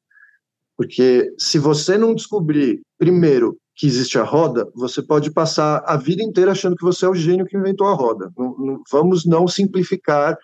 Porque 0.77 1.33
se 1.39 1.59
você 1.59 1.97
não 1.97 2.15
descobrir, 2.15 2.83
primeiro, 2.99 3.57
que 3.75 3.87
existe 3.87 4.19
a 4.19 4.23
roda, 4.23 4.71
você 4.75 5.03
pode 5.03 5.31
passar 5.31 5.83
a 5.87 5.97
vida 5.97 6.23
inteira 6.23 6.53
achando 6.53 6.77
que 6.77 6.85
você 6.85 7.05
é 7.05 7.09
o 7.09 7.15
gênio 7.15 7.45
que 7.47 7.57
inventou 7.57 7.87
a 7.87 7.95
roda. 7.95 8.33
Não, 8.37 8.57
não, 8.59 8.83
vamos 8.91 9.27
não 9.27 9.47
simplificar. 9.47 10.37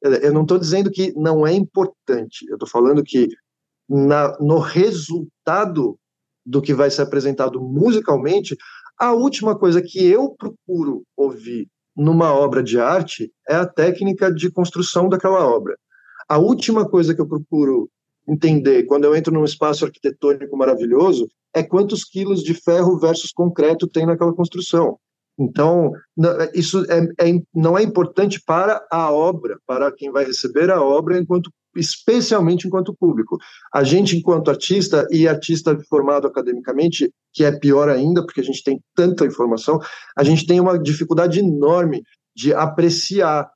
Eu 0.00 0.32
não 0.32 0.42
estou 0.42 0.58
dizendo 0.58 0.90
que 0.90 1.12
não 1.16 1.46
é 1.46 1.52
importante, 1.52 2.46
eu 2.48 2.54
estou 2.54 2.68
falando 2.68 3.02
que 3.02 3.28
na, 3.88 4.36
no 4.38 4.58
resultado 4.58 5.98
do 6.44 6.62
que 6.62 6.74
vai 6.74 6.90
ser 6.90 7.02
apresentado 7.02 7.60
musicalmente, 7.60 8.56
a 8.98 9.12
última 9.12 9.58
coisa 9.58 9.82
que 9.82 10.04
eu 10.04 10.30
procuro 10.30 11.02
ouvir 11.16 11.68
numa 11.96 12.32
obra 12.32 12.62
de 12.62 12.78
arte 12.78 13.32
é 13.48 13.54
a 13.56 13.66
técnica 13.66 14.32
de 14.32 14.50
construção 14.50 15.08
daquela 15.08 15.44
obra. 15.44 15.76
A 16.28 16.38
última 16.38 16.88
coisa 16.88 17.14
que 17.14 17.20
eu 17.20 17.26
procuro 17.26 17.90
entender 18.28 18.84
quando 18.84 19.04
eu 19.04 19.14
entro 19.14 19.32
num 19.32 19.44
espaço 19.44 19.84
arquitetônico 19.84 20.56
maravilhoso 20.56 21.28
é 21.54 21.62
quantos 21.62 22.04
quilos 22.04 22.42
de 22.42 22.54
ferro 22.54 22.98
versus 22.98 23.32
concreto 23.32 23.86
tem 23.86 24.04
naquela 24.04 24.32
construção. 24.32 24.98
Então, 25.38 25.92
isso 26.54 26.84
é, 26.90 27.28
é, 27.28 27.40
não 27.54 27.76
é 27.76 27.82
importante 27.82 28.42
para 28.44 28.84
a 28.90 29.12
obra, 29.12 29.58
para 29.66 29.92
quem 29.92 30.10
vai 30.10 30.24
receber 30.24 30.70
a 30.70 30.82
obra, 30.82 31.18
enquanto, 31.18 31.50
especialmente 31.76 32.66
enquanto 32.66 32.96
público. 32.98 33.36
A 33.72 33.84
gente, 33.84 34.16
enquanto 34.16 34.50
artista, 34.50 35.06
e 35.10 35.28
artista 35.28 35.78
formado 35.90 36.26
academicamente, 36.26 37.12
que 37.34 37.44
é 37.44 37.52
pior 37.52 37.88
ainda, 37.90 38.24
porque 38.24 38.40
a 38.40 38.44
gente 38.44 38.64
tem 38.64 38.80
tanta 38.94 39.26
informação, 39.26 39.78
a 40.16 40.24
gente 40.24 40.46
tem 40.46 40.58
uma 40.58 40.78
dificuldade 40.78 41.40
enorme 41.40 42.02
de 42.34 42.54
apreciar 42.54 43.50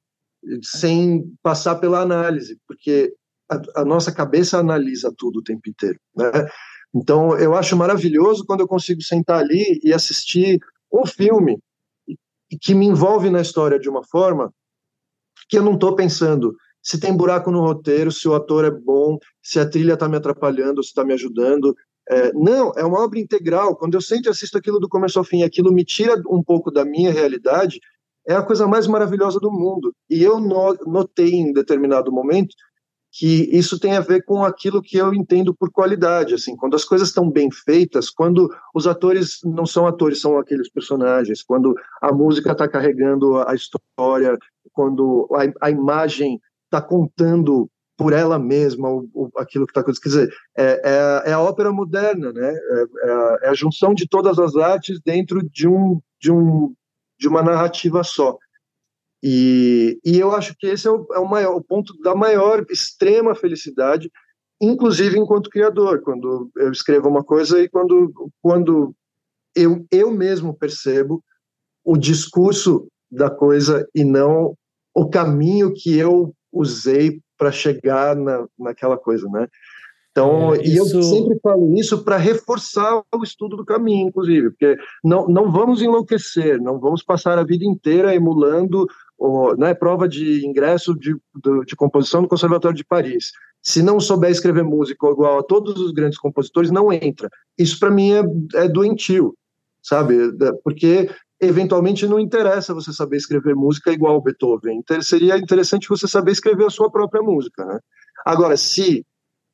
sem 0.63 1.25
passar 1.43 1.77
pela 1.77 2.01
análise, 2.01 2.59
porque 2.67 3.13
a, 3.77 3.85
nossa 3.85 4.13
cabeça 4.13 4.59
analisa 4.59 5.13
tudo 5.17 5.41
o 5.41 5.43
tempo 5.43 5.69
inteiro. 5.69 5.99
Né? 6.17 6.31
Então, 6.95 7.37
eu 7.39 7.55
acho 7.55 7.77
maravilhoso 7.77 8.45
quando 8.47 8.61
eu 8.61 8.69
consigo 8.69 9.03
sentar 9.03 9.41
ali 9.41 9.81
e 9.83 9.93
assistir 9.93 10.61
um 10.93 11.07
filme 11.07 11.59
que 12.61 12.75
me 12.75 12.87
envolve 12.87 13.31
na 13.31 13.41
história 13.41 13.79
de 13.79 13.89
uma 13.89 14.05
forma 14.05 14.53
que 15.49 15.59
eu 15.59 15.63
não 15.63 15.75
estou 15.75 15.95
pensando 15.95 16.55
se 16.83 16.99
tem 16.99 17.15
buraco 17.15 17.51
no 17.51 17.61
roteiro, 17.61 18.11
se 18.11 18.27
o 18.27 18.35
ator 18.35 18.65
é 18.65 18.71
bom, 18.71 19.19
se 19.43 19.61
a 19.61 19.69
trilha 19.69 19.95
está 19.95 20.09
me 20.09 20.17
atrapalhando, 20.17 20.83
se 20.83 20.89
está 20.89 21.05
me 21.05 21.13
ajudando. 21.13 21.75
É, 22.09 22.33
não, 22.33 22.73
é 22.77 22.85
uma 22.85 23.05
obra 23.05 23.19
integral. 23.19 23.77
Quando 23.77 23.95
eu 23.95 24.01
sento 24.01 24.27
e 24.27 24.31
assisto 24.31 24.57
aquilo 24.57 24.81
do 24.81 24.89
começo 24.89 25.19
ao 25.19 25.25
fim, 25.25 25.43
aquilo 25.43 25.73
me 25.73 25.85
tira 25.85 26.15
um 26.29 26.43
pouco 26.43 26.71
da 26.71 26.85
minha 26.85 27.13
realidade, 27.13 27.79
é 28.27 28.35
a 28.35 28.43
coisa 28.43 28.67
mais 28.67 28.87
maravilhosa 28.87 29.39
do 29.39 29.51
mundo. 29.51 29.95
E 30.09 30.23
eu 30.23 30.41
notei 30.41 31.35
em 31.35 31.53
determinado 31.53 32.11
momento 32.11 32.55
que 33.13 33.49
isso 33.53 33.79
tem 33.79 33.97
a 33.97 34.01
ver 34.01 34.25
com 34.25 34.45
aquilo 34.45 34.81
que 34.81 34.97
eu 34.97 35.13
entendo 35.13 35.55
por 35.55 35.71
qualidade, 35.71 36.35
assim, 36.35 36.57
quando 36.57 36.77
as 36.77 36.85
coisas 36.85 37.09
estão 37.09 37.29
bem 37.29 37.51
feitas, 37.51 38.09
quando 38.09 38.49
os 38.75 38.87
atores 38.87 39.41
não 39.45 39.67
são 39.67 39.87
atores, 39.87 40.21
são 40.21 40.39
aqueles 40.39 40.71
personagens, 40.71 41.43
quando 41.43 41.75
a 42.01 42.13
música 42.13 42.53
está 42.53 42.69
carregando 42.69 43.39
a 43.39 43.55
história, 43.55 44.39
quando 44.73 45.29
a, 45.33 45.67
a 45.67 45.71
imagem 45.71 46.41
está 46.67 46.81
contando 46.81 47.69
por 48.01 48.15
ela 48.15 48.39
mesma 48.39 48.89
o, 48.89 49.07
o, 49.13 49.31
aquilo 49.37 49.67
que 49.67 49.73
está 49.73 49.83
acontecendo. 49.83 50.03
Quer 50.03 50.09
dizer, 50.09 50.35
é, 50.57 50.65
é, 50.85 51.31
é, 51.31 51.33
a 51.35 51.41
ópera 51.41 51.71
moderna, 51.71 52.33
né? 52.33 52.49
É, 52.49 52.83
é, 52.83 53.39
é, 53.43 53.49
a, 53.51 53.55
junção 53.55 53.93
de 53.93 54.09
todas 54.09 54.39
as 54.39 54.57
artes 54.57 54.99
dentro 55.05 55.43
de, 55.51 55.69
um, 55.69 56.01
de, 56.19 56.33
um, 56.33 56.73
de 57.19 57.29
uma 57.29 57.43
narrativa 57.43 58.03
só. 58.03 58.39
E, 59.23 59.99
e 60.05 60.19
eu 60.19 60.33
acho 60.33 60.55
que 60.59 60.67
esse 60.67 60.89
é 60.89 60.91
o, 60.91 61.07
é 61.13 61.19
o, 61.19 61.29
maior, 61.29 61.57
o 61.57 61.63
ponto 61.63 61.97
da 62.01 62.15
maior 62.15 62.65
extrema 62.71 63.35
felicidade, 63.35 64.11
inclusive 64.61 65.19
enquanto 65.19 65.51
criador, 65.51 66.01
quando 66.03 66.51
eu 66.57 66.71
escrevo 66.71 67.09
uma 67.09 67.23
coisa 67.23 67.61
e 67.61 67.69
quando, 67.69 68.13
quando 68.43 68.95
eu, 69.55 69.87
eu 69.91 70.11
mesmo 70.11 70.55
percebo 70.55 71.23
o 71.85 71.97
discurso 71.97 72.87
da 73.11 73.31
coisa 73.31 73.87
e 73.95 74.05
não 74.05 74.55
o 74.95 75.09
caminho 75.09 75.73
que 75.73 75.97
eu 75.97 76.35
usei 76.53 77.21
para 77.39 77.53
chegar 77.53 78.17
na, 78.17 78.47
naquela 78.59 78.99
coisa, 78.99 79.29
né? 79.29 79.49
Então, 80.11 80.55
é, 80.55 80.63
isso... 80.63 80.97
e 80.97 80.99
eu 80.99 81.03
sempre 81.03 81.39
falo 81.41 81.73
isso 81.75 82.05
para 82.05 82.17
reforçar 82.17 83.03
o 83.15 83.23
estudo 83.23 83.57
do 83.57 83.65
caminho, 83.65 84.09
inclusive, 84.09 84.51
porque 84.51 84.77
não, 85.05 85.29
não 85.29 85.51
vamos 85.51 85.81
enlouquecer, 85.81 86.61
não 86.61 86.81
vamos 86.81 87.03
passar 87.03 87.39
a 87.39 87.45
vida 87.45 87.65
inteira 87.65 88.15
emulando 88.15 88.87
o, 89.21 89.55
né, 89.55 89.75
prova 89.75 90.09
de 90.09 90.47
ingresso 90.47 90.95
de, 90.99 91.13
de, 91.13 91.65
de 91.67 91.77
composição 91.77 92.23
no 92.23 92.29
Conservatório 92.29 92.77
de 92.77 92.85
Paris. 92.85 93.33
Se 93.63 93.83
não 93.83 94.01
souber 94.01 94.31
escrever 94.31 94.65
música 94.65 95.07
igual 95.07 95.39
a 95.39 95.43
todos 95.43 95.79
os 95.79 95.93
grandes 95.93 96.19
compositores, 96.19 96.71
não 96.71 96.91
entra. 96.91 97.29
Isso 97.59 97.79
para 97.79 97.91
mim 97.91 98.13
é, 98.13 98.23
é 98.55 98.67
doentio, 98.67 99.37
sabe? 99.83 100.17
Porque 100.65 101.11
eventualmente 101.39 102.07
não 102.07 102.19
interessa 102.19 102.73
você 102.73 102.95
saber 102.95 103.19
escrever 103.19 103.55
música 103.55 103.93
igual 103.93 104.17
o 104.17 104.23
Beethoven. 104.23 104.79
Então, 104.79 105.01
seria 105.03 105.37
interessante 105.37 105.89
você 105.89 106.09
saber 106.09 106.33
escrever 106.33 106.65
a 106.65 106.71
sua 106.71 106.91
própria 106.91 107.23
música, 107.23 107.63
né? 107.67 107.79
Agora, 108.25 108.57
se 108.57 109.05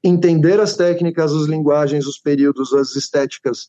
entender 0.02 0.60
as 0.60 0.76
técnicas, 0.76 1.32
as 1.32 1.46
linguagens, 1.46 2.06
os 2.06 2.18
períodos, 2.18 2.72
as 2.72 2.94
estéticas 2.94 3.66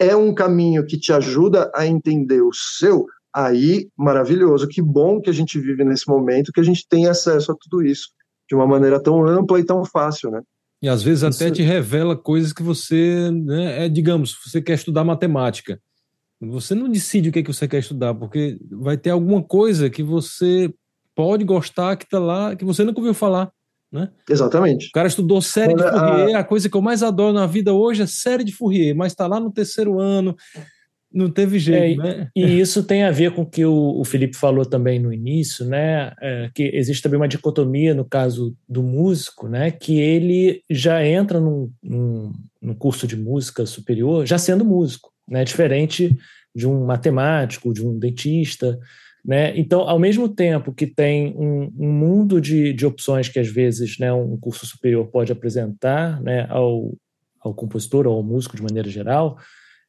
é 0.00 0.16
um 0.16 0.34
caminho 0.34 0.84
que 0.84 0.98
te 0.98 1.12
ajuda 1.12 1.70
a 1.74 1.86
entender 1.86 2.42
o 2.42 2.52
seu, 2.52 3.06
aí 3.34 3.88
maravilhoso. 3.96 4.68
Que 4.68 4.82
bom 4.82 5.20
que 5.20 5.30
a 5.30 5.32
gente 5.32 5.58
vive 5.58 5.84
nesse 5.84 6.08
momento, 6.08 6.52
que 6.52 6.60
a 6.60 6.64
gente 6.64 6.86
tem 6.88 7.06
acesso 7.06 7.52
a 7.52 7.56
tudo 7.58 7.84
isso 7.84 8.08
de 8.48 8.54
uma 8.54 8.66
maneira 8.66 9.00
tão 9.00 9.26
ampla 9.26 9.58
e 9.58 9.64
tão 9.64 9.84
fácil, 9.84 10.30
né? 10.30 10.42
E 10.82 10.88
às 10.88 11.02
vezes 11.02 11.22
até 11.22 11.50
te 11.50 11.62
revela 11.62 12.16
coisas 12.16 12.52
que 12.52 12.62
você, 12.62 13.30
né, 13.30 13.86
é, 13.86 13.88
digamos, 13.88 14.36
você 14.44 14.60
quer 14.60 14.74
estudar 14.74 15.04
matemática. 15.04 15.80
Você 16.40 16.74
não 16.74 16.88
decide 16.88 17.28
o 17.28 17.32
que, 17.32 17.38
é 17.38 17.42
que 17.42 17.52
você 17.52 17.68
quer 17.68 17.78
estudar, 17.78 18.12
porque 18.14 18.58
vai 18.68 18.96
ter 18.96 19.10
alguma 19.10 19.40
coisa 19.40 19.88
que 19.88 20.02
você 20.02 20.74
pode 21.14 21.44
gostar 21.44 21.96
que 21.96 22.04
está 22.04 22.18
lá, 22.18 22.56
que 22.56 22.64
você 22.64 22.82
nunca 22.82 22.98
ouviu 22.98 23.14
falar. 23.14 23.52
Né? 23.92 24.10
Exatamente. 24.28 24.88
O 24.88 24.92
cara 24.92 25.06
estudou 25.06 25.40
série 25.40 25.74
de 25.74 25.82
Fourier, 25.82 26.36
a... 26.36 26.40
a 26.40 26.44
coisa 26.44 26.68
que 26.68 26.76
eu 26.76 26.82
mais 26.82 27.02
adoro 27.02 27.32
na 27.32 27.46
vida 27.46 27.72
hoje 27.72 28.02
é 28.02 28.06
série 28.06 28.42
de 28.42 28.52
Fourier, 28.52 28.96
mas 28.96 29.12
está 29.12 29.26
lá 29.26 29.38
no 29.38 29.52
terceiro 29.52 30.00
ano 30.00 30.34
Não 31.12 31.30
teve 31.30 31.58
jeito, 31.58 32.00
é, 32.00 32.04
né? 32.04 32.28
E 32.34 32.60
isso 32.60 32.82
tem 32.84 33.02
a 33.04 33.10
ver 33.10 33.32
com 33.32 33.42
o 33.42 33.46
que 33.46 33.64
o, 33.64 34.00
o 34.00 34.04
Felipe 34.04 34.36
falou 34.36 34.64
também 34.64 34.98
no 34.98 35.12
início, 35.12 35.64
né? 35.66 36.12
É, 36.20 36.50
que 36.54 36.70
existe 36.74 37.02
também 37.02 37.18
uma 37.18 37.28
dicotomia 37.28 37.94
no 37.94 38.04
caso 38.04 38.56
do 38.68 38.82
músico, 38.82 39.48
né? 39.48 39.70
Que 39.70 40.00
ele 40.00 40.62
já 40.70 41.04
entra 41.06 41.40
num, 41.40 41.70
num, 41.82 42.32
num 42.60 42.74
curso 42.74 43.06
de 43.06 43.16
música 43.16 43.66
superior 43.66 44.26
já 44.26 44.38
sendo 44.38 44.64
músico, 44.64 45.12
né? 45.28 45.44
Diferente 45.44 46.16
de 46.54 46.66
um 46.66 46.84
matemático, 46.84 47.72
de 47.72 47.84
um 47.86 47.98
dentista, 47.98 48.78
né? 49.24 49.56
Então, 49.56 49.82
ao 49.82 49.98
mesmo 49.98 50.28
tempo 50.28 50.72
que 50.72 50.86
tem 50.86 51.34
um, 51.36 51.72
um 51.78 51.92
mundo 51.92 52.40
de, 52.40 52.72
de, 52.72 52.84
opções 52.84 53.28
que 53.28 53.38
às 53.38 53.48
vezes 53.48 53.98
né, 53.98 54.12
um 54.12 54.36
curso 54.36 54.66
superior 54.66 55.06
pode 55.06 55.30
apresentar 55.30 56.20
né, 56.20 56.46
ao, 56.48 56.92
ao 57.40 57.54
compositor 57.54 58.06
ou 58.06 58.16
ao 58.16 58.22
músico 58.22 58.56
de 58.56 58.62
maneira 58.62 58.88
geral, 58.88 59.38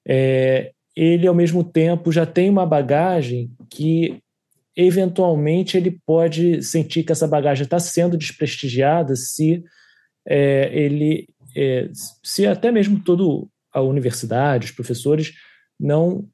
é, 0.08 0.72
ele 0.96 1.28
ao 1.28 1.34
mesmo 1.34 1.64
tempo 1.64 2.12
já 2.12 2.26
tem 2.26 2.50
uma 2.50 2.66
bagagem 2.66 3.52
que 3.70 4.20
eventualmente 4.76 5.78
ele 5.78 6.00
pode 6.06 6.62
sentir 6.64 7.04
que 7.04 7.12
essa 7.12 7.28
bagagem 7.28 7.64
está 7.64 7.80
sendo 7.80 8.18
desprestigiada 8.18 9.16
se 9.16 9.64
é, 10.28 10.70
ele 10.74 11.28
é, 11.56 11.90
se 12.24 12.48
até 12.48 12.72
mesmo 12.72 13.00
toda 13.00 13.48
a 13.72 13.82
universidade, 13.82 14.66
os 14.66 14.72
professores 14.72 15.34
não 15.80 16.28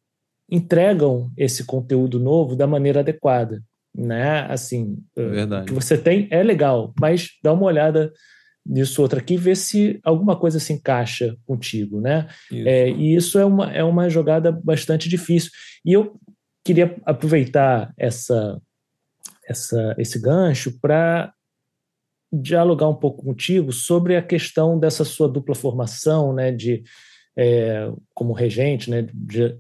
entregam 0.50 1.32
esse 1.38 1.64
conteúdo 1.64 2.20
novo 2.20 2.56
da 2.56 2.68
maneira 2.68 3.00
adequada, 3.02 3.62
né? 3.96 4.42
Assim, 4.50 4.98
é 5.16 5.44
o 5.62 5.66
que 5.66 5.74
você 5.74 5.98
tem 5.98 6.28
é 6.32 6.42
legal, 6.42 6.94
mas 7.00 7.30
dá 7.44 7.54
uma 7.54 7.66
olhada 7.66 8.12
nisso 8.70 9.02
outro 9.02 9.18
aqui, 9.18 9.36
vê 9.36 9.56
se 9.56 10.00
alguma 10.04 10.38
coisa 10.38 10.60
se 10.60 10.72
encaixa 10.72 11.36
contigo, 11.46 12.00
né? 12.00 12.28
Isso. 12.52 12.68
É, 12.68 12.90
e 12.90 13.16
isso 13.16 13.40
é 13.40 13.46
uma, 13.46 13.72
é 13.74 13.84
uma 13.84 14.08
jogada 14.10 14.52
bastante 14.52 15.10
difícil. 15.10 15.52
E 15.84 15.94
eu 15.94 16.20
queria 16.64 16.96
aproveitar 17.04 17.92
essa, 17.98 18.62
essa, 19.48 19.96
esse 19.98 20.22
gancho 20.22 20.80
para 20.80 21.34
dialogar 22.32 22.88
um 22.88 22.96
pouco 22.96 23.24
contigo 23.24 23.74
sobre 23.74 24.16
a 24.16 24.22
questão 24.22 24.80
dessa 24.80 25.04
sua 25.04 25.28
dupla 25.28 25.56
formação, 25.56 26.32
né, 26.32 26.52
de 26.52 26.84
é, 27.36 27.92
como 28.14 28.34
regente, 28.34 28.92
né, 28.92 29.08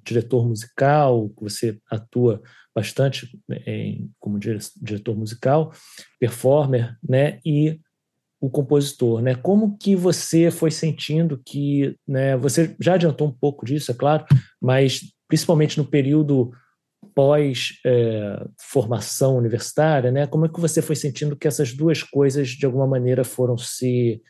diretor 0.03 0.47
musical, 0.47 1.31
você 1.35 1.79
atua 1.89 2.41
bastante 2.75 3.27
em, 3.65 4.11
como 4.19 4.37
diretor 4.37 5.17
musical, 5.17 5.73
performer, 6.19 6.95
né, 7.01 7.39
e 7.43 7.79
o 8.39 8.49
compositor, 8.49 9.21
né? 9.21 9.35
Como 9.35 9.77
que 9.77 9.95
você 9.95 10.49
foi 10.49 10.71
sentindo 10.71 11.41
que, 11.45 11.95
né? 12.07 12.37
Você 12.37 12.75
já 12.79 12.93
adiantou 12.93 13.27
um 13.27 13.33
pouco 13.33 13.65
disso, 13.65 13.91
é 13.91 13.93
claro, 13.93 14.25
mas 14.61 15.01
principalmente 15.27 15.77
no 15.77 15.85
período 15.85 16.51
pós 17.13 17.79
é, 17.85 18.45
formação 18.57 19.37
universitária, 19.37 20.11
né? 20.11 20.25
Como 20.25 20.45
é 20.45 20.49
que 20.49 20.59
você 20.59 20.81
foi 20.81 20.95
sentindo 20.95 21.35
que 21.35 21.47
essas 21.47 21.73
duas 21.73 22.01
coisas 22.01 22.49
de 22.49 22.65
alguma 22.65 22.87
maneira 22.87 23.23
foram 23.23 23.57
se 23.57 24.21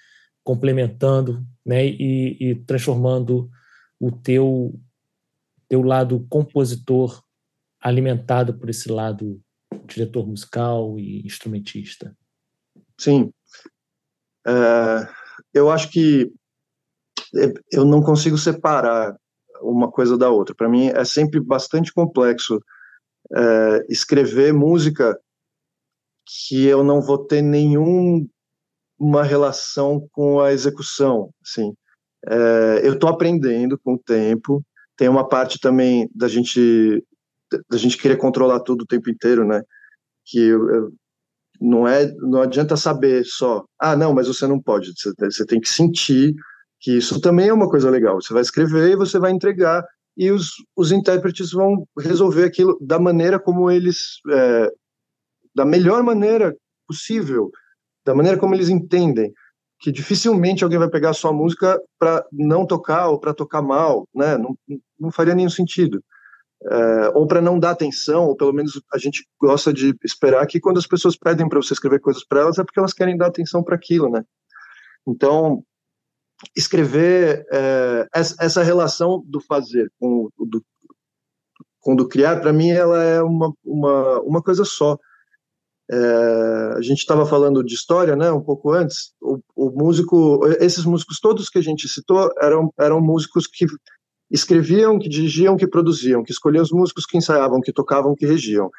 complementando, 0.43 1.45
né? 1.65 1.85
E, 1.85 2.37
e 2.39 2.55
transformando 2.65 3.49
o 3.99 4.11
teu 4.11 4.79
teu 5.67 5.83
lado 5.83 6.25
compositor 6.29 7.21
alimentado 7.79 8.57
por 8.57 8.71
esse 8.71 8.91
lado 8.91 9.39
diretor 9.85 10.27
musical 10.27 10.99
e 10.99 11.21
instrumentista. 11.25 12.17
Sim, 12.99 13.31
é, 14.49 15.09
eu 15.53 15.69
acho 15.69 15.91
que 15.91 16.31
eu 17.71 17.85
não 17.85 18.01
consigo 18.01 18.37
separar 18.37 19.15
uma 19.61 19.91
coisa 19.91 20.17
da 20.17 20.29
outra. 20.29 20.55
Para 20.55 20.69
mim 20.69 20.87
é 20.87 21.05
sempre 21.05 21.39
bastante 21.39 21.93
complexo 21.93 22.59
é, 23.35 23.85
escrever 23.89 24.53
música 24.53 25.19
que 26.47 26.65
eu 26.65 26.83
não 26.83 27.01
vou 27.01 27.17
ter 27.25 27.41
nenhuma 27.41 28.27
relação 29.23 30.07
com 30.11 30.39
a 30.39 30.51
execução. 30.51 31.31
Assim, 31.43 31.73
é, 32.27 32.81
eu 32.83 32.93
estou 32.93 33.09
aprendendo 33.09 33.77
com 33.77 33.93
o 33.93 33.99
tempo. 33.99 34.63
Tem 34.97 35.07
uma 35.07 35.27
parte 35.27 35.59
também 35.59 36.09
da 36.13 36.27
gente 36.27 37.03
da 37.67 37.79
gente 37.79 37.97
querer 37.97 38.17
controlar 38.17 38.59
tudo 38.59 38.83
o 38.83 38.85
tempo 38.85 39.09
inteiro, 39.09 39.43
né? 39.43 39.63
Que 40.23 40.39
eu, 40.39 40.69
eu, 40.69 40.93
não 41.59 41.87
é, 41.87 42.11
não 42.17 42.41
adianta 42.41 42.77
saber 42.77 43.25
só, 43.25 43.65
ah, 43.79 43.95
não, 43.95 44.13
mas 44.13 44.27
você 44.27 44.47
não 44.47 44.59
pode. 44.59 44.93
Você, 44.95 45.45
tem 45.45 45.59
que 45.59 45.69
sentir 45.69 46.33
que 46.79 46.97
isso 46.97 47.19
também 47.19 47.49
é 47.49 47.53
uma 47.53 47.69
coisa 47.69 47.89
legal. 47.89 48.21
Você 48.21 48.33
vai 48.33 48.41
escrever 48.41 48.91
e 48.91 48.95
você 48.95 49.19
vai 49.19 49.31
entregar 49.31 49.83
e 50.15 50.31
os, 50.31 50.51
os 50.75 50.91
intérpretes 50.91 51.51
vão 51.51 51.87
resolver 51.97 52.43
aquilo 52.43 52.77
da 52.81 52.99
maneira 52.99 53.39
como 53.39 53.69
eles, 53.69 54.19
é, 54.29 54.71
da 55.55 55.65
melhor 55.65 56.03
maneira 56.03 56.55
possível, 56.87 57.51
da 58.05 58.15
maneira 58.15 58.37
como 58.37 58.55
eles 58.55 58.69
entendem. 58.69 59.33
Que 59.81 59.91
dificilmente 59.93 60.63
alguém 60.63 60.79
vai 60.79 60.89
pegar 60.89 61.11
a 61.11 61.13
sua 61.13 61.31
música 61.31 61.79
para 61.97 62.25
não 62.33 62.65
tocar 62.65 63.07
ou 63.07 63.17
para 63.17 63.33
tocar 63.33 63.61
mal, 63.61 64.07
né? 64.13 64.37
Não, 64.37 64.57
não 64.99 65.09
faria 65.09 65.33
nenhum 65.33 65.49
sentido 65.49 66.03
é, 66.61 67.09
ou 67.13 67.25
para 67.25 67.41
não 67.41 67.57
dar 67.57 67.71
atenção, 67.71 68.25
ou 68.25 68.35
pelo 68.35 68.53
menos 68.53 68.81
a 68.93 68.97
gente 68.97 69.25
gosta 69.39 69.71
de 69.71 69.95
esperar 70.03 70.45
que 70.45 70.59
quando 70.59 70.77
as 70.77 70.87
pessoas 70.87 71.15
pedem 71.17 71.47
para 71.47 71.61
você 71.61 71.73
escrever 71.73 71.99
coisas 71.99 72.23
para 72.23 72.41
elas 72.41 72.57
é 72.57 72.63
porque 72.63 72.79
elas 72.79 72.93
querem 72.93 73.17
dar 73.17 73.27
atenção 73.27 73.63
para 73.63 73.75
aquilo, 73.75 74.09
né? 74.09 74.23
Então, 75.07 75.63
escrever 76.55 77.45
é, 77.51 78.07
essa 78.13 78.63
relação 78.63 79.23
do 79.25 79.39
fazer 79.39 79.91
com 79.99 80.29
o 80.37 80.45
do, 80.45 80.63
com 81.79 81.95
do 81.95 82.07
criar, 82.07 82.41
para 82.41 82.53
mim, 82.53 82.69
ela 82.69 83.01
é 83.03 83.21
uma, 83.21 83.53
uma, 83.63 84.21
uma 84.21 84.41
coisa 84.41 84.65
só. 84.65 84.97
É, 85.91 86.73
a 86.77 86.81
gente 86.81 86.99
estava 86.99 87.25
falando 87.25 87.63
de 87.63 87.73
história, 87.73 88.15
né, 88.15 88.31
um 88.31 88.41
pouco 88.41 88.71
antes. 88.71 89.13
O, 89.21 89.39
o, 89.55 89.71
músico, 89.71 90.45
esses 90.59 90.85
músicos 90.85 91.19
todos 91.19 91.49
que 91.49 91.57
a 91.57 91.63
gente 91.63 91.87
citou 91.87 92.31
eram, 92.41 92.71
eram 92.77 93.01
músicos 93.01 93.47
que 93.47 93.65
escreviam, 94.29 94.99
que 94.99 95.09
dirigiam, 95.09 95.57
que 95.57 95.67
produziam, 95.67 96.23
que 96.23 96.31
escolhiam 96.31 96.63
os 96.63 96.71
músicos, 96.71 97.05
que 97.05 97.17
ensaiavam, 97.17 97.61
que 97.61 97.73
tocavam, 97.73 98.15
que 98.15 98.25
regiam. 98.25 98.69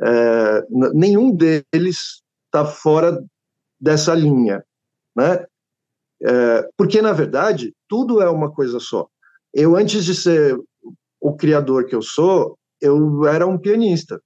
É, 0.00 0.64
nenhum 0.94 1.34
deles 1.34 2.22
está 2.46 2.64
fora 2.64 3.22
dessa 3.80 4.14
linha, 4.14 4.64
né? 5.16 5.44
É, 6.22 6.68
porque 6.76 7.00
na 7.00 7.12
verdade 7.12 7.74
tudo 7.88 8.20
é 8.20 8.28
uma 8.28 8.52
coisa 8.52 8.78
só. 8.78 9.08
Eu 9.52 9.76
antes 9.76 10.04
de 10.04 10.14
ser 10.14 10.58
o 11.20 11.36
criador 11.36 11.86
que 11.86 11.94
eu 11.94 12.02
sou, 12.02 12.58
eu 12.80 13.26
era 13.26 13.46
um 13.46 13.58
pianista. 13.58 14.20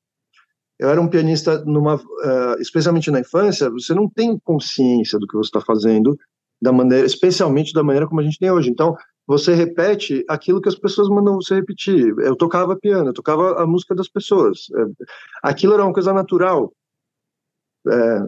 Eu 0.79 0.89
era 0.91 1.01
um 1.01 1.09
pianista 1.09 1.65
numa, 1.65 1.97
uh, 1.97 2.61
especialmente 2.61 3.11
na 3.11 3.21
infância. 3.21 3.71
Você 3.71 3.95
não 3.95 4.09
tem 4.09 4.39
consciência 4.41 5.19
do 5.19 5.27
que 5.27 5.37
você 5.37 5.49
está 5.49 5.61
fazendo 5.61 6.17
da 6.61 6.73
maneira, 6.73 7.07
especialmente 7.07 7.73
da 7.73 7.83
maneira 7.83 8.09
como 8.09 8.21
a 8.21 8.25
gente 8.25 8.39
tem 8.39 8.51
hoje. 8.51 8.71
Então, 8.71 8.97
você 9.27 9.55
repete 9.55 10.25
aquilo 10.29 10.61
que 10.61 10.69
as 10.69 10.75
pessoas 10.75 11.09
mandam 11.09 11.37
você 11.37 11.55
repetir. 11.55 12.15
Eu 12.19 12.37
tocava 12.37 12.77
piano, 12.77 13.09
eu 13.09 13.15
tocava 13.15 13.63
a 13.63 13.67
música 13.67 13.95
das 13.95 14.09
pessoas. 14.09 14.67
É, 14.75 15.07
aquilo 15.43 15.75
era 15.75 15.85
uma 15.85 15.93
coisa 15.93 16.13
natural. 16.13 16.73
É, 17.87 18.21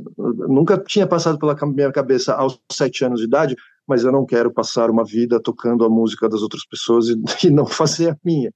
nunca 0.49 0.79
tinha 0.79 1.07
passado 1.07 1.39
pela 1.39 1.57
minha 1.67 1.93
cabeça 1.93 2.35
aos 2.35 2.61
sete 2.71 3.05
anos 3.05 3.21
de 3.21 3.27
idade, 3.27 3.57
mas 3.87 4.05
eu 4.05 4.13
não 4.13 4.27
quero 4.27 4.51
passar 4.51 4.91
uma 4.91 5.05
vida 5.05 5.41
tocando 5.41 5.85
a 5.85 5.89
música 5.89 6.29
das 6.29 6.43
outras 6.43 6.67
pessoas 6.67 7.09
e, 7.09 7.17
e 7.47 7.51
não 7.51 7.67
fazer 7.67 8.11
a 8.11 8.17
minha. 8.25 8.53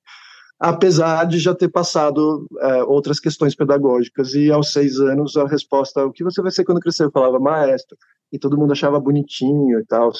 Apesar 0.59 1.25
de 1.25 1.39
já 1.39 1.55
ter 1.55 1.69
passado 1.69 2.47
é, 2.61 2.83
outras 2.85 3.19
questões 3.19 3.55
pedagógicas, 3.55 4.35
e 4.35 4.51
aos 4.51 4.73
seis 4.73 5.01
anos 5.01 5.37
a 5.37 5.47
resposta: 5.47 6.05
o 6.05 6.13
que 6.13 6.23
você 6.23 6.43
vai 6.43 6.51
ser 6.51 6.65
quando 6.65 6.81
crescer? 6.81 7.05
Eu 7.05 7.11
falava 7.11 7.39
maestro, 7.39 7.97
e 8.33 8.39
todo 8.39 8.57
mundo 8.57 8.73
achava 8.73 9.01
bonitinho 9.01 9.79
e 9.79 9.85
tal. 9.85 10.13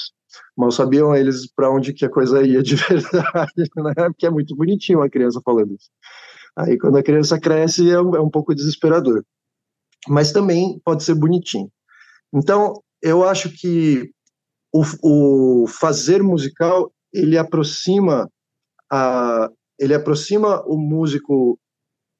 Mal 0.55 0.71
sabiam 0.71 1.15
eles 1.15 1.51
para 1.53 1.71
onde 1.71 1.93
que 1.93 2.05
a 2.05 2.09
coisa 2.09 2.45
ia 2.45 2.61
de 2.61 2.75
verdade, 2.75 3.69
né? 3.77 3.93
Porque 4.09 4.25
é 4.25 4.29
muito 4.29 4.55
bonitinho 4.55 4.99
uma 4.99 5.09
criança 5.09 5.41
falando 5.43 5.73
isso. 5.73 5.89
Aí 6.57 6.77
quando 6.77 6.97
a 6.97 7.03
criança 7.03 7.39
cresce 7.39 7.89
é 7.89 8.01
um, 8.01 8.15
é 8.15 8.21
um 8.21 8.29
pouco 8.29 8.55
desesperador. 8.55 9.23
Mas 10.07 10.31
também 10.31 10.79
pode 10.83 11.03
ser 11.03 11.15
bonitinho. 11.15 11.69
Então, 12.33 12.81
eu 13.01 13.23
acho 13.23 13.49
que 13.51 14.11
o, 14.73 14.83
o 15.63 15.67
fazer 15.67 16.23
musical, 16.23 16.91
ele 17.13 17.37
aproxima 17.37 18.29
a, 18.91 19.49
ele 19.79 19.93
aproxima 19.93 20.63
o 20.65 20.77
músico 20.77 21.59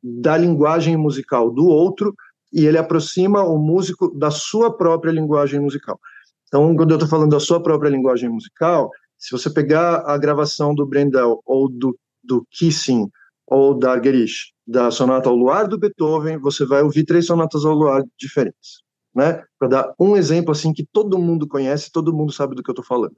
da 0.03 0.37
linguagem 0.37 0.97
musical 0.97 1.51
do 1.51 1.65
outro 1.65 2.13
e 2.51 2.65
ele 2.65 2.77
aproxima 2.77 3.43
o 3.43 3.57
músico 3.57 4.13
da 4.17 4.29
sua 4.29 4.75
própria 4.75 5.11
linguagem 5.11 5.59
musical. 5.59 5.99
Então, 6.47 6.75
quando 6.75 6.91
eu 6.91 6.95
estou 6.95 7.09
falando 7.09 7.31
da 7.31 7.39
sua 7.39 7.61
própria 7.63 7.89
linguagem 7.89 8.29
musical, 8.29 8.89
se 9.17 9.31
você 9.31 9.49
pegar 9.49 10.03
a 10.05 10.17
gravação 10.17 10.75
do 10.75 10.85
Brendel 10.85 11.41
ou 11.45 11.69
do, 11.69 11.97
do 12.23 12.45
Kissing 12.51 13.07
ou 13.47 13.77
da 13.77 14.01
Gerish, 14.01 14.51
da 14.67 14.91
Sonata 14.91 15.29
ao 15.29 15.35
Luar 15.35 15.67
do 15.67 15.77
Beethoven, 15.77 16.37
você 16.39 16.65
vai 16.65 16.81
ouvir 16.81 17.05
três 17.05 17.25
sonatas 17.25 17.63
ao 17.65 17.73
luar 17.73 18.03
diferentes, 18.17 18.81
né? 19.15 19.43
Para 19.57 19.67
dar 19.67 19.93
um 19.99 20.17
exemplo 20.17 20.51
assim 20.51 20.73
que 20.73 20.85
todo 20.91 21.19
mundo 21.19 21.47
conhece, 21.47 21.91
todo 21.91 22.13
mundo 22.13 22.31
sabe 22.31 22.55
do 22.55 22.63
que 22.63 22.69
eu 22.69 22.73
estou 22.73 22.85
falando. 22.85 23.15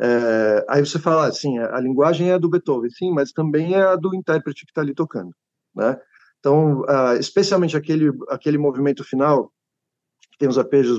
É, 0.00 0.64
aí 0.68 0.84
você 0.84 0.98
fala 0.98 1.26
assim, 1.26 1.58
a, 1.58 1.76
a 1.76 1.80
linguagem 1.80 2.30
é 2.30 2.38
do 2.38 2.48
Beethoven, 2.48 2.90
sim, 2.90 3.12
mas 3.12 3.32
também 3.32 3.74
é 3.74 3.82
a 3.82 3.96
do 3.96 4.14
intérprete 4.14 4.64
que 4.64 4.70
está 4.70 4.80
ali 4.80 4.94
tocando, 4.94 5.32
né? 5.74 5.98
Então, 6.38 6.82
uh, 6.82 7.18
especialmente 7.18 7.76
aquele 7.76 8.10
aquele 8.28 8.58
movimento 8.58 9.02
final 9.04 9.52
que 10.30 10.38
tem 10.38 10.48
os 10.48 10.58
arpejos 10.58 10.98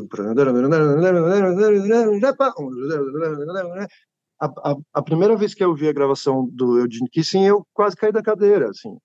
a, 4.40 4.46
a, 4.46 4.76
a, 4.94 5.02
primeira 5.02 5.36
vez 5.36 5.54
que 5.54 5.64
eu 5.64 5.76
vi 5.76 5.90
a 5.90 5.94
gravação 5.94 6.48
do 6.52 6.80
Eugene 6.80 7.10
Kissing, 7.10 7.46
eu 7.46 7.66
quase 7.74 7.96
caí 7.96 8.12
da 8.12 8.24
cadeira, 8.24 8.70
assim. 8.70 8.98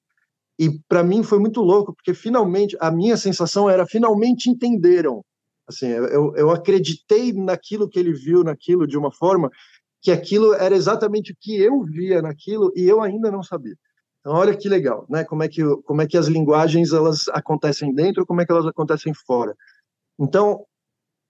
E 0.59 0.79
para 0.89 1.03
mim 1.03 1.25
foi 1.25 1.41
muito 1.41 1.61
louco, 1.61 1.93
porque 1.93 2.15
finalmente, 2.15 2.77
a 2.81 2.91
minha 2.91 3.17
sensação 3.17 3.69
era, 3.69 3.87
finalmente 3.87 4.49
entenderam. 4.49 5.25
Assim, 5.67 5.89
eu, 5.89 6.35
eu 6.37 6.51
acreditei 6.51 7.33
naquilo 7.33 7.89
que 7.89 7.99
ele 7.99 8.13
viu, 8.13 8.45
naquilo, 8.45 8.87
de 8.87 8.97
uma 8.97 9.11
forma 9.11 9.51
que 10.01 10.13
aquilo 10.13 10.53
era 10.55 10.77
exatamente 10.77 11.33
o 11.33 11.37
que 11.41 11.61
eu 11.61 11.83
via 11.83 12.23
naquilo 12.23 12.71
e 12.77 12.85
eu 12.85 13.03
ainda 13.03 13.31
não 13.31 13.43
sabia. 13.43 13.75
Então, 14.25 14.39
olha 14.39 14.57
que 14.57 14.71
legal, 14.71 15.05
né? 15.07 15.23
Como 15.23 15.43
é 15.43 15.49
que, 15.49 15.63
como 15.83 16.01
é 16.01 16.07
que 16.07 16.17
as 16.17 16.29
linguagens 16.29 16.95
elas 16.95 17.29
acontecem 17.29 17.95
dentro, 17.95 18.25
como 18.25 18.41
é 18.41 18.47
que 18.47 18.53
elas 18.53 18.67
acontecem 18.67 19.13
fora. 19.13 19.55
Então, 20.19 20.65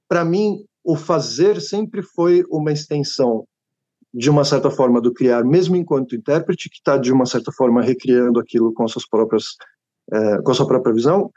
para 0.09 0.25
mim, 0.25 0.65
o 0.85 0.95
fazer 0.95 1.61
sempre 1.61 2.03
foi 2.03 2.45
uma 2.49 2.71
extensão 2.71 3.45
de 4.13 4.31
uma 4.31 4.45
certa 4.45 4.71
forma, 4.71 5.01
do 5.01 5.13
criar, 5.13 5.43
mesmo 5.43 5.75
enquanto 5.75 6.15
intérprete, 6.15 6.71
que 6.71 6.77
está, 6.77 6.97
de 6.97 7.13
uma 7.13 7.27
certa 7.27 7.51
forma, 7.51 7.83
recriando 7.83 8.39
aquilo 8.39 8.73
com 8.73 8.87
suas 8.87 9.09
próprias, 9.09 9.57
é, 10.13 10.41
com 10.41 10.53
a 10.53 10.55
sua 10.55 10.69
própria 10.69 10.95
visão. 10.95 11.33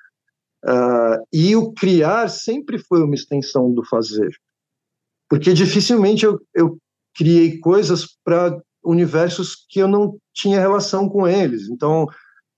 Uh, 0.63 1.25
e 1.33 1.55
o 1.55 1.71
criar 1.73 2.29
sempre 2.29 2.77
foi 2.77 3.01
uma 3.01 3.15
extensão 3.15 3.73
do 3.73 3.83
fazer. 3.83 4.29
Porque 5.27 5.53
dificilmente 5.53 6.23
eu, 6.23 6.39
eu 6.53 6.77
criei 7.15 7.57
coisas 7.57 8.05
para 8.23 8.61
universos 8.87 9.65
que 9.69 9.79
eu 9.79 9.87
não 9.87 10.17
tinha 10.33 10.59
relação 10.59 11.09
com 11.09 11.27
eles. 11.27 11.69
Então, 11.69 12.07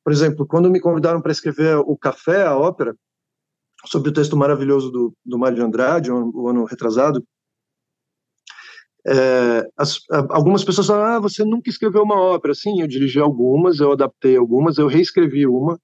por 0.03 0.13
exemplo, 0.13 0.45
quando 0.45 0.69
me 0.69 0.79
convidaram 0.79 1.21
para 1.21 1.31
escrever 1.31 1.77
O 1.77 1.97
Café, 1.97 2.45
a 2.45 2.57
ópera, 2.57 2.95
sobre 3.85 4.09
o 4.09 4.13
texto 4.13 4.37
maravilhoso 4.37 4.91
do, 4.91 5.13
do 5.25 5.37
Mário 5.37 5.55
de 5.55 5.63
Andrade, 5.63 6.11
o 6.11 6.47
ano 6.47 6.65
retrasado, 6.65 7.23
é, 9.07 9.67
as, 9.77 9.99
algumas 10.29 10.63
pessoas 10.63 10.87
falam, 10.87 11.05
ah, 11.05 11.19
você 11.19 11.43
nunca 11.43 11.69
escreveu 11.69 12.03
uma 12.03 12.19
ópera. 12.19 12.53
Sim, 12.53 12.81
eu 12.81 12.87
dirigi 12.87 13.19
algumas, 13.19 13.79
eu 13.79 13.91
adaptei 13.91 14.35
algumas, 14.35 14.77
eu 14.77 14.87
reescrevi 14.87 15.47
uma. 15.47 15.79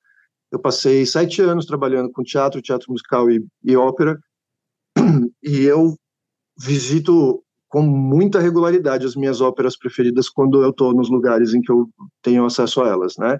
Eu 0.51 0.59
passei 0.59 1.05
sete 1.05 1.41
anos 1.41 1.65
trabalhando 1.65 2.11
com 2.11 2.23
teatro, 2.23 2.61
teatro 2.61 2.91
musical 2.91 3.29
e, 3.29 3.45
e 3.63 3.75
ópera, 3.75 4.19
e 5.43 5.61
eu 5.61 5.95
visito 6.57 7.44
com 7.75 7.81
muita 7.81 8.39
regularidade 8.39 9.05
as 9.05 9.17
minhas 9.17 9.41
óperas 9.41 9.77
preferidas 9.77 10.29
quando 10.29 10.63
eu 10.63 10.69
estou 10.69 10.93
nos 10.93 11.09
lugares 11.09 11.53
em 11.53 11.59
que 11.59 11.69
eu 11.69 11.89
tenho 12.21 12.45
acesso 12.45 12.81
a 12.81 12.87
elas, 12.87 13.17
né? 13.17 13.37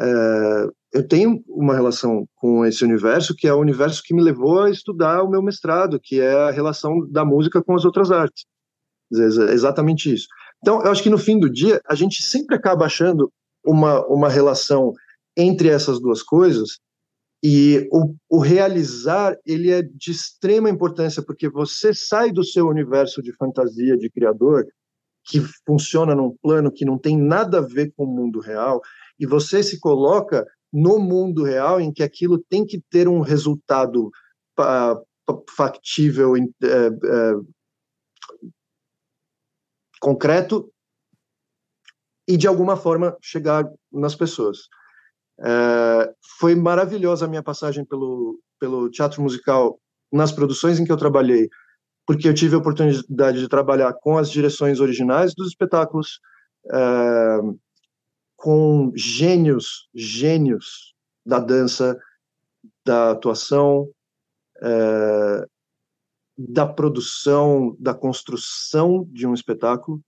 É, 0.00 0.68
eu 0.94 1.06
tenho 1.06 1.44
uma 1.46 1.74
relação 1.74 2.26
com 2.36 2.64
esse 2.64 2.82
universo 2.82 3.36
que 3.36 3.46
é 3.46 3.52
o 3.52 3.60
universo 3.60 4.02
que 4.02 4.14
me 4.14 4.22
levou 4.22 4.62
a 4.62 4.70
estudar 4.70 5.22
o 5.22 5.28
meu 5.28 5.42
mestrado, 5.42 6.00
que 6.02 6.18
é 6.18 6.32
a 6.32 6.50
relação 6.50 7.06
da 7.10 7.26
música 7.26 7.62
com 7.62 7.74
as 7.74 7.84
outras 7.84 8.10
artes. 8.10 8.46
Exatamente 9.12 10.14
isso. 10.14 10.28
Então, 10.62 10.82
eu 10.82 10.90
acho 10.90 11.02
que 11.02 11.10
no 11.10 11.18
fim 11.18 11.38
do 11.38 11.50
dia, 11.50 11.78
a 11.86 11.94
gente 11.94 12.22
sempre 12.22 12.56
acaba 12.56 12.86
achando 12.86 13.30
uma, 13.62 14.02
uma 14.06 14.30
relação 14.30 14.94
entre 15.36 15.68
essas 15.68 16.00
duas 16.00 16.22
coisas 16.22 16.78
e 17.42 17.88
o, 17.92 18.14
o, 18.28 18.38
realizar 18.38 19.36
ele 19.44 19.70
é 19.70 19.82
de 19.82 20.10
extrema 20.10 20.70
importância 20.70 21.22
porque 21.22 21.48
você 21.48 21.92
sai 21.92 22.32
do 22.32 22.42
seu 22.42 22.66
universo 22.66 23.22
de 23.22 23.32
fantasia 23.32 23.96
de 23.96 24.10
criador 24.10 24.66
que 25.24 25.40
funciona 25.66 26.14
num 26.14 26.34
plano 26.42 26.72
que 26.72 26.84
não 26.84 26.98
tem 26.98 27.16
nada 27.16 27.58
a 27.58 27.66
ver 27.66 27.92
com 27.96 28.04
o 28.04 28.06
mundo 28.06 28.40
real 28.40 28.80
e 29.18 29.26
você 29.26 29.62
se 29.62 29.78
coloca 29.78 30.46
no 30.72 30.98
mundo 30.98 31.42
real 31.42 31.80
em 31.80 31.92
que 31.92 32.02
aquilo 32.02 32.38
tem 32.38 32.64
que 32.64 32.80
ter 32.90 33.08
um 33.08 33.20
resultado 33.20 34.10
factível, 35.56 36.36
é, 36.36 36.42
é, 36.42 37.32
concreto 40.00 40.72
e 42.28 42.36
de 42.36 42.46
alguma 42.46 42.76
forma 42.76 43.16
chegar 43.20 43.64
nas 43.92 44.14
pessoas. 44.14 44.68
É, 45.38 46.14
foi 46.38 46.54
maravilhosa 46.54 47.26
a 47.26 47.28
minha 47.28 47.42
passagem 47.42 47.84
pelo, 47.84 48.40
pelo 48.58 48.90
teatro 48.90 49.22
musical 49.22 49.78
nas 50.12 50.32
produções 50.32 50.78
em 50.78 50.84
que 50.84 50.92
eu 50.92 50.96
trabalhei, 50.96 51.48
porque 52.06 52.28
eu 52.28 52.34
tive 52.34 52.54
a 52.54 52.58
oportunidade 52.58 53.40
de 53.40 53.48
trabalhar 53.48 53.92
com 53.94 54.16
as 54.16 54.30
direções 54.30 54.80
originais 54.80 55.34
dos 55.34 55.48
espetáculos, 55.48 56.20
é, 56.72 57.38
com 58.36 58.92
gênios, 58.94 59.88
gênios 59.94 60.94
da 61.24 61.38
dança, 61.38 61.98
da 62.84 63.10
atuação, 63.10 63.88
é, 64.62 65.46
da 66.38 66.66
produção, 66.66 67.76
da 67.78 67.94
construção 67.94 69.06
de 69.10 69.26
um 69.26 69.34
espetáculo. 69.34 70.00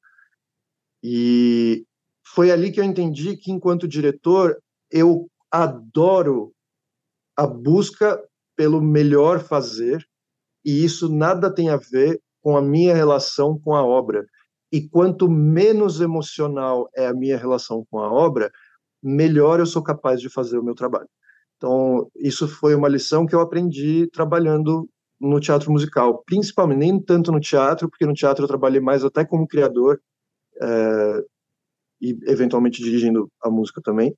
E 1.02 1.86
foi 2.22 2.50
ali 2.50 2.70
que 2.70 2.78
eu 2.78 2.84
entendi 2.84 3.36
que, 3.36 3.50
enquanto 3.50 3.88
diretor, 3.88 4.60
eu 4.90 5.28
adoro 5.50 6.52
a 7.36 7.46
busca 7.46 8.20
pelo 8.56 8.80
melhor 8.80 9.40
fazer, 9.40 10.04
e 10.64 10.84
isso 10.84 11.08
nada 11.08 11.52
tem 11.52 11.70
a 11.70 11.76
ver 11.76 12.20
com 12.42 12.56
a 12.56 12.62
minha 12.62 12.94
relação 12.94 13.58
com 13.58 13.74
a 13.74 13.84
obra. 13.84 14.26
E 14.72 14.86
quanto 14.86 15.30
menos 15.30 16.00
emocional 16.00 16.88
é 16.94 17.06
a 17.06 17.14
minha 17.14 17.38
relação 17.38 17.86
com 17.90 18.00
a 18.00 18.12
obra, 18.12 18.50
melhor 19.02 19.60
eu 19.60 19.66
sou 19.66 19.82
capaz 19.82 20.20
de 20.20 20.28
fazer 20.28 20.58
o 20.58 20.64
meu 20.64 20.74
trabalho. 20.74 21.08
Então, 21.56 22.08
isso 22.16 22.46
foi 22.46 22.74
uma 22.74 22.88
lição 22.88 23.26
que 23.26 23.34
eu 23.34 23.40
aprendi 23.40 24.08
trabalhando 24.12 24.88
no 25.20 25.40
teatro 25.40 25.72
musical, 25.72 26.22
principalmente, 26.24 26.78
nem 26.78 27.00
tanto 27.00 27.32
no 27.32 27.40
teatro, 27.40 27.88
porque 27.88 28.06
no 28.06 28.14
teatro 28.14 28.44
eu 28.44 28.48
trabalhei 28.48 28.80
mais 28.80 29.04
até 29.04 29.24
como 29.24 29.48
criador 29.48 30.00
é, 30.60 31.24
e 32.00 32.16
eventualmente 32.26 32.82
dirigindo 32.82 33.28
a 33.42 33.50
música 33.50 33.80
também. 33.82 34.14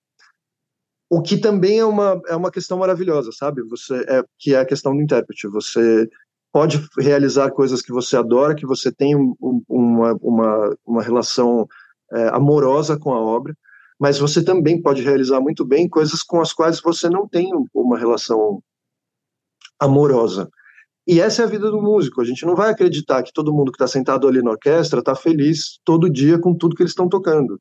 O 1.11 1.21
que 1.21 1.37
também 1.37 1.81
é 1.81 1.85
uma, 1.85 2.23
é 2.29 2.37
uma 2.37 2.53
questão 2.53 2.79
maravilhosa, 2.79 3.31
sabe? 3.33 3.63
Você 3.65 3.95
é 4.09 4.23
que 4.39 4.55
é 4.55 4.61
a 4.61 4.65
questão 4.65 4.95
do 4.95 5.03
intérprete. 5.03 5.49
Você 5.49 6.09
pode 6.53 6.81
realizar 6.99 7.51
coisas 7.51 7.83
que 7.83 7.93
você 7.93 8.17
adora, 8.17 8.55
que 8.55 8.65
você 8.65 8.93
tem 8.93 9.17
um, 9.17 9.35
uma, 9.69 10.17
uma, 10.23 10.77
uma 10.87 11.03
relação 11.03 11.67
é, 12.13 12.29
amorosa 12.29 12.97
com 12.97 13.13
a 13.13 13.21
obra, 13.21 13.57
mas 13.99 14.19
você 14.19 14.43
também 14.43 14.81
pode 14.81 15.03
realizar 15.03 15.41
muito 15.41 15.65
bem 15.65 15.89
coisas 15.89 16.23
com 16.23 16.41
as 16.41 16.53
quais 16.53 16.81
você 16.81 17.09
não 17.09 17.29
tem 17.29 17.51
uma 17.75 17.99
relação 17.99 18.63
amorosa. 19.81 20.49
E 21.07 21.21
essa 21.21 21.43
é 21.43 21.45
a 21.45 21.49
vida 21.49 21.71
do 21.71 21.83
músico. 21.83 22.21
A 22.21 22.25
gente 22.25 22.47
não 22.47 22.55
vai 22.55 22.71
acreditar 22.71 23.23
que 23.23 23.33
todo 23.33 23.53
mundo 23.53 23.73
que 23.73 23.77
está 23.77 23.87
sentado 23.87 24.29
ali 24.29 24.43
na 24.43 24.53
orquestra 24.53 25.01
está 25.01 25.15
feliz 25.15 25.81
todo 25.85 26.09
dia 26.11 26.39
com 26.39 26.55
tudo 26.55 26.77
que 26.77 26.83
eles 26.83 26.93
estão 26.93 27.09
tocando. 27.09 27.59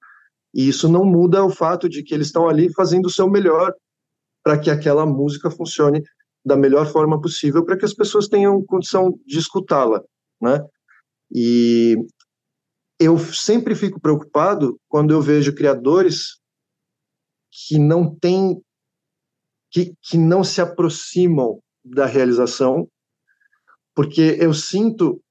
E 0.54 0.68
isso 0.68 0.90
não 0.90 1.06
muda 1.06 1.44
o 1.44 1.50
fato 1.50 1.88
de 1.88 2.04
que 2.04 2.14
eles 2.14 2.28
estão 2.28 2.48
ali 2.48 2.72
fazendo 2.74 3.06
o 3.06 3.10
seu 3.10 3.30
melhor 3.30 3.74
para 4.44 4.58
que 4.58 4.70
aquela 4.70 5.06
música 5.06 5.52
funcione 5.52 6.02
da 6.44 6.56
melhor 6.56 6.88
forma 6.88 7.22
possível, 7.22 7.64
para 7.64 7.78
que 7.78 7.86
as 7.86 7.94
pessoas 7.94 8.28
tenham 8.28 8.64
condição 8.64 9.20
de 9.26 9.38
escutá-la, 9.38 10.02
né? 10.42 10.66
E 11.32 11.98
eu 13.00 13.18
sempre 13.20 13.76
fico 13.76 14.00
preocupado 14.00 14.80
quando 14.88 15.12
eu 15.14 15.22
vejo 15.22 15.54
criadores 15.54 16.40
que 17.52 17.78
não 17.78 18.16
têm 18.16 18.62
que, 19.72 19.94
que 20.02 20.18
não 20.18 20.44
se 20.44 20.62
aproximam 20.62 21.62
da 21.84 22.06
realização 22.06 22.90
porque 23.94 24.38
eu 24.40 24.54
sinto 24.54 25.22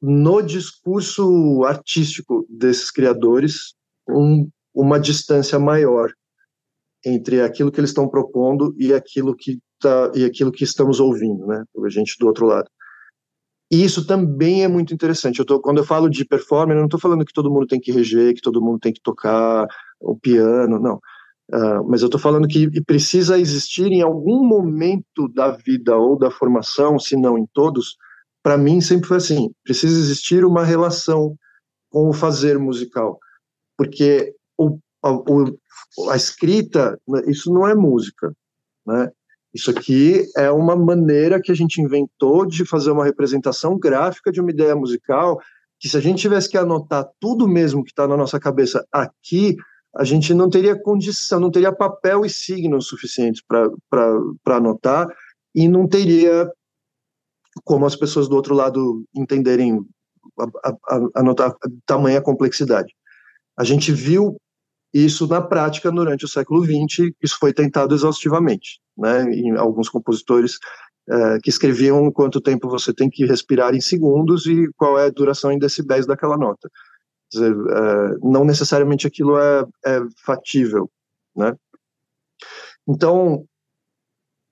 no 0.00 0.42
discurso 0.42 1.64
artístico 1.64 2.46
desses 2.48 2.90
criadores 2.90 3.74
um, 4.12 4.48
uma 4.74 4.98
distância 4.98 5.58
maior 5.58 6.12
entre 7.04 7.40
aquilo 7.40 7.72
que 7.72 7.80
eles 7.80 7.90
estão 7.90 8.08
propondo 8.08 8.74
e 8.78 8.92
aquilo 8.92 9.34
que 9.34 9.58
tá, 9.80 10.12
e 10.14 10.24
aquilo 10.24 10.52
que 10.52 10.64
estamos 10.64 11.00
ouvindo, 11.00 11.46
né? 11.46 11.64
A 11.84 11.88
gente 11.88 12.16
do 12.18 12.26
outro 12.26 12.46
lado. 12.46 12.68
E 13.72 13.84
isso 13.84 14.06
também 14.06 14.64
é 14.64 14.68
muito 14.68 14.92
interessante. 14.92 15.38
Eu 15.38 15.44
tô, 15.44 15.60
quando 15.60 15.78
eu 15.78 15.84
falo 15.84 16.10
de 16.10 16.24
performance, 16.24 16.72
eu 16.72 16.80
não 16.80 16.86
estou 16.86 17.00
falando 17.00 17.24
que 17.24 17.32
todo 17.32 17.50
mundo 17.50 17.66
tem 17.66 17.80
que 17.80 17.92
reger, 17.92 18.34
que 18.34 18.40
todo 18.40 18.60
mundo 18.60 18.80
tem 18.80 18.92
que 18.92 19.00
tocar 19.00 19.66
o 20.00 20.18
piano, 20.18 20.80
não. 20.80 20.96
Uh, 21.52 21.88
mas 21.88 22.02
eu 22.02 22.06
estou 22.06 22.20
falando 22.20 22.46
que 22.46 22.68
precisa 22.82 23.38
existir 23.38 23.86
em 23.90 24.02
algum 24.02 24.44
momento 24.44 25.28
da 25.32 25.50
vida 25.50 25.96
ou 25.96 26.16
da 26.18 26.30
formação, 26.30 26.98
se 26.98 27.16
não 27.16 27.36
em 27.36 27.46
todos, 27.52 27.96
para 28.42 28.56
mim 28.56 28.80
sempre 28.80 29.08
foi 29.08 29.16
assim: 29.16 29.50
precisa 29.64 29.98
existir 29.98 30.44
uma 30.44 30.64
relação 30.64 31.36
com 31.90 32.08
o 32.08 32.12
fazer 32.12 32.58
musical, 32.58 33.18
porque 33.80 34.34
o, 34.58 34.78
a, 35.02 36.12
a 36.12 36.14
escrita, 36.14 37.00
isso 37.26 37.50
não 37.50 37.66
é 37.66 37.74
música, 37.74 38.30
né? 38.86 39.10
Isso 39.54 39.70
aqui 39.70 40.26
é 40.36 40.50
uma 40.50 40.76
maneira 40.76 41.40
que 41.40 41.50
a 41.50 41.54
gente 41.54 41.80
inventou 41.80 42.44
de 42.44 42.66
fazer 42.66 42.90
uma 42.90 43.06
representação 43.06 43.78
gráfica 43.78 44.30
de 44.30 44.38
uma 44.38 44.50
ideia 44.50 44.76
musical 44.76 45.40
que 45.78 45.88
se 45.88 45.96
a 45.96 46.00
gente 46.00 46.20
tivesse 46.20 46.50
que 46.50 46.58
anotar 46.58 47.08
tudo 47.18 47.48
mesmo 47.48 47.82
que 47.82 47.88
está 47.88 48.06
na 48.06 48.18
nossa 48.18 48.38
cabeça 48.38 48.86
aqui, 48.92 49.56
a 49.96 50.04
gente 50.04 50.34
não 50.34 50.50
teria 50.50 50.78
condição, 50.78 51.40
não 51.40 51.50
teria 51.50 51.72
papel 51.72 52.26
e 52.26 52.28
signos 52.28 52.86
suficientes 52.86 53.42
para 53.42 54.56
anotar 54.56 55.08
e 55.54 55.66
não 55.66 55.88
teria 55.88 56.52
como 57.64 57.86
as 57.86 57.96
pessoas 57.96 58.28
do 58.28 58.36
outro 58.36 58.54
lado 58.54 59.06
entenderem 59.14 59.80
a, 60.38 60.68
a, 60.68 61.00
a 61.16 61.22
notar 61.22 61.54
tamanha 61.86 62.20
complexidade. 62.20 62.94
A 63.56 63.64
gente 63.64 63.92
viu 63.92 64.36
isso 64.92 65.26
na 65.26 65.40
prática 65.40 65.90
durante 65.90 66.24
o 66.24 66.28
século 66.28 66.64
XX, 66.64 67.12
isso 67.22 67.36
foi 67.38 67.52
tentado 67.52 67.94
exaustivamente, 67.94 68.80
né? 68.96 69.22
Em 69.32 69.56
alguns 69.56 69.88
compositores 69.88 70.58
é, 71.08 71.38
que 71.40 71.50
escreviam 71.50 72.10
quanto 72.10 72.40
tempo 72.40 72.68
você 72.68 72.92
tem 72.92 73.08
que 73.08 73.24
respirar 73.24 73.74
em 73.74 73.80
segundos 73.80 74.46
e 74.46 74.68
qual 74.76 74.98
é 74.98 75.06
a 75.06 75.10
duração 75.10 75.52
em 75.52 75.58
decibéis 75.58 76.06
daquela 76.06 76.36
nota. 76.36 76.68
Dizer, 77.32 77.52
é, 77.52 78.16
não 78.22 78.44
necessariamente 78.44 79.06
aquilo 79.06 79.38
é, 79.38 79.64
é 79.86 80.00
fatível, 80.24 80.90
né? 81.36 81.54
Então, 82.88 83.44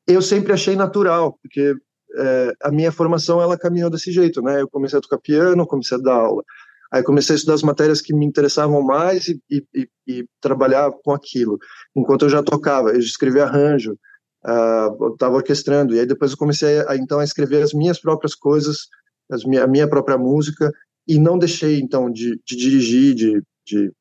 eu 0.07 0.23
sempre 0.23 0.53
achei 0.53 0.77
natural, 0.77 1.37
porque 1.43 1.75
é, 2.17 2.53
a 2.63 2.71
minha 2.71 2.93
formação 2.93 3.43
ela 3.43 3.59
caminhou 3.59 3.91
desse 3.91 4.13
jeito, 4.13 4.41
né? 4.41 4.61
Eu 4.61 4.69
comecei 4.69 4.99
a 4.99 5.03
tocar 5.03 5.19
piano, 5.19 5.67
comecei 5.67 5.99
a 5.99 6.01
dar 6.01 6.15
aula, 6.15 6.43
aí 6.91 7.03
comecei 7.03 7.35
a 7.35 7.37
estudar 7.37 7.55
as 7.55 7.63
matérias 7.63 8.01
que 8.01 8.15
me 8.15 8.27
interessavam 8.27 8.83
mais 8.83 9.29
e, 9.29 9.41
e, 9.51 9.89
e 10.07 10.27
trabalhar 10.41 10.91
com 11.05 11.13
aquilo. 11.13 11.59
Enquanto 11.97 12.25
eu 12.25 12.29
já 12.29 12.43
tocava, 12.43 12.91
eu 12.91 12.99
escrevia 12.99 13.45
arranjo, 13.45 13.93
uh, 14.45 15.13
estava 15.13 15.37
orquestrando. 15.37 15.95
E 15.95 16.01
aí 16.01 16.07
depois 16.07 16.33
eu 16.33 16.39
comecei 16.39 16.81
a, 16.87 16.97
então 16.97 17.19
a 17.19 17.25
escrever 17.25 17.63
as 17.63 17.73
minhas 17.73 18.01
próprias 18.01 18.35
coisas, 18.35 18.89
as 19.31 19.45
minha, 19.45 19.65
a 19.65 19.67
minha 19.67 19.89
própria 19.89 20.19
música. 20.19 20.73
E 21.07 21.19
não 21.19 21.39
deixei 21.39 21.81
então 21.81 22.11
de, 22.11 22.41
de 22.47 22.57
dirigir, 22.57 23.15
de, 23.15 23.43
de 23.67 23.93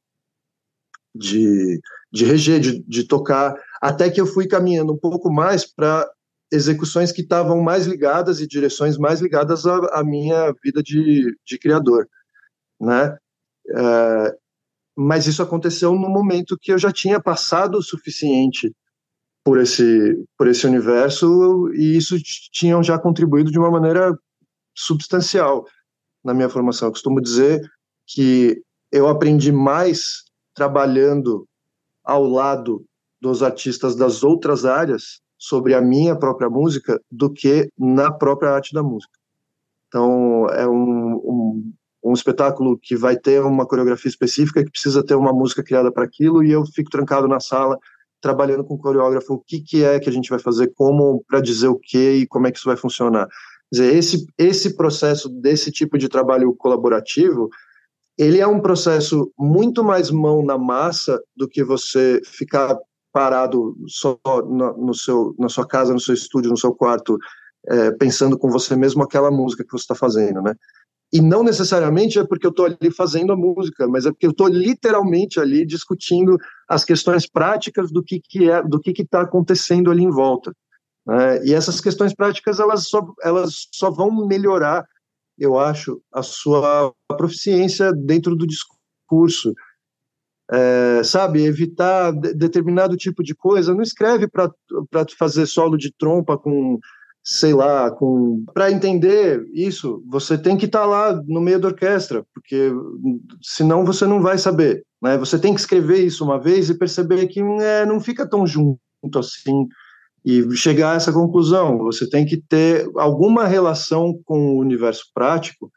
de, 1.17 1.79
de 2.11 2.25
reger, 2.25 2.59
de, 2.59 2.83
de 2.83 3.03
tocar, 3.03 3.55
até 3.81 4.09
que 4.09 4.21
eu 4.21 4.25
fui 4.25 4.47
caminhando 4.47 4.93
um 4.93 4.97
pouco 4.97 5.31
mais 5.31 5.65
para 5.65 6.07
execuções 6.51 7.11
que 7.11 7.21
estavam 7.21 7.61
mais 7.61 7.85
ligadas 7.85 8.39
e 8.39 8.47
direções 8.47 8.97
mais 8.97 9.19
ligadas 9.19 9.65
à, 9.65 9.99
à 9.99 10.03
minha 10.03 10.53
vida 10.63 10.81
de, 10.81 11.35
de 11.45 11.57
criador, 11.57 12.07
né? 12.80 13.17
É, 13.69 14.38
mas 14.95 15.28
isso 15.28 15.43
aconteceu 15.43 15.93
no 15.93 16.09
momento 16.09 16.57
que 16.59 16.71
eu 16.71 16.78
já 16.78 16.91
tinha 16.91 17.21
passado 17.21 17.78
o 17.78 17.84
suficiente 17.84 18.73
por 19.43 19.59
esse 19.59 20.25
por 20.38 20.47
esse 20.47 20.65
universo 20.65 21.71
e 21.73 21.95
isso 21.95 22.15
tinha 22.51 22.82
já 22.82 22.97
contribuído 22.97 23.51
de 23.51 23.59
uma 23.59 23.71
maneira 23.71 24.17
substancial 24.75 25.65
na 26.23 26.34
minha 26.34 26.49
formação. 26.49 26.88
Eu 26.88 26.91
costumo 26.91 27.21
dizer 27.21 27.61
que 28.05 28.61
eu 28.91 29.07
aprendi 29.07 29.51
mais 29.51 30.23
trabalhando 30.53 31.47
ao 32.03 32.23
lado 32.23 32.86
dos 33.21 33.43
artistas 33.43 33.95
das 33.95 34.23
outras 34.23 34.65
áreas 34.65 35.21
sobre 35.38 35.73
a 35.73 35.82
minha 35.82 36.17
própria 36.17 36.49
música 36.49 36.99
do 37.11 37.32
que 37.32 37.69
na 37.78 38.11
própria 38.11 38.51
arte 38.51 38.73
da 38.73 38.82
música. 38.82 39.13
Então, 39.88 40.47
é 40.49 40.67
um, 40.67 41.15
um, 41.15 41.73
um 42.09 42.13
espetáculo 42.13 42.77
que 42.77 42.95
vai 42.95 43.17
ter 43.17 43.41
uma 43.41 43.65
coreografia 43.65 44.09
específica, 44.09 44.63
que 44.63 44.71
precisa 44.71 45.03
ter 45.03 45.15
uma 45.15 45.33
música 45.33 45.63
criada 45.63 45.91
para 45.91 46.05
aquilo, 46.05 46.43
e 46.43 46.51
eu 46.51 46.65
fico 46.65 46.89
trancado 46.89 47.27
na 47.27 47.39
sala, 47.39 47.77
trabalhando 48.21 48.63
com 48.63 48.75
o 48.75 48.77
coreógrafo, 48.77 49.33
o 49.33 49.39
que, 49.39 49.59
que 49.59 49.83
é 49.83 49.99
que 49.99 50.09
a 50.09 50.13
gente 50.13 50.29
vai 50.29 50.39
fazer, 50.39 50.71
como, 50.75 51.23
para 51.27 51.41
dizer 51.41 51.67
o 51.67 51.77
que 51.77 52.11
e 52.11 52.27
como 52.27 52.47
é 52.47 52.51
que 52.51 52.57
isso 52.57 52.67
vai 52.67 52.77
funcionar. 52.77 53.27
Quer 53.27 53.81
dizer, 53.81 53.95
esse, 53.95 54.25
esse 54.37 54.75
processo 54.75 55.27
desse 55.27 55.71
tipo 55.71 55.97
de 55.97 56.07
trabalho 56.07 56.53
colaborativo, 56.55 57.49
ele 58.17 58.39
é 58.39 58.47
um 58.47 58.61
processo 58.61 59.31
muito 59.37 59.83
mais 59.83 60.09
mão 60.09 60.43
na 60.43 60.57
massa 60.57 61.21
do 61.35 61.47
que 61.47 61.63
você 61.63 62.21
ficar 62.23 62.77
parado 63.11 63.75
só 63.87 64.17
no, 64.25 64.77
no 64.77 64.93
seu, 64.93 65.35
na 65.37 65.49
sua 65.49 65.67
casa, 65.67 65.93
no 65.93 65.99
seu 65.99 66.13
estúdio, 66.13 66.51
no 66.51 66.57
seu 66.57 66.73
quarto, 66.73 67.17
é, 67.67 67.91
pensando 67.91 68.37
com 68.37 68.49
você 68.49 68.75
mesmo 68.75 69.03
aquela 69.03 69.29
música 69.29 69.63
que 69.63 69.71
você 69.71 69.83
está 69.83 69.95
fazendo, 69.95 70.41
né? 70.41 70.55
E 71.11 71.21
não 71.21 71.41
necessariamente 71.41 72.19
é 72.19 72.25
porque 72.25 72.45
eu 72.45 72.51
estou 72.51 72.65
ali 72.65 72.91
fazendo 72.91 73.31
a 73.31 73.37
música, 73.37 73.87
mas 73.87 74.05
é 74.05 74.11
porque 74.11 74.25
eu 74.25 74.31
estou 74.31 74.47
literalmente 74.47 75.39
ali 75.39 75.65
discutindo 75.65 76.37
as 76.67 76.83
questões 76.83 77.25
práticas 77.25 77.91
do 77.91 78.03
que, 78.03 78.19
que 78.19 78.49
é, 78.49 78.61
do 78.61 78.79
que 78.79 78.91
está 79.01 79.21
acontecendo 79.21 79.89
ali 79.89 80.03
em 80.03 80.11
volta. 80.11 80.51
Né? 81.05 81.45
E 81.45 81.53
essas 81.53 81.79
questões 81.79 82.13
práticas 82.13 82.59
elas 82.59 82.89
só, 82.89 83.01
elas 83.23 83.67
só 83.71 83.89
vão 83.89 84.27
melhorar, 84.27 84.85
eu 85.39 85.57
acho, 85.57 86.01
a 86.11 86.21
sua 86.21 86.93
proficiência 87.17 87.93
dentro 87.93 88.35
do 88.35 88.45
discurso 88.45 89.53
é, 90.51 91.03
sabe, 91.03 91.43
evitar 91.43 92.11
determinado 92.11 92.95
tipo 92.97 93.23
de 93.23 93.35
coisa. 93.35 93.73
Não 93.73 93.81
escreve 93.81 94.27
para 94.27 94.51
fazer 95.17 95.45
solo 95.45 95.77
de 95.77 95.93
trompa 95.97 96.37
com, 96.37 96.79
sei 97.30 97.53
lá, 97.53 97.91
com 97.91 98.45
para 98.53 98.71
entender 98.71 99.45
isso. 99.53 100.01
Você 100.07 100.38
tem 100.38 100.55
que 100.55 100.65
estar 100.65 100.80
tá 100.80 100.86
lá 100.86 101.21
no 101.28 101.41
meio 101.41 101.59
da 101.59 101.67
orquestra, 101.67 102.25
porque 102.34 102.71
senão 103.41 103.84
você 103.84 104.07
não 104.07 104.21
vai 104.21 104.38
saber. 104.38 104.86
Né? 105.01 105.17
Você 105.17 105.38
tem 105.38 105.53
que 105.53 105.59
escrever 105.59 105.97
isso 106.05 106.23
uma 106.23 106.39
vez 106.39 106.69
e 106.69 106.78
perceber 106.78 107.28
que 107.28 107.41
é, 107.41 107.86
não 107.86 107.99
fica 107.99 108.25
tão 108.25 108.47
junto 108.47 108.80
assim 109.19 109.67
e 110.23 110.49
chegar 110.55 110.93
a 110.93 110.95
essa 110.95 111.11
conclusão. 111.11 111.80
Você 111.80 112.09
tem 112.09 112.25
que 112.25 112.38
ter 112.38 112.89
alguma 112.95 113.45
relação 113.45 114.17
com 114.23 114.55
o 114.55 114.59
universo 114.59 115.11
prático, 115.13 115.69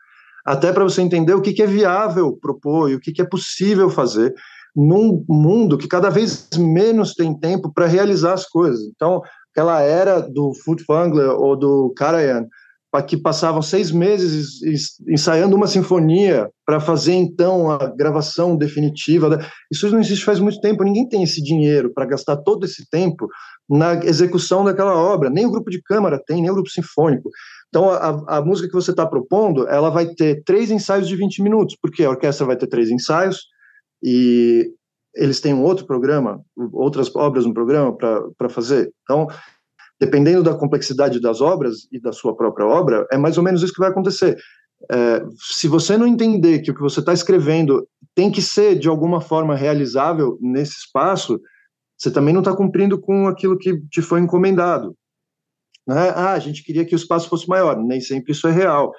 até 0.46 0.72
para 0.72 0.84
você 0.84 1.03
entender 1.03 1.34
o 1.34 1.42
que, 1.42 1.53
que 1.53 1.62
é 1.62 1.66
viável 1.66 2.38
propor 2.40 2.88
e 2.88 2.94
o 2.94 3.01
que, 3.01 3.11
que 3.11 3.22
é 3.22 3.26
possível 3.26 3.90
fazer 3.90 4.32
num 4.74 5.24
mundo 5.28 5.76
que 5.76 5.88
cada 5.88 6.11
vez 6.11 6.48
menos 6.57 7.14
tem 7.14 7.36
tempo 7.36 7.72
para 7.72 7.86
realizar 7.86 8.34
as 8.34 8.46
coisas. 8.46 8.82
Então, 8.94 9.20
aquela 9.53 9.80
era 9.82 10.20
do 10.20 10.53
Furtwängler 10.64 11.30
ou 11.30 11.57
do 11.57 11.92
Karajan, 11.96 12.46
que 13.07 13.16
passavam 13.16 13.62
seis 13.62 13.92
meses 13.92 14.61
ensaiando 15.09 15.55
uma 15.55 15.68
sinfonia 15.68 16.51
para 16.66 16.80
fazer 16.80 17.12
então 17.12 17.70
a 17.70 17.86
gravação 17.86 18.57
definitiva. 18.57 19.38
Isso 19.70 19.88
não 19.90 20.01
existe 20.01 20.24
faz 20.24 20.40
muito 20.40 20.61
tempo. 20.61 20.82
Ninguém 20.82 21.09
tem 21.09 21.22
esse 21.22 21.40
dinheiro 21.40 21.92
para 21.94 22.07
gastar 22.07 22.38
todo 22.38 22.64
esse 22.64 22.88
tempo 22.90 23.28
na 23.68 23.94
execução 24.05 24.64
daquela 24.64 24.96
obra. 24.96 25.30
Nem 25.30 25.46
o 25.46 25.51
grupo 25.53 25.70
de 25.70 25.80
câmara 25.80 26.20
tem, 26.26 26.42
nem 26.42 26.51
o 26.51 26.55
grupo 26.55 26.68
sinfônico. 26.68 27.30
Então, 27.68 27.88
a, 27.88 28.38
a 28.38 28.44
música 28.44 28.66
que 28.66 28.74
você 28.74 28.90
está 28.90 29.07
propondo, 29.07 29.68
ela 29.68 29.90
vai 29.90 30.07
ter 30.07 30.42
três 30.42 30.72
ensaios 30.72 31.07
de 31.07 31.14
20 31.14 31.42
minutos, 31.42 31.76
porque 31.80 32.03
a 32.03 32.11
orquestra 32.11 32.44
vai 32.44 32.57
ter 32.57 32.66
três 32.66 32.90
ensaios, 32.90 33.46
e 34.03 34.68
eles 35.14 35.40
têm 35.40 35.54
um 35.54 35.62
outro 35.62 35.86
programa, 35.86 36.40
outras 36.72 37.14
obras 37.14 37.44
no 37.44 37.54
programa 37.54 37.96
para 37.96 38.48
fazer. 38.48 38.92
Então, 39.02 39.26
dependendo 39.98 40.42
da 40.42 40.54
complexidade 40.54 41.20
das 41.20 41.40
obras 41.40 41.88
e 41.92 42.00
da 42.00 42.12
sua 42.12 42.34
própria 42.34 42.66
obra, 42.66 43.06
é 43.12 43.18
mais 43.18 43.36
ou 43.36 43.44
menos 43.44 43.62
isso 43.62 43.72
que 43.72 43.80
vai 43.80 43.90
acontecer. 43.90 44.38
É, 44.90 45.22
se 45.36 45.68
você 45.68 45.98
não 45.98 46.06
entender 46.06 46.61
que 46.61 46.70
o 46.70 46.74
que 46.74 46.80
você 46.80 47.00
está 47.00 47.12
escrevendo 47.12 47.86
tem 48.14 48.30
que 48.30 48.40
ser 48.40 48.78
de 48.78 48.88
alguma 48.88 49.20
forma 49.20 49.54
realizável 49.54 50.38
nesse 50.40 50.78
espaço, 50.78 51.38
você 51.98 52.11
também 52.11 52.32
não 52.32 52.40
está 52.40 52.56
cumprindo 52.56 52.98
com 52.98 53.26
aquilo 53.28 53.58
que 53.58 53.78
te 53.88 54.00
foi 54.00 54.20
encomendado. 54.20 54.96
Né? 55.86 56.11
Ah, 56.14 56.32
a 56.32 56.38
gente 56.38 56.62
queria 56.62 56.84
que 56.84 56.94
o 56.94 56.96
espaço 56.96 57.28
fosse 57.28 57.46
maior, 57.48 57.76
nem 57.76 58.00
sempre 58.00 58.32
isso 58.32 58.48
é 58.48 58.52
real. 58.52 58.92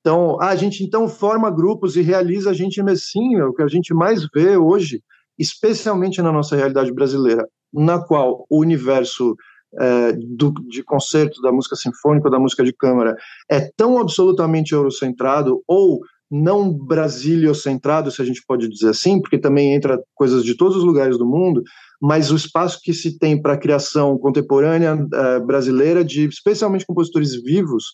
Então, 0.00 0.40
a 0.40 0.54
gente 0.56 0.82
então 0.82 1.08
forma 1.08 1.50
grupos 1.50 1.96
e 1.96 2.02
realiza 2.02 2.50
a 2.50 2.52
gente 2.52 2.82
sim, 2.98 3.36
é 3.36 3.44
o 3.44 3.54
que 3.54 3.62
a 3.62 3.68
gente 3.68 3.94
mais 3.94 4.26
vê 4.34 4.56
hoje, 4.56 5.02
especialmente 5.38 6.22
na 6.22 6.32
nossa 6.32 6.56
realidade 6.56 6.92
brasileira, 6.92 7.46
na 7.72 7.98
qual 7.98 8.44
o 8.48 8.60
universo 8.60 9.34
é, 9.78 10.12
do, 10.12 10.52
de 10.68 10.82
concerto 10.82 11.40
da 11.42 11.50
música 11.50 11.76
sinfônica, 11.76 12.30
da 12.30 12.38
música 12.38 12.64
de 12.64 12.72
câmara, 12.72 13.16
é 13.50 13.68
tão 13.76 13.98
absolutamente 13.98 14.72
eurocentrado 14.72 15.62
ou 15.66 16.00
não 16.30 16.72
brasiliocentrado, 16.72 18.10
se 18.10 18.20
a 18.20 18.24
gente 18.24 18.42
pode 18.46 18.68
dizer 18.68 18.88
assim, 18.88 19.20
porque 19.20 19.38
também 19.38 19.74
entra 19.74 20.00
coisas 20.14 20.42
de 20.42 20.56
todos 20.56 20.76
os 20.76 20.84
lugares 20.84 21.18
do 21.18 21.26
mundo, 21.26 21.62
mas 22.00 22.30
o 22.30 22.36
espaço 22.36 22.80
que 22.82 22.92
se 22.92 23.18
tem 23.18 23.40
para 23.40 23.54
a 23.54 23.58
criação 23.58 24.18
contemporânea 24.18 24.98
é, 25.12 25.40
brasileira 25.40 26.04
de 26.04 26.26
especialmente 26.26 26.86
compositores 26.86 27.34
vivos 27.42 27.84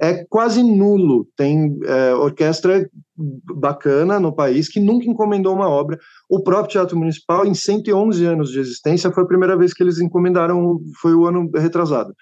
é 0.00 0.24
quase 0.28 0.62
nulo. 0.62 1.26
Tem 1.36 1.78
é, 1.84 2.14
orquestra 2.14 2.88
bacana 3.16 4.20
no 4.20 4.34
país 4.34 4.68
que 4.68 4.78
nunca 4.78 5.06
encomendou 5.06 5.54
uma 5.54 5.68
obra. 5.68 5.98
O 6.28 6.42
próprio 6.42 6.72
Teatro 6.72 6.96
Municipal, 6.96 7.44
em 7.44 7.54
111 7.54 8.24
anos 8.24 8.50
de 8.50 8.60
existência, 8.60 9.10
foi 9.10 9.24
a 9.24 9.26
primeira 9.26 9.56
vez 9.56 9.74
que 9.74 9.82
eles 9.82 10.00
encomendaram, 10.00 10.80
foi 11.00 11.14
o 11.14 11.26
ano 11.26 11.50
retrasado. 11.54 12.14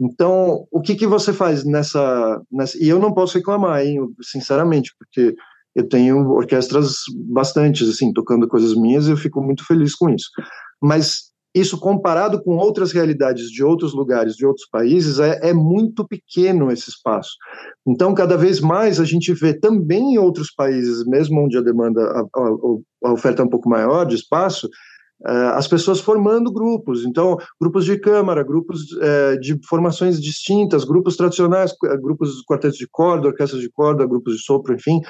Então, 0.00 0.66
o 0.70 0.80
que, 0.80 0.94
que 0.94 1.06
você 1.06 1.30
faz 1.30 1.62
nessa, 1.62 2.40
nessa. 2.50 2.82
E 2.82 2.88
eu 2.88 2.98
não 2.98 3.12
posso 3.12 3.36
reclamar, 3.36 3.84
hein, 3.84 3.98
sinceramente, 4.22 4.94
porque 4.98 5.36
eu 5.74 5.86
tenho 5.86 6.30
orquestras 6.30 7.02
bastantes, 7.28 7.88
assim, 7.88 8.12
tocando 8.12 8.48
coisas 8.48 8.74
minhas 8.74 9.06
e 9.06 9.10
eu 9.10 9.16
fico 9.16 9.42
muito 9.42 9.64
feliz 9.66 9.94
com 9.94 10.08
isso. 10.08 10.30
Mas 10.82 11.29
isso 11.54 11.78
comparado 11.78 12.42
com 12.42 12.56
outras 12.56 12.92
realidades 12.92 13.50
de 13.50 13.64
outros 13.64 13.92
lugares, 13.92 14.36
de 14.36 14.46
outros 14.46 14.66
países, 14.70 15.18
é, 15.18 15.50
é, 15.50 15.52
muito 15.52 16.06
pequeno 16.06 16.70
esse 16.70 16.90
espaço. 16.90 17.30
Então, 17.86 18.14
cada 18.14 18.36
vez 18.36 18.60
mais 18.60 19.00
a 19.00 19.04
gente 19.04 19.32
vê 19.32 19.52
também 19.52 20.14
em 20.14 20.18
outros 20.18 20.52
países, 20.52 21.04
mesmo 21.06 21.44
onde 21.44 21.58
a 21.58 21.62
demanda, 21.62 22.02
a, 22.02 22.20
a, 22.20 23.08
a 23.08 23.12
oferta 23.12 23.42
é 23.42 23.44
um 23.44 23.50
pouco 23.50 23.68
maior 23.68 24.04
de 24.04 24.14
espaço, 24.14 24.68
uh, 25.22 25.54
as 25.54 25.66
pessoas 25.66 26.00
formando 26.00 26.52
grupos. 26.52 27.04
Então, 27.04 27.36
grupos 27.60 27.84
de 27.84 27.98
câmara, 27.98 28.44
grupos 28.44 28.82
uh, 28.92 29.40
de 29.40 29.58
formações 29.68 30.20
distintas, 30.20 30.84
grupos 30.84 31.16
tradicionais, 31.16 31.74
grupos 32.00 32.36
de 32.36 32.44
quartetos 32.44 32.78
de 32.78 32.88
corda, 32.88 33.26
orquestras 33.26 33.60
de 33.60 33.70
corda, 33.70 34.06
grupos 34.06 34.36
de 34.36 34.42
sopro, 34.42 34.72
enfim, 34.72 35.00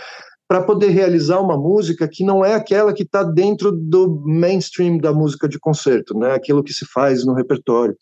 para 0.51 0.65
poder 0.65 0.89
realizar 0.89 1.39
uma 1.39 1.57
música 1.57 2.09
que 2.09 2.25
não 2.25 2.45
é 2.45 2.55
aquela 2.55 2.93
que 2.93 3.05
está 3.05 3.23
dentro 3.23 3.71
do 3.71 4.21
mainstream 4.27 4.99
da 4.99 5.13
música 5.13 5.49
de 5.49 5.61
concerto, 5.61 6.13
né? 6.19 6.33
Aquilo 6.33 6.65
que 6.65 6.73
se 6.73 6.85
faz 6.85 7.25
no 7.25 7.35
repertório. 7.35 7.97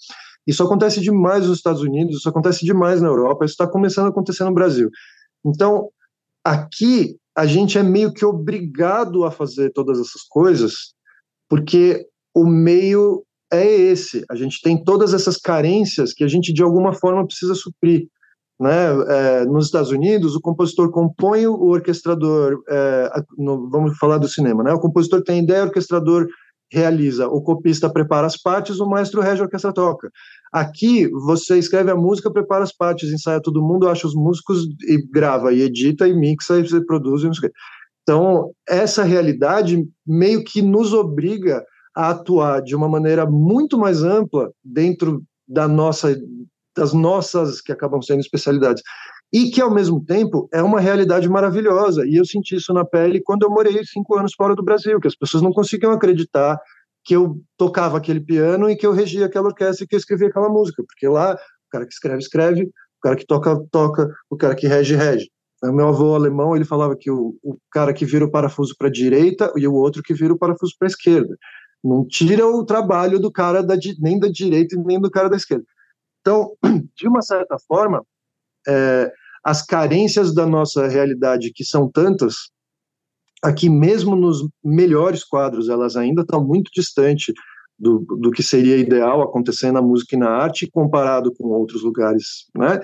Isso 0.47 0.63
acontece 0.63 0.99
demais 1.03 1.47
nos 1.47 1.59
Estados 1.59 1.83
Unidos, 1.83 2.17
isso 2.17 2.29
acontece 2.31 2.65
demais 2.65 3.03
na 3.03 3.09
Europa, 3.09 3.45
isso 3.45 3.53
está 3.53 3.67
começando 3.67 4.07
a 4.07 4.09
acontecer 4.09 4.45
no 4.45 4.55
Brasil. 4.55 4.89
Então, 5.45 5.91
aqui 6.43 7.19
a 7.37 7.45
gente 7.45 7.77
é 7.77 7.83
meio 7.83 8.15
que 8.15 8.25
obrigado 8.25 9.27
a 9.27 9.31
fazer 9.31 9.71
todas 9.75 10.01
essas 10.01 10.23
coisas, 10.23 10.95
porque 11.51 12.07
o 12.35 12.47
meio 12.47 13.27
é 13.53 13.67
esse. 13.67 14.25
A 14.31 14.35
gente 14.35 14.63
tem 14.63 14.83
todas 14.83 15.13
essas 15.13 15.37
carências 15.37 16.15
que 16.15 16.25
a 16.25 16.29
gente 16.29 16.55
de 16.55 16.63
alguma 16.63 16.95
forma 16.95 17.27
precisa 17.27 17.55
suprir. 17.55 18.09
Né? 18.61 18.87
É, 19.09 19.45
nos 19.45 19.67
Estados 19.67 19.91
Unidos, 19.91 20.35
o 20.35 20.41
compositor 20.41 20.91
compõe, 20.91 21.47
o 21.47 21.69
orquestrador, 21.69 22.61
é, 22.69 23.23
no, 23.37 23.71
vamos 23.71 23.97
falar 23.99 24.19
do 24.19 24.29
cinema, 24.29 24.65
né? 24.65 24.73
o 24.73 24.81
compositor 24.81 25.23
tem 25.23 25.45
ideia, 25.45 25.63
o 25.63 25.67
orquestrador 25.67 26.27
realiza, 26.71 27.29
o 27.29 27.41
copista 27.41 27.89
prepara 27.89 28.27
as 28.27 28.37
partes, 28.37 28.79
o 28.79 28.87
maestro 28.87 29.21
rege 29.21 29.41
a 29.41 29.45
orquestra 29.45 29.73
toca. 29.73 30.11
Aqui, 30.53 31.09
você 31.09 31.59
escreve 31.59 31.91
a 31.91 31.97
música, 31.97 32.31
prepara 32.31 32.63
as 32.63 32.73
partes, 32.73 33.11
ensaia 33.11 33.41
todo 33.41 33.63
mundo, 33.63 33.89
acha 33.89 34.07
os 34.07 34.15
músicos 34.15 34.65
e 34.87 35.03
grava, 35.11 35.53
e 35.53 35.63
edita, 35.63 36.07
e 36.07 36.15
mixa, 36.15 36.59
e 36.59 36.85
produz, 36.85 37.23
e 37.23 37.27
não 37.27 37.35
sei 37.35 37.49
o 37.49 37.51
quê. 37.51 37.59
Então, 38.03 38.51
essa 38.67 39.03
realidade 39.03 39.87
meio 40.07 40.43
que 40.43 40.63
nos 40.63 40.93
obriga 40.93 41.63
a 41.95 42.11
atuar 42.11 42.63
de 42.63 42.75
uma 42.75 42.89
maneira 42.89 43.27
muito 43.27 43.79
mais 43.79 44.03
ampla 44.03 44.51
dentro 44.65 45.23
da 45.47 45.67
nossa 45.67 46.17
das 46.79 46.93
nossas, 46.93 47.61
que 47.61 47.73
acabam 47.73 48.01
sendo 48.01 48.21
especialidades. 48.21 48.83
E 49.33 49.51
que, 49.51 49.61
ao 49.61 49.71
mesmo 49.71 50.03
tempo, 50.05 50.49
é 50.53 50.63
uma 50.63 50.81
realidade 50.81 51.29
maravilhosa. 51.29 52.07
E 52.07 52.17
eu 52.17 52.25
senti 52.25 52.55
isso 52.57 52.73
na 52.73 52.85
pele 52.85 53.21
quando 53.21 53.43
eu 53.43 53.51
morei 53.51 53.85
cinco 53.85 54.17
anos 54.17 54.33
fora 54.35 54.55
do 54.55 54.63
Brasil, 54.63 55.01
que 55.01 55.09
as 55.09 55.17
pessoas 55.17 55.43
não 55.43 55.53
conseguiam 55.53 55.93
acreditar 55.93 56.59
que 57.05 57.15
eu 57.15 57.41
tocava 57.57 57.99
aquele 57.99 58.21
piano 58.21 58.71
e 58.71 58.77
que 58.77 58.87
eu 58.87 58.93
regia 58.93 59.27
aquela 59.27 59.49
orquestra 59.49 59.85
e 59.85 59.89
que 59.89 59.95
eu 59.95 59.99
escrevia 59.99 60.29
aquela 60.29 60.49
música. 60.49 60.83
Porque 60.83 61.09
lá, 61.09 61.35
o 61.35 61.71
cara 61.71 61.85
que 61.85 61.93
escreve, 61.93 62.19
escreve, 62.19 62.63
o 62.65 63.01
cara 63.03 63.17
que 63.17 63.27
toca, 63.27 63.61
toca, 63.71 64.09
o 64.31 64.37
cara 64.37 64.55
que 64.55 64.67
rege, 64.67 64.95
rege. 64.95 65.29
O 65.63 65.73
meu 65.73 65.89
avô 65.89 66.15
alemão, 66.15 66.55
ele 66.55 66.65
falava 66.65 66.97
que 66.97 67.11
o, 67.11 67.37
o 67.43 67.59
cara 67.73 67.93
que 67.93 68.07
vira 68.07 68.25
o 68.25 68.31
parafuso 68.31 68.75
para 68.79 68.89
a 68.89 68.93
direita 68.93 69.53
e 69.57 69.67
o 69.67 69.75
outro 69.75 70.03
que 70.03 70.15
vira 70.15 70.33
o 70.33 70.39
parafuso 70.39 70.75
para 70.79 70.87
a 70.87 70.91
esquerda. 70.91 71.37
Não 71.83 72.07
tira 72.07 72.47
o 72.47 72.65
trabalho 72.65 73.19
do 73.19 73.31
cara 73.31 73.63
da, 73.63 73.77
nem 73.99 74.19
da 74.19 74.29
direita 74.29 74.77
nem 74.85 75.01
do 75.01 75.11
cara 75.11 75.29
da 75.29 75.37
esquerda. 75.37 75.65
Então, 76.21 76.53
de 76.97 77.09
uma 77.09 77.23
certa 77.23 77.57
forma, 77.67 78.05
é, 78.67 79.13
as 79.45 79.65
carências 79.65 80.35
da 80.35 80.47
nossa 80.47 80.87
realidade, 80.87 81.53
que 81.53 81.65
são 81.65 81.91
tantas, 81.91 82.51
aqui 83.43 83.69
mesmo 83.69 84.17
nos 84.17 84.47
melhores 84.65 85.25
quadros, 85.25 85.69
elas 85.69 85.97
ainda 85.97 86.23
estão 86.23 86.45
muito 86.45 86.71
distantes 86.75 87.35
do, 87.79 88.01
do 88.21 88.31
que 88.31 88.43
seria 88.43 88.77
ideal 88.77 89.23
acontecer 89.23 89.71
na 89.71 89.81
música 89.81 90.17
e 90.17 90.19
na 90.19 90.31
arte, 90.31 90.71
comparado 90.71 91.33
com 91.33 91.45
outros 91.49 91.83
lugares, 91.83 92.47
né? 92.57 92.81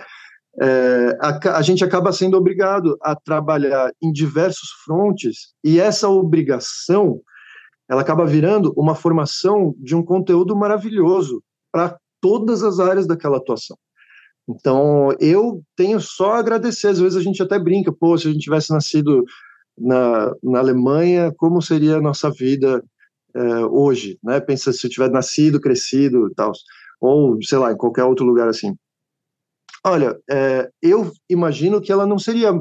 É, 0.62 1.18
a, 1.20 1.56
a, 1.58 1.62
gente 1.62 1.82
acaba 1.82 2.12
sendo 2.12 2.36
obrigado 2.36 2.96
a 3.02 3.16
trabalhar 3.16 3.90
em 4.00 4.12
diversos 4.12 4.68
frontes 4.84 5.52
e 5.64 5.80
essa 5.80 6.08
obrigação 6.08 7.20
ela 7.90 8.02
acaba 8.02 8.24
virando 8.24 8.72
uma 8.76 8.94
formação 8.94 9.74
de 9.78 9.96
um 9.96 10.02
conteúdo 10.02 10.54
maravilhoso 10.54 11.42
para 11.72 11.98
todas 12.24 12.62
as 12.62 12.80
áreas 12.80 13.06
daquela 13.06 13.36
atuação. 13.36 13.76
Então, 14.48 15.14
eu 15.20 15.62
tenho 15.76 16.00
só 16.00 16.32
a 16.32 16.38
agradecer. 16.38 16.88
Às 16.88 16.98
vezes 16.98 17.18
a 17.18 17.22
gente 17.22 17.42
até 17.42 17.58
brinca, 17.58 17.92
pô, 17.92 18.16
se 18.16 18.26
a 18.26 18.32
gente 18.32 18.44
tivesse 18.44 18.72
nascido 18.72 19.22
na, 19.76 20.32
na 20.42 20.58
Alemanha, 20.58 21.30
como 21.36 21.60
seria 21.60 21.96
a 21.96 22.00
nossa 22.00 22.30
vida 22.30 22.82
é, 23.34 23.66
hoje? 23.66 24.18
Né? 24.24 24.40
Pensa 24.40 24.72
se 24.72 24.86
eu 24.86 24.90
tivesse 24.90 25.12
nascido, 25.12 25.60
crescido 25.60 26.26
e 26.28 26.34
tal. 26.34 26.52
Ou, 26.98 27.38
sei 27.42 27.58
lá, 27.58 27.70
em 27.70 27.76
qualquer 27.76 28.04
outro 28.04 28.24
lugar 28.24 28.48
assim. 28.48 28.74
Olha, 29.84 30.18
é, 30.30 30.70
eu 30.80 31.12
imagino 31.28 31.78
que 31.78 31.92
ela 31.92 32.06
não 32.06 32.18
seria 32.18 32.58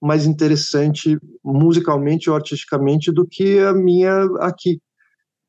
mais 0.00 0.24
interessante 0.24 1.18
musicalmente 1.44 2.30
ou 2.30 2.36
artisticamente 2.36 3.10
do 3.10 3.26
que 3.26 3.58
a 3.58 3.72
minha 3.72 4.22
aqui. 4.38 4.80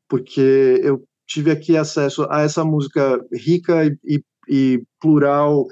Porque 0.09 0.81
eu 0.83 1.03
tive 1.31 1.51
aqui 1.51 1.77
acesso 1.77 2.27
a 2.29 2.41
essa 2.41 2.63
música 2.65 3.23
rica 3.31 3.85
e, 3.85 3.97
e, 4.03 4.23
e 4.49 4.83
plural 4.99 5.67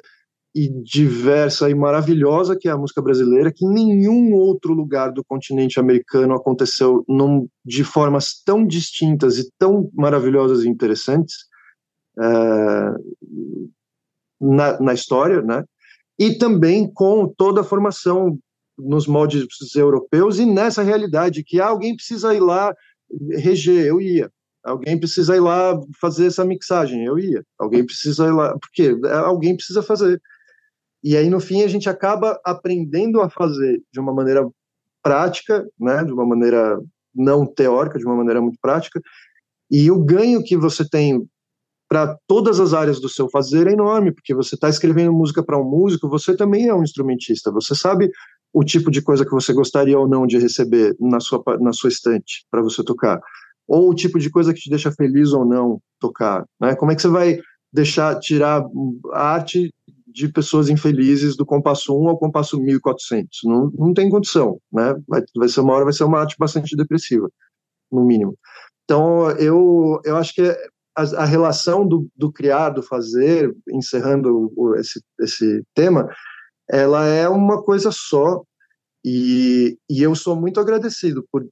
e 0.55 0.67
diversa 0.81 1.69
e 1.69 1.75
maravilhosa 1.75 2.57
que 2.57 2.67
é 2.67 2.71
a 2.71 2.77
música 2.77 3.01
brasileira, 3.01 3.51
que 3.51 3.65
em 3.65 3.69
nenhum 3.69 4.33
outro 4.33 4.73
lugar 4.73 5.11
do 5.11 5.23
continente 5.23 5.79
americano 5.79 6.33
aconteceu 6.33 7.03
num, 7.07 7.47
de 7.63 7.83
formas 7.83 8.41
tão 8.43 8.65
distintas 8.65 9.37
e 9.37 9.51
tão 9.59 9.89
maravilhosas 9.93 10.63
e 10.63 10.69
interessantes 10.69 11.35
é, 12.19 12.23
na, 14.41 14.79
na 14.79 14.93
história, 14.93 15.41
né? 15.41 15.63
E 16.17 16.37
também 16.37 16.91
com 16.91 17.27
toda 17.27 17.61
a 17.61 17.63
formação 17.63 18.37
nos 18.77 19.07
moldes 19.07 19.45
europeus 19.75 20.39
e 20.39 20.45
nessa 20.45 20.81
realidade 20.81 21.43
que 21.43 21.59
alguém 21.59 21.95
precisa 21.95 22.33
ir 22.33 22.39
lá 22.39 22.73
reger, 23.37 23.85
eu 23.85 24.01
ia, 24.01 24.31
Alguém 24.63 24.99
precisa 24.99 25.35
ir 25.35 25.39
lá 25.39 25.79
fazer 25.99 26.27
essa 26.27 26.45
mixagem. 26.45 27.05
Eu 27.05 27.17
ia. 27.17 27.43
Alguém 27.57 27.85
precisa 27.85 28.27
ir 28.27 28.31
lá. 28.31 28.57
Porque 28.59 28.97
alguém 29.25 29.55
precisa 29.55 29.81
fazer. 29.81 30.21
E 31.03 31.15
aí, 31.15 31.29
no 31.29 31.39
fim, 31.39 31.63
a 31.63 31.67
gente 31.67 31.89
acaba 31.89 32.39
aprendendo 32.43 33.21
a 33.21 33.29
fazer 33.29 33.81
de 33.91 33.99
uma 33.99 34.13
maneira 34.13 34.47
prática, 35.01 35.65
né? 35.79 36.03
de 36.03 36.11
uma 36.11 36.25
maneira 36.25 36.79
não 37.15 37.45
teórica, 37.45 37.97
de 37.97 38.05
uma 38.05 38.15
maneira 38.15 38.41
muito 38.41 38.57
prática. 38.61 39.01
E 39.71 39.89
o 39.89 40.03
ganho 40.03 40.43
que 40.43 40.57
você 40.57 40.87
tem 40.87 41.25
para 41.87 42.17
todas 42.27 42.59
as 42.59 42.73
áreas 42.73 42.99
do 42.99 43.09
seu 43.09 43.27
fazer 43.29 43.67
é 43.67 43.73
enorme, 43.73 44.11
porque 44.11 44.33
você 44.33 44.53
está 44.55 44.69
escrevendo 44.69 45.11
música 45.11 45.43
para 45.43 45.59
um 45.59 45.63
músico, 45.63 46.07
você 46.07 46.35
também 46.35 46.67
é 46.67 46.73
um 46.73 46.83
instrumentista, 46.83 47.51
você 47.51 47.73
sabe 47.73 48.11
o 48.53 48.63
tipo 48.63 48.91
de 48.91 49.01
coisa 49.01 49.25
que 49.25 49.31
você 49.31 49.51
gostaria 49.53 49.97
ou 49.97 50.07
não 50.07 50.27
de 50.27 50.37
receber 50.37 50.95
na 50.99 51.19
sua, 51.19 51.43
na 51.59 51.73
sua 51.73 51.89
estante 51.89 52.45
para 52.51 52.61
você 52.61 52.83
tocar 52.83 53.19
ou 53.69 53.91
o 53.91 53.93
tipo 53.93 54.17
de 54.17 54.31
coisa 54.31 54.51
que 54.51 54.59
te 54.59 54.69
deixa 54.69 54.91
feliz 54.91 55.31
ou 55.31 55.45
não 55.45 55.79
tocar, 55.99 56.43
né? 56.59 56.75
Como 56.75 56.91
é 56.91 56.95
que 56.95 57.01
você 57.03 57.07
vai 57.07 57.39
deixar 57.71 58.19
tirar 58.19 58.65
a 59.13 59.21
arte 59.21 59.71
de 60.07 60.27
pessoas 60.27 60.69
infelizes 60.69 61.37
do 61.37 61.45
compasso 61.45 61.95
1 61.95 62.09
ao 62.09 62.17
compasso 62.17 62.59
1400? 62.59 63.41
Não, 63.43 63.71
não 63.77 63.93
tem 63.93 64.09
condição, 64.09 64.59
né? 64.73 64.95
Vai, 65.07 65.23
vai 65.37 65.47
ser 65.47 65.61
uma 65.61 65.73
hora, 65.75 65.83
vai 65.83 65.93
ser 65.93 66.03
uma 66.03 66.19
arte 66.19 66.35
bastante 66.39 66.75
depressiva, 66.75 67.29
no 67.91 68.03
mínimo. 68.03 68.35
Então, 68.85 69.29
eu, 69.33 70.01
eu 70.03 70.17
acho 70.17 70.33
que 70.33 70.41
a, 70.97 71.03
a 71.21 71.25
relação 71.25 71.87
do, 71.87 72.09
do 72.15 72.31
criar, 72.31 72.71
do 72.71 72.81
fazer, 72.81 73.55
encerrando 73.69 74.51
esse, 74.77 74.99
esse 75.19 75.63
tema, 75.75 76.09
ela 76.67 77.05
é 77.05 77.29
uma 77.29 77.61
coisa 77.61 77.91
só, 77.91 78.41
e, 79.05 79.77
e 79.87 80.01
eu 80.01 80.15
sou 80.15 80.35
muito 80.35 80.59
agradecido 80.59 81.23
por 81.31 81.47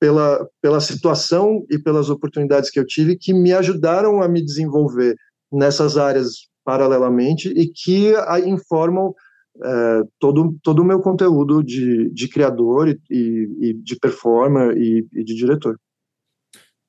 pela, 0.00 0.48
pela 0.62 0.80
situação 0.80 1.64
e 1.70 1.78
pelas 1.78 2.08
oportunidades 2.08 2.70
que 2.70 2.80
eu 2.80 2.86
tive 2.86 3.16
que 3.16 3.34
me 3.34 3.52
ajudaram 3.52 4.22
a 4.22 4.28
me 4.28 4.42
desenvolver 4.42 5.14
nessas 5.52 5.98
áreas 5.98 6.48
paralelamente 6.64 7.48
e 7.50 7.70
que 7.70 8.14
a, 8.16 8.40
informam 8.40 9.14
é, 9.62 10.02
todo, 10.18 10.58
todo 10.62 10.80
o 10.80 10.84
meu 10.84 11.00
conteúdo 11.00 11.62
de, 11.62 12.08
de 12.10 12.28
criador 12.28 12.88
e, 12.88 12.98
e 13.60 13.74
de 13.74 13.96
performer 13.96 14.76
e, 14.76 15.06
e, 15.12 15.22
de 15.22 15.34
diretor. 15.34 15.78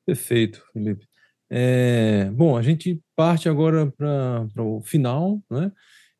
Perfeito, 0.06 0.64
Felipe. 0.72 1.06
É, 1.50 2.32
bom, 2.32 2.56
a 2.56 2.62
gente 2.62 3.02
parte 3.14 3.50
agora 3.50 3.92
para 3.92 4.64
o 4.64 4.82
final, 4.82 5.42
né? 5.50 5.70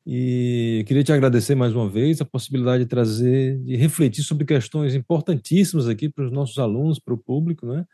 E 0.06 0.84
queria 0.88 1.04
te 1.04 1.12
agradecer 1.12 1.54
mais 1.54 1.76
uma 1.76 1.88
vez 1.88 2.20
a 2.22 2.26
possibilidade 2.26 2.84
de 2.84 2.90
trazer, 2.90 3.60
de 3.60 3.76
refletir 3.76 4.24
sobre 4.24 4.46
questões 4.46 4.96
importantíssimas 4.96 5.88
aqui 5.88 6.10
para 6.10 6.26
os 6.26 6.32
nossos 6.32 6.58
alunos, 6.58 7.00
para 7.00 7.14
o 7.14 7.18
público, 7.18 7.68
né? 7.68 7.86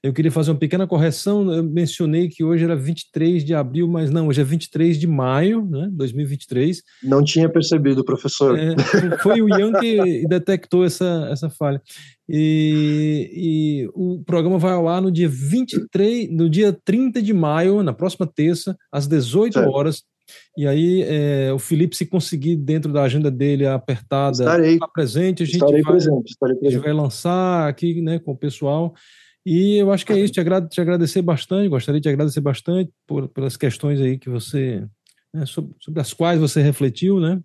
Eu 0.00 0.12
queria 0.12 0.30
fazer 0.30 0.52
uma 0.52 0.58
pequena 0.58 0.86
correção. 0.86 1.52
Eu 1.52 1.64
mencionei 1.64 2.28
que 2.28 2.44
hoje 2.44 2.62
era 2.62 2.76
23 2.76 3.44
de 3.44 3.52
abril, 3.52 3.88
mas 3.88 4.10
não, 4.10 4.28
hoje 4.28 4.40
é 4.40 4.44
23 4.44 4.96
de 4.96 5.08
maio, 5.08 5.66
né? 5.68 5.88
2023. 5.90 6.82
Não 7.02 7.24
tinha 7.24 7.48
percebido, 7.48 8.04
professor. 8.04 8.56
É, 8.56 8.76
foi 9.18 9.42
o 9.42 9.48
Ian 9.48 9.72
que 9.72 10.24
detectou 10.28 10.84
essa, 10.84 11.28
essa 11.32 11.50
falha. 11.50 11.82
E, 12.28 13.30
e, 13.34 13.90
o 13.92 14.22
programa 14.24 14.58
vai 14.58 14.72
ao 14.72 14.86
ar 14.86 15.02
no 15.02 15.10
dia 15.10 15.28
23, 15.28 16.30
no 16.30 16.48
dia 16.48 16.72
30 16.84 17.20
de 17.20 17.32
maio, 17.32 17.82
na 17.82 17.92
próxima 17.92 18.26
terça, 18.26 18.76
às 18.92 19.08
18 19.08 19.54
certo. 19.54 19.68
horas. 19.68 20.04
E 20.56 20.66
aí, 20.66 21.02
é, 21.02 21.52
o 21.52 21.58
Felipe, 21.58 21.96
se 21.96 22.06
conseguir 22.06 22.56
dentro 22.56 22.92
da 22.92 23.02
agenda 23.02 23.30
dele 23.30 23.66
apertada, 23.66 24.32
estarei, 24.32 24.78
presente, 24.92 25.42
a 25.42 25.46
gente, 25.46 25.54
estarei 25.54 25.82
vai, 25.82 25.92
presente, 25.92 26.30
estarei 26.30 26.56
presente. 26.56 26.74
a 26.74 26.78
gente 26.78 26.84
vai 26.84 26.92
lançar 26.92 27.68
aqui 27.68 28.00
né, 28.02 28.18
com 28.18 28.32
o 28.32 28.36
pessoal. 28.36 28.94
E 29.46 29.76
eu 29.76 29.90
acho 29.92 30.04
que 30.04 30.12
é 30.12 30.18
isso, 30.18 30.32
te, 30.32 30.40
agrade, 30.40 30.68
te 30.68 30.80
agradecer 30.80 31.22
bastante, 31.22 31.68
gostaria 31.68 32.00
de 32.00 32.08
te 32.08 32.12
agradecer 32.12 32.40
bastante 32.40 32.92
por, 33.06 33.28
pelas 33.28 33.56
questões 33.56 34.00
aí 34.00 34.18
que 34.18 34.28
você, 34.28 34.86
né, 35.32 35.46
sobre, 35.46 35.74
sobre, 35.80 36.00
as 36.00 36.12
quais 36.12 36.38
você 36.38 36.60
refletiu, 36.60 37.18
né? 37.18 37.40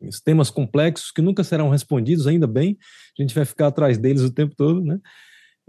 Os 0.00 0.18
temas 0.18 0.48
complexos 0.48 1.10
que 1.10 1.20
nunca 1.20 1.44
serão 1.44 1.68
respondidos, 1.68 2.26
ainda 2.26 2.46
bem, 2.46 2.78
a 3.18 3.22
gente 3.22 3.34
vai 3.34 3.44
ficar 3.44 3.66
atrás 3.66 3.98
deles 3.98 4.22
o 4.22 4.32
tempo 4.32 4.54
todo, 4.56 4.82
né? 4.82 4.98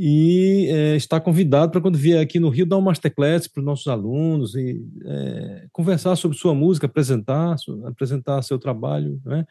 E 0.04 0.66
é, 0.72 0.96
está 0.96 1.22
convidado 1.22 1.72
para 1.72 1.80
quando 1.80 1.96
vier 1.96 2.20
aqui 2.20 2.40
no 2.40 2.50
Rio 2.50 2.66
dar 2.66 2.78
uma 2.78 2.86
masterclass 2.86 3.48
para 3.48 3.60
os 3.60 3.66
nossos 3.66 3.86
alunos 3.86 4.56
e 4.56 4.84
é, 5.06 5.68
conversar 5.72 6.16
sobre 6.16 6.36
sua 6.36 6.56
música, 6.56 6.88
apresentar, 6.88 7.56
apresentar 7.86 8.42
seu 8.42 8.58
trabalho, 8.58 9.22
né? 9.24 9.46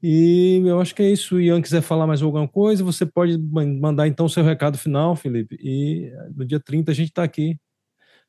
E 0.00 0.62
eu 0.64 0.80
acho 0.80 0.94
que 0.94 1.02
é 1.02 1.10
isso. 1.10 1.40
Ian 1.40 1.60
quiser 1.60 1.82
falar 1.82 2.06
mais 2.06 2.22
alguma 2.22 2.46
coisa, 2.46 2.84
você 2.84 3.04
pode 3.04 3.36
mandar 3.36 4.06
então 4.06 4.28
seu 4.28 4.44
recado 4.44 4.78
final, 4.78 5.16
Felipe. 5.16 5.56
E 5.60 6.12
eh, 6.14 6.28
no 6.32 6.44
dia 6.44 6.60
30 6.60 6.92
a 6.92 6.94
gente 6.94 7.08
está 7.08 7.24
aqui 7.24 7.58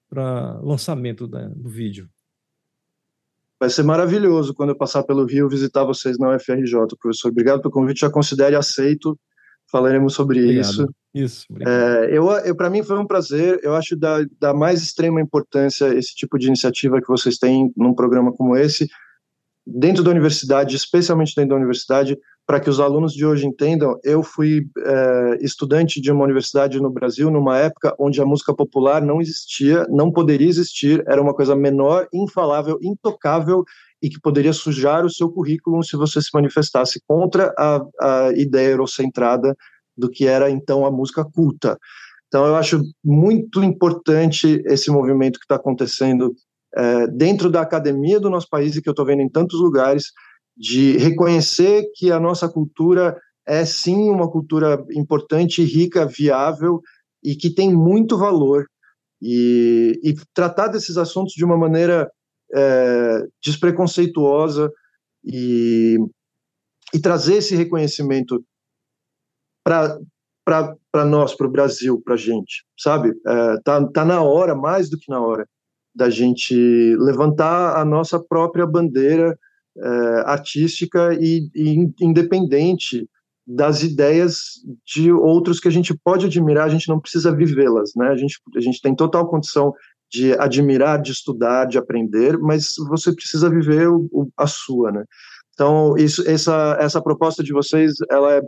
para 0.10 0.60
lançamento 0.60 1.28
da, 1.28 1.50
do 1.50 1.70
vídeo. 1.70 2.10
Vai 3.60 3.70
ser 3.70 3.84
maravilhoso 3.84 4.56
quando 4.56 4.70
eu 4.70 4.76
passar 4.76 5.04
pelo 5.04 5.24
Rio 5.24 5.48
visitar 5.48 5.84
vocês 5.84 6.18
na 6.18 6.36
UFRJ, 6.36 6.74
professor. 7.00 7.30
Obrigado 7.30 7.62
pelo 7.62 7.72
convite, 7.72 8.00
já 8.00 8.10
considere 8.10 8.56
aceito. 8.56 9.16
Falaremos 9.74 10.14
sobre 10.14 10.40
obrigado. 10.40 10.64
isso. 10.64 10.88
Isso. 11.16 11.46
É, 11.66 12.10
eu, 12.12 12.30
eu 12.30 12.56
para 12.56 12.70
mim 12.70 12.84
foi 12.84 13.00
um 13.00 13.08
prazer. 13.08 13.60
Eu 13.64 13.74
acho 13.74 13.96
da, 13.96 14.24
da 14.40 14.54
mais 14.54 14.84
extrema 14.84 15.20
importância 15.20 15.88
esse 15.96 16.14
tipo 16.14 16.38
de 16.38 16.46
iniciativa 16.46 17.02
que 17.02 17.08
vocês 17.08 17.40
têm 17.40 17.74
num 17.76 17.92
programa 17.92 18.32
como 18.32 18.56
esse 18.56 18.88
dentro 19.66 20.04
da 20.04 20.12
universidade, 20.12 20.76
especialmente 20.76 21.34
dentro 21.36 21.52
da 21.52 21.56
universidade, 21.56 22.16
para 22.46 22.60
que 22.60 22.70
os 22.70 22.80
alunos 22.80 23.14
de 23.14 23.26
hoje 23.26 23.48
entendam, 23.48 23.98
eu 24.04 24.22
fui 24.22 24.68
é, 24.78 25.38
estudante 25.42 26.00
de 26.00 26.12
uma 26.12 26.24
universidade 26.24 26.80
no 26.80 26.92
Brasil 26.92 27.32
numa 27.32 27.58
época 27.58 27.96
onde 27.98 28.22
a 28.22 28.26
música 28.26 28.54
popular 28.54 29.02
não 29.02 29.22
existia, 29.22 29.88
não 29.90 30.12
poderia 30.12 30.50
existir, 30.50 31.04
era 31.08 31.22
uma 31.22 31.34
coisa 31.34 31.56
menor, 31.56 32.08
infalável, 32.14 32.78
intocável 32.82 33.64
e 34.04 34.10
que 34.10 34.20
poderia 34.20 34.52
sujar 34.52 35.06
o 35.06 35.10
seu 35.10 35.32
currículo 35.32 35.82
se 35.82 35.96
você 35.96 36.22
se 36.22 36.28
manifestasse 36.34 37.02
contra 37.08 37.54
a, 37.58 37.82
a 38.02 38.32
ideia 38.36 38.72
eurocentrada 38.72 39.56
do 39.98 40.10
que 40.10 40.28
era 40.28 40.52
então 40.52 40.86
a 40.86 40.92
música 40.92 41.24
culta. 41.24 41.78
Então 42.28 42.46
eu 42.46 42.56
acho 42.58 42.82
muito 43.02 43.64
importante 43.64 44.62
esse 44.66 44.92
movimento 44.92 45.40
que 45.40 45.46
está 45.46 45.56
acontecendo 45.56 46.34
é, 46.76 47.08
dentro 47.08 47.50
da 47.50 47.62
academia 47.62 48.20
do 48.20 48.30
nosso 48.30 48.50
país 48.50 48.76
e 48.76 48.82
que 48.82 48.90
eu 48.90 48.92
estou 48.92 49.06
vendo 49.06 49.22
em 49.22 49.30
tantos 49.30 49.60
lugares, 49.62 50.08
de 50.58 50.98
reconhecer 50.98 51.86
que 51.96 52.12
a 52.12 52.20
nossa 52.20 52.50
cultura 52.50 53.18
é 53.48 53.64
sim 53.66 54.10
uma 54.10 54.30
cultura 54.30 54.84
importante, 54.92 55.64
rica, 55.64 56.06
viável 56.06 56.82
e 57.24 57.36
que 57.36 57.50
tem 57.50 57.74
muito 57.74 58.18
valor. 58.18 58.66
E, 59.22 59.98
e 60.04 60.14
tratar 60.34 60.68
desses 60.68 60.98
assuntos 60.98 61.34
de 61.34 61.46
uma 61.46 61.58
maneira 61.58 62.12
é, 62.54 63.28
despreconceituosa 63.44 64.72
e, 65.24 65.98
e 66.94 67.00
trazer 67.00 67.36
esse 67.36 67.56
reconhecimento 67.56 68.44
para 69.66 71.06
nós, 71.06 71.36
para 71.36 71.48
o 71.48 71.52
Brasil, 71.52 72.02
para 72.04 72.16
a 72.16 72.18
gente, 72.18 72.66
sabe? 72.78 73.14
É, 73.26 73.58
tá, 73.64 73.86
tá 73.88 74.06
na 74.06 74.22
hora, 74.22 74.56
mais 74.56 74.90
do 74.90 74.98
que 74.98 75.10
na 75.10 75.22
hora, 75.22 75.48
da 75.96 76.10
gente 76.10 76.56
levantar 76.98 77.78
a 77.78 77.86
nossa 77.86 78.20
própria 78.20 78.66
bandeira 78.66 79.38
é, 79.78 79.88
artística 80.26 81.14
e, 81.20 81.50
e, 81.56 81.92
independente 82.02 83.08
das 83.46 83.84
ideias 83.84 84.62
de 84.86 85.12
outros 85.12 85.60
que 85.60 85.68
a 85.68 85.72
gente 85.72 85.94
pode 86.04 86.26
admirar, 86.26 86.66
a 86.66 86.70
gente 86.70 86.88
não 86.88 87.00
precisa 87.00 87.36
vivê-las, 87.36 87.92
né? 87.96 88.08
A 88.08 88.16
gente, 88.16 88.40
a 88.56 88.62
gente 88.62 88.82
tem 88.82 88.96
total 88.96 89.28
condição 89.28 89.74
de 90.14 90.34
admirar, 90.34 91.02
de 91.02 91.12
estudar, 91.12 91.66
de 91.66 91.80
aprender, 91.80 92.38
mas 92.38 92.76
você 92.88 93.12
precisa 93.12 93.50
viver 93.50 93.90
o, 93.90 94.08
o, 94.12 94.30
a 94.38 94.46
sua, 94.46 94.92
né? 94.92 95.04
Então, 95.54 95.96
isso, 95.98 96.28
essa, 96.30 96.78
essa 96.80 97.02
proposta 97.02 97.44
de 97.44 97.52
vocês, 97.52 97.94
ela 98.10 98.34
é 98.34 98.42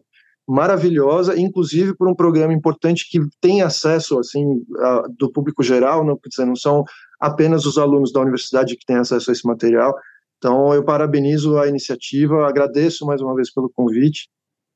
maravilhosa, 0.47 1.39
inclusive 1.39 1.95
por 1.95 2.07
um 2.07 2.13
programa 2.13 2.53
importante 2.53 3.09
que 3.09 3.19
tem 3.41 3.63
acesso 3.63 4.19
assim 4.19 4.63
a, 4.77 5.07
do 5.17 5.31
público 5.31 5.63
geral, 5.63 6.05
não, 6.05 6.19
dizer, 6.29 6.45
não 6.45 6.55
são 6.55 6.83
apenas 7.19 7.65
os 7.65 7.79
alunos 7.79 8.11
da 8.11 8.21
universidade 8.21 8.75
que 8.75 8.85
têm 8.85 8.97
acesso 8.97 9.31
a 9.31 9.33
esse 9.33 9.47
material. 9.47 9.95
Então 10.37 10.71
eu 10.71 10.83
parabenizo 10.83 11.57
a 11.57 11.67
iniciativa, 11.67 12.47
agradeço 12.47 13.07
mais 13.07 13.21
uma 13.21 13.33
vez 13.33 13.51
pelo 13.51 13.71
convite 13.71 14.29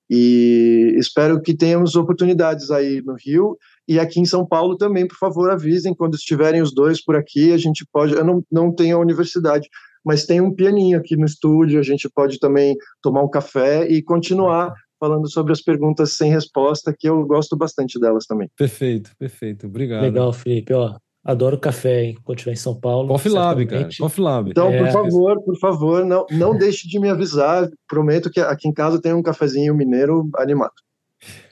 e 0.10 0.96
espero 0.98 1.40
que 1.40 1.56
tenhamos 1.56 1.96
oportunidades 1.96 2.72
aí 2.72 3.00
no 3.04 3.14
Rio 3.14 3.56
e 3.90 4.00
aqui 4.00 4.20
em 4.20 4.26
São 4.26 4.46
Paulo 4.46 4.78
também, 4.78 5.08
por 5.08 5.18
favor, 5.18 5.50
avisem 5.50 5.96
quando 5.96 6.14
estiverem 6.14 6.62
os 6.62 6.72
dois 6.72 7.04
por 7.04 7.16
aqui, 7.16 7.52
a 7.52 7.58
gente 7.58 7.84
pode, 7.92 8.14
eu 8.14 8.24
não, 8.24 8.44
não 8.52 8.72
tenho 8.72 8.96
a 8.96 9.00
universidade, 9.02 9.68
mas 10.06 10.28
tem 10.28 10.40
um 10.40 10.54
pianinho 10.54 11.00
aqui 11.00 11.18
no 11.18 11.26
estúdio, 11.26 11.80
a 11.80 11.84
gente 11.84 12.08
pode 12.08 12.38
também 12.38 12.78
tomar 13.02 13.24
um 13.24 13.30
café 13.30 13.90
e 13.90 14.04
continuar 14.04 14.72
falando 15.00 15.28
sobre 15.28 15.54
as 15.54 15.62
perguntas 15.62 16.14
sem 16.14 16.30
resposta, 16.30 16.94
que 16.96 17.10
eu 17.10 17.26
gosto 17.26 17.58
bastante 17.58 18.00
delas 18.00 18.28
também. 18.28 18.48
Perfeito, 18.56 19.10
perfeito. 19.18 19.66
Obrigado. 19.66 20.04
Legal, 20.04 20.32
Felipe. 20.34 20.72
Ó, 20.72 20.96
adoro 21.24 21.58
café, 21.58 22.04
hein? 22.04 22.18
Quando 22.24 22.38
estiver 22.38 22.54
em 22.54 22.58
São 22.58 22.80
Paulo. 22.80 23.08
Coffee 23.08 23.32
Lab, 23.32 23.66
cara. 23.66 23.90
Coffee 23.98 24.24
Lab. 24.24 24.52
Então, 24.52 24.70
é. 24.70 24.84
por 24.84 24.92
favor, 24.92 25.44
por 25.44 25.58
favor, 25.58 26.06
não, 26.06 26.28
não 26.30 26.56
deixe 26.56 26.88
de 26.88 27.00
me 27.00 27.10
avisar. 27.10 27.68
Prometo 27.88 28.30
que 28.30 28.40
aqui 28.40 28.68
em 28.68 28.74
casa 28.74 29.02
tem 29.02 29.14
um 29.14 29.24
cafezinho 29.24 29.74
mineiro 29.74 30.30
animado. 30.36 30.74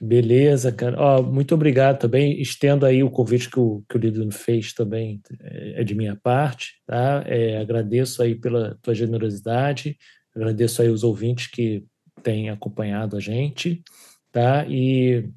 Beleza, 0.02 0.72
cara. 0.72 0.96
Ó, 1.00 1.22
muito 1.22 1.54
obrigado 1.54 2.00
também. 2.00 2.42
Estendo 2.42 2.86
aí 2.86 3.04
o 3.04 3.10
convite 3.10 3.50
que 3.50 3.60
o, 3.60 3.84
que 3.90 3.98
o 3.98 4.00
Lido 4.00 4.32
fez 4.32 4.74
também, 4.74 5.22
é, 5.42 5.82
é 5.82 5.84
de 5.84 5.94
minha 5.94 6.16
parte, 6.16 6.82
tá? 6.86 7.24
É, 7.26 7.58
agradeço 7.58 8.22
aí 8.22 8.36
pela 8.36 8.78
tua 8.82 8.94
generosidade, 8.94 9.98
agradeço 10.36 10.82
aí 10.82 10.90
os 10.90 11.04
ouvintes 11.04 11.48
que 11.48 11.84
tem 12.24 12.50
acompanhado 12.50 13.18
a 13.18 13.20
gente, 13.20 13.84
tá? 14.32 14.66
E 14.68 15.30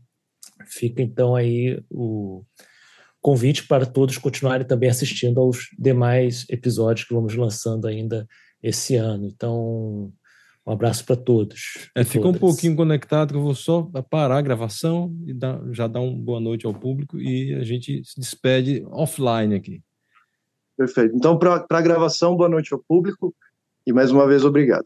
fica 0.66 1.02
então 1.02 1.34
aí 1.34 1.82
o 1.90 2.44
convite 3.20 3.66
para 3.66 3.84
todos 3.84 4.16
continuarem 4.16 4.66
também 4.66 4.88
assistindo 4.88 5.40
aos 5.40 5.68
demais 5.78 6.46
episódios 6.48 7.06
que 7.06 7.14
vamos 7.14 7.34
lançando 7.34 7.86
ainda 7.86 8.26
esse 8.62 8.96
ano. 8.96 9.26
Então, 9.26 10.12
um 10.66 10.72
abraço 10.72 11.04
para 11.04 11.16
todos. 11.16 11.90
É, 11.96 12.04
fica 12.04 12.28
um 12.28 12.34
pouquinho 12.34 12.76
conectado, 12.76 13.32
que 13.32 13.36
eu 13.36 13.42
vou 13.42 13.54
só 13.54 13.82
parar 14.08 14.38
a 14.38 14.42
gravação 14.42 15.14
e 15.26 15.32
dar, 15.32 15.61
já 15.72 15.86
dar 15.86 16.00
uma 16.00 16.16
boa 16.16 16.40
noite 16.40 16.66
ao 16.66 16.74
público 16.74 17.18
e 17.18 17.54
a 17.54 17.64
gente 17.64 18.04
se 18.04 18.20
despede 18.20 18.84
offline 18.90 19.54
aqui. 19.54 19.82
Perfeito. 20.76 21.14
Então, 21.14 21.38
para 21.38 21.66
a 21.70 21.82
gravação, 21.82 22.36
boa 22.36 22.48
noite 22.48 22.72
ao 22.72 22.78
público 22.78 23.34
e 23.86 23.92
mais 23.92 24.11
uma 24.11 24.26
vez 24.26 24.44
obrigado. 24.44 24.84